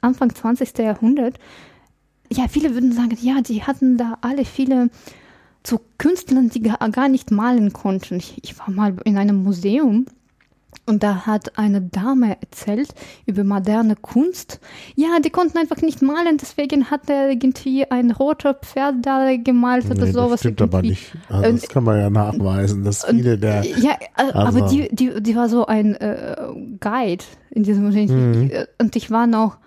[0.00, 0.78] Anfang 20.
[0.78, 1.38] Jahrhundert,
[2.32, 4.90] ja, viele würden sagen, ja, die hatten da alle viele
[5.62, 8.16] zu Künstlern, die gar nicht malen konnten.
[8.16, 10.06] Ich, ich war mal in einem Museum
[10.86, 14.60] und da hat eine Dame erzählt über moderne Kunst.
[14.96, 19.86] Ja, die konnten einfach nicht malen, deswegen hat er irgendwie ein roter Pferd da gemalt
[19.86, 20.30] oder nee, sowas.
[20.30, 21.12] Das stimmt aber nicht.
[21.28, 23.64] Also das kann man ja nachweisen, dass viele der.
[23.64, 26.36] Ja, also aber die, die, die war so ein äh,
[26.80, 28.30] Guide in diesem Museum.
[28.30, 28.50] Mhm.
[28.78, 29.58] Und ich war noch,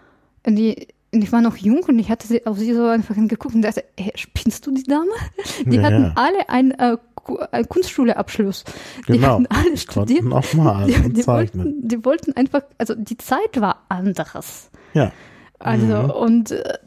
[0.45, 3.61] die, ich war noch jung und ich hatte sie, auf sie so einfach geguckt und
[3.61, 5.06] dachte, hey, spinnst du die Dame?
[5.65, 6.14] Die ja, hatten ja.
[6.15, 8.63] alle ein äh, äh, Kunstschule-Abschluss.
[9.07, 9.33] Die genau.
[9.33, 10.31] hatten alle studiert.
[10.31, 14.69] Auch mal die, die, wollten, die wollten einfach, also die Zeit war anderes.
[14.93, 15.11] Ja.
[15.59, 16.09] Also, mhm.
[16.09, 16.77] und äh,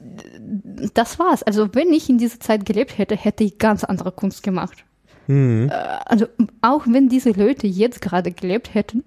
[0.92, 1.42] das war's.
[1.42, 4.84] Also, wenn ich in dieser Zeit gelebt hätte, hätte ich ganz andere Kunst gemacht.
[5.26, 5.70] Mhm.
[5.70, 5.74] Äh,
[6.05, 6.26] also,
[6.60, 9.05] auch wenn diese Leute jetzt gerade gelebt hätten,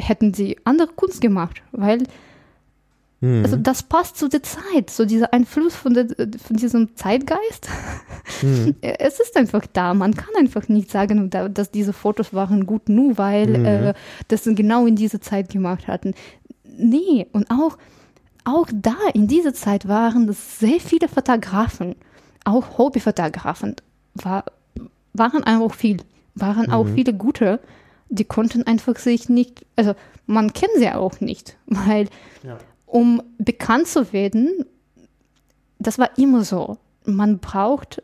[0.00, 2.04] hätten sie andere Kunst gemacht, weil
[3.20, 3.42] Mhm.
[3.44, 7.68] Also das passt zu der Zeit, so dieser Einfluss von, der, von diesem Zeitgeist.
[8.42, 8.76] Mhm.
[8.80, 9.94] Es ist einfach da.
[9.94, 13.66] Man kann einfach nicht sagen, dass diese Fotos waren gut, nur weil mhm.
[13.66, 13.94] äh,
[14.28, 16.14] das genau in dieser Zeit gemacht hatten.
[16.64, 17.76] Nee, und auch,
[18.44, 21.96] auch da in dieser Zeit waren es sehr viele Fotografen,
[22.44, 23.76] auch Hobbyfotografen,
[24.14, 24.44] war,
[25.12, 25.98] waren einfach viel,
[26.34, 26.94] waren auch mhm.
[26.94, 27.60] viele gute,
[28.08, 29.94] die konnten einfach sich nicht, also
[30.26, 32.08] man kennt sie auch nicht, weil
[32.42, 32.56] ja
[32.90, 34.64] um bekannt zu werden,
[35.78, 36.78] das war immer so.
[37.04, 38.02] Man braucht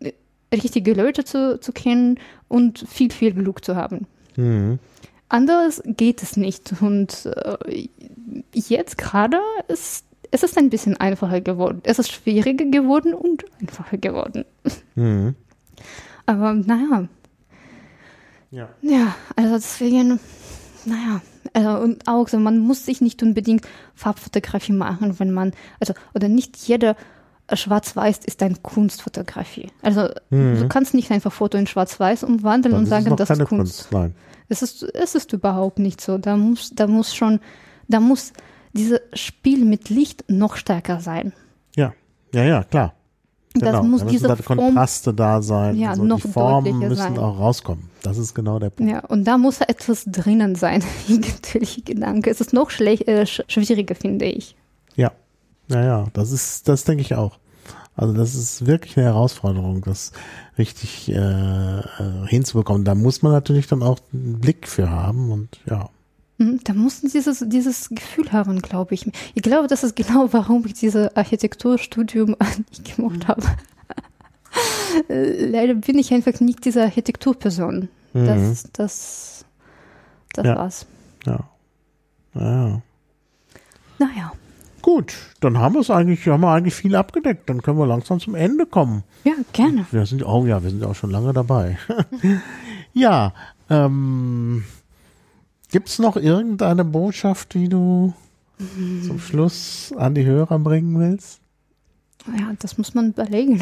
[0.00, 0.12] äh,
[0.52, 2.18] richtige Leute zu, zu kennen
[2.48, 4.06] und viel, viel Glück zu haben.
[4.36, 4.78] Mhm.
[5.28, 6.74] Anders geht es nicht.
[6.80, 7.88] Und äh,
[8.52, 11.80] jetzt gerade ist es ist ein bisschen einfacher geworden.
[11.84, 14.44] Es ist schwieriger geworden und einfacher geworden.
[14.96, 15.36] Mhm.
[16.26, 17.08] Aber naja.
[18.50, 18.68] Ja.
[18.82, 20.18] Ja, also deswegen,
[20.84, 21.20] naja,
[21.54, 26.28] also, und auch so, man muss sich nicht unbedingt Farbfotografie machen, wenn man, also, oder
[26.28, 26.96] nicht jeder
[27.52, 29.70] Schwarz-Weiß ist ein Kunstfotografie.
[29.82, 30.60] Also mhm.
[30.60, 33.48] du kannst nicht einfach Foto in Schwarz-Weiß umwandeln Dann und sagen, das ist Kunst.
[33.48, 33.92] Kunst.
[33.92, 34.14] Nein.
[34.48, 36.18] Es ist, es ist überhaupt nicht so.
[36.18, 37.40] Da muss, da muss schon,
[37.88, 38.32] da muss
[38.72, 41.32] dieses Spiel mit Licht noch stärker sein.
[41.76, 41.92] Ja,
[42.32, 42.94] ja, ja, klar.
[43.54, 43.70] Genau.
[43.70, 45.76] Das muss da diese da Kontraste Form, da sein.
[45.76, 47.18] Ja, also noch die Formen müssen sein.
[47.18, 47.88] auch rauskommen.
[48.02, 48.92] Das ist genau der Punkt.
[48.92, 50.82] Ja, und da muss etwas drinnen sein.
[51.08, 52.30] Natürlich Gedanke.
[52.30, 54.56] Es ist noch schlecht, äh, schwieriger, finde ich.
[54.96, 55.12] Ja,
[55.68, 56.04] ja, ja.
[56.14, 57.38] Das ist, das denke ich auch.
[57.94, 60.10] Also das ist wirklich eine Herausforderung, das
[60.58, 61.84] richtig äh, äh
[62.26, 62.84] hinzubekommen.
[62.84, 65.88] Da muss man natürlich dann auch einen Blick für haben und ja.
[66.38, 69.06] Hm, da mussten sie dieses, dieses Gefühl haben, glaube ich.
[69.34, 72.36] Ich glaube, das ist genau, warum ich dieses Architekturstudium
[72.70, 73.42] nicht gemacht habe.
[75.08, 77.88] äh, leider bin ich einfach nicht diese Architekturperson.
[78.12, 78.26] Mhm.
[78.26, 79.44] Das, das,
[80.32, 80.56] das Ja.
[80.56, 80.86] war's.
[81.26, 81.40] Ja.
[82.34, 82.82] Ja.
[83.98, 84.32] Naja,
[84.82, 87.48] Gut, dann haben wir es eigentlich, haben wir eigentlich viel abgedeckt.
[87.48, 89.02] Dann können wir langsam zum Ende kommen.
[89.24, 89.86] ja, gerne.
[89.90, 91.78] Wir sind, oh ja, wir sind auch schon lange dabei.
[92.92, 93.32] ja,
[93.70, 94.64] ähm,
[95.74, 98.14] gibt's noch irgendeine Botschaft, die du
[99.04, 101.40] zum Schluss an die Hörer bringen willst?
[102.38, 103.60] Ja, das muss man überlegen.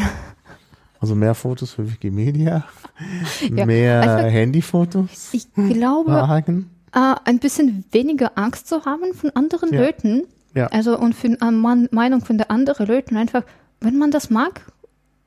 [1.01, 2.65] Also mehr Fotos für Wikimedia,
[3.51, 6.69] Ja, mehr also- Handyfotos Ich glaube, wagen.
[6.95, 9.81] äh, ein bisschen weniger Angst zu haben von anderen Ja.
[9.81, 10.25] Leuten.
[10.55, 10.67] Ja.
[10.67, 13.43] Also und für äh, Man- Meinung von der anderen Leuten einfach,
[13.81, 14.71] wenn man das mag,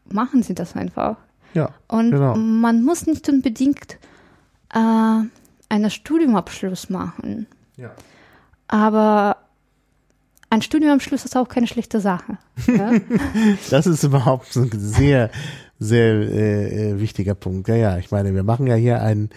[0.09, 1.17] machen sie das einfach.
[1.55, 2.35] Ja, Und Genau.
[2.37, 3.97] man muss nicht unbedingt
[4.73, 5.21] äh,
[5.69, 7.47] einen Studiumabschluss machen.
[7.77, 7.91] ja.
[8.67, 9.37] Aber
[10.49, 12.37] ein Studiumabschluss ist auch keine schlechte Sache.
[12.67, 12.93] Ja?
[13.69, 15.29] Das ist überhaupt so ein sehr,
[15.79, 17.67] sehr äh, äh, wichtiger Punkt.
[17.67, 19.29] Ja, ja, ich meine, wir machen ja hier einen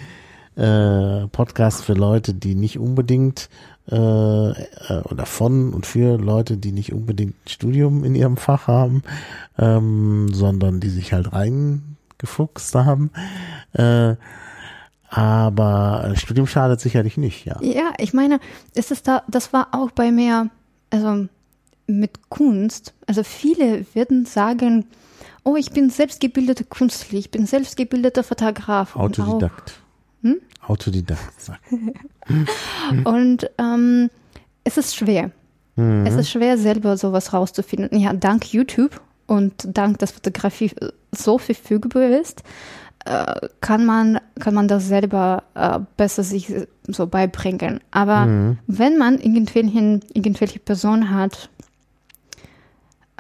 [0.57, 3.49] äh, Podcast für Leute, die nicht unbedingt
[3.91, 8.67] äh, äh, oder von und für Leute, die nicht unbedingt ein Studium in ihrem Fach
[8.67, 9.03] haben,
[9.59, 13.11] ähm, sondern die sich halt reingefuchst haben.
[13.73, 14.17] Äh,
[15.11, 17.57] aber ein Studium schadet sicherlich nicht, ja.
[17.63, 18.41] ja, ich meine,
[18.75, 20.51] es ist da, das war auch bei mir,
[20.91, 21.27] also
[21.87, 22.93] mit Kunst.
[23.07, 24.85] Also viele werden sagen,
[25.45, 28.95] oh, ich bin selbstgebildete Künstler, ich bin selbstgebildeter Fotograf.
[28.97, 29.81] und auch- Autodidakt.
[30.23, 30.41] Hm?
[30.67, 31.61] Autodidakt, sag.
[33.05, 34.11] Und ähm,
[34.65, 35.31] es ist schwer.
[35.77, 36.05] Mhm.
[36.07, 37.99] Es ist schwer, selber sowas rauszufinden.
[37.99, 40.73] Ja, dank YouTube und dank, dass Fotografie
[41.13, 42.43] so verfügbar ist,
[43.09, 46.53] äh, kann man, kann man das selber äh, besser sich
[46.87, 47.81] so beibringen.
[47.91, 48.59] Aber Mhm.
[48.67, 51.49] wenn man irgendwelchen, irgendwelche Person hat,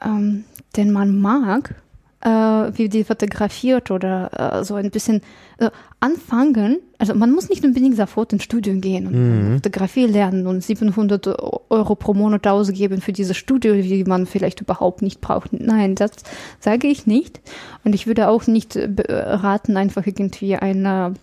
[0.04, 0.44] ähm,
[0.76, 1.74] den man mag,
[2.20, 5.20] äh, wie die fotografiert oder äh, so ein bisschen
[5.58, 6.78] äh, anfangen.
[6.98, 11.28] Also man muss nicht unbedingt sofort ins Studio gehen und Fotografie lernen und 700
[11.70, 15.52] Euro pro Monat ausgeben für dieses Studio, die man vielleicht überhaupt nicht braucht.
[15.52, 16.10] Nein, das
[16.58, 17.40] sage ich nicht.
[17.84, 18.76] Und ich würde auch nicht
[19.08, 21.14] raten, einfach irgendwie eine,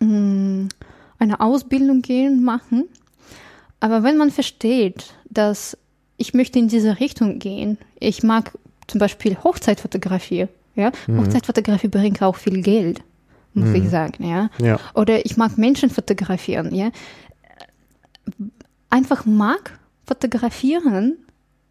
[0.00, 0.68] mh,
[1.18, 2.84] eine Ausbildung gehen, machen.
[3.80, 5.76] Aber wenn man versteht, dass
[6.18, 8.52] ich möchte in diese Richtung gehen, ich mag
[8.86, 13.02] zum Beispiel Hochzeitfotografie, ja, Hochzeitfotografie bringt auch viel Geld,
[13.54, 14.50] muss ich sagen, ja.
[14.58, 14.78] Ja.
[14.94, 16.90] Oder ich mag Menschen fotografieren, ja.
[18.90, 21.16] Einfach mag fotografieren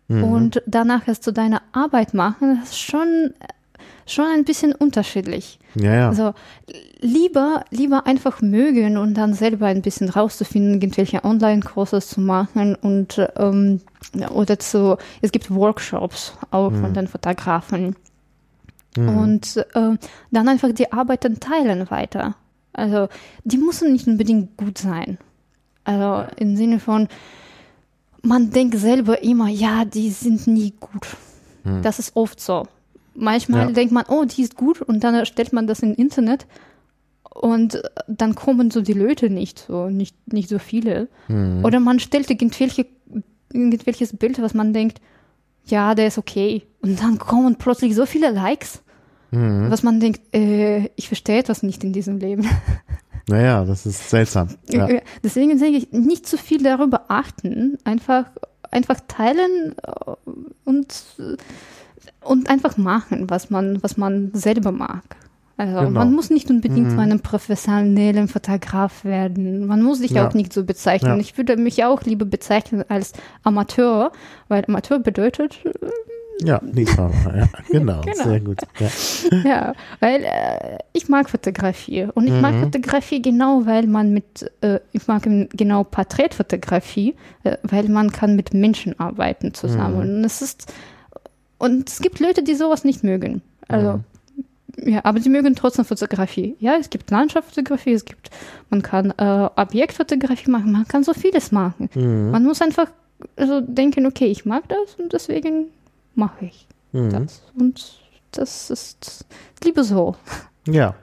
[0.08, 3.34] und danach es zu deiner Arbeit machen, das ist schon,
[4.06, 5.60] schon ein bisschen unterschiedlich.
[5.76, 6.10] Ja, ja.
[6.10, 6.34] Also
[7.00, 13.26] lieber, lieber einfach mögen und dann selber ein bisschen rauszufinden, irgendwelche Online-Kurse zu machen und
[13.38, 13.82] ähm,
[14.34, 17.96] oder zu, es gibt Workshops auch von den Fotografen.
[18.98, 19.98] Und äh,
[20.32, 22.36] dann einfach die Arbeit dann teilen weiter.
[22.74, 23.08] Also
[23.46, 25.18] die müssen nicht unbedingt gut sein.
[25.86, 27.08] Also im Sinne von,
[28.22, 31.08] man denkt selber immer, ja, die sind nie gut.
[31.82, 32.68] Das ist oft so.
[33.14, 33.72] Manchmal Ja.
[33.72, 36.48] denkt man, oh, die ist gut und dann stellt man das im Internet
[37.34, 41.08] und dann kommen so die Leute nicht so, nicht, nicht so viele.
[41.64, 42.86] Oder man stellt irgendwelche,
[43.54, 45.00] irgendwelches Bild, was man denkt,
[45.66, 46.64] ja, der ist okay.
[46.82, 48.82] Und dann kommen plötzlich so viele Likes,
[49.32, 52.46] was man denkt, äh, ich verstehe etwas nicht in diesem Leben.
[53.28, 54.50] Naja, das ist seltsam.
[54.68, 54.88] Ja.
[55.24, 58.26] Deswegen sage ich, nicht zu viel darüber achten, einfach,
[58.72, 60.12] einfach teilen äh,
[60.66, 60.88] und,
[62.24, 65.04] und einfach machen, was man, was man selber mag.
[65.58, 65.92] Also Genau.
[65.92, 69.68] man muss nicht unbedingt zu einem professionellen Fotograf werden.
[69.68, 70.28] Man muss sich Ja.
[70.28, 71.16] auch nicht so bezeichnen.
[71.16, 71.20] Ja.
[71.20, 74.12] Ich würde mich auch lieber bezeichnen als Amateur,
[74.48, 75.60] weil Amateur bedeutet,
[76.44, 78.24] Ja, Liebhaber, ja, genau, Genau.
[78.24, 78.62] sehr gut.
[78.80, 78.88] Ja.
[79.44, 82.42] Ja, weil äh, ich mag Fotografie und ich Mhm.
[82.42, 88.36] mag Fotografie genau, weil man mit, äh, ich mag genau Porträtfotografie, äh, weil man kann
[88.36, 90.16] mit Menschen arbeiten zusammen Mhm.
[90.18, 90.74] und es ist
[91.62, 93.42] und es gibt Leute, die sowas nicht mögen.
[93.68, 94.00] Also
[94.78, 94.90] Mhm.
[94.92, 96.56] ja, aber sie mögen trotzdem Fotografie.
[96.60, 98.30] Ja, es gibt Landschaftsfotografie, es gibt,
[98.70, 101.90] man kann äh, Objektfotografie machen, man kann so vieles machen.
[101.96, 102.32] Mhm.
[102.32, 102.88] Man muss einfach
[103.36, 105.68] also denken, okay, ich mag das und deswegen
[106.16, 107.10] mache ich Mhm.
[107.12, 107.42] das.
[107.58, 108.00] Und
[108.32, 109.26] das ist
[109.64, 110.16] lieber so.
[110.68, 110.96] Ja,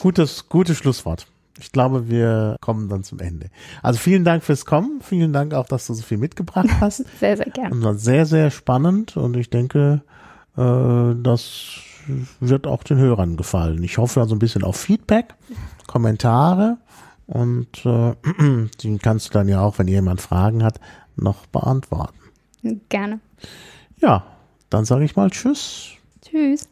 [0.00, 1.26] gutes, gutes Schlusswort.
[1.60, 3.48] Ich glaube, wir kommen dann zum Ende.
[3.82, 5.00] Also vielen Dank fürs Kommen.
[5.02, 7.04] Vielen Dank auch, dass du so viel mitgebracht hast.
[7.20, 7.72] Sehr, sehr gern.
[7.72, 10.02] Und war sehr, sehr spannend und ich denke,
[10.56, 11.78] äh, das
[12.40, 13.82] wird auch den Hörern gefallen.
[13.82, 15.34] Ich hoffe also ein bisschen auf Feedback,
[15.86, 16.78] Kommentare
[17.26, 18.14] und äh,
[18.80, 20.80] die kannst du dann ja auch, wenn jemand Fragen hat,
[21.16, 22.18] noch beantworten.
[22.88, 23.20] Gerne.
[24.00, 24.24] Ja,
[24.70, 25.92] dann sage ich mal Tschüss.
[26.22, 26.68] Tschüss.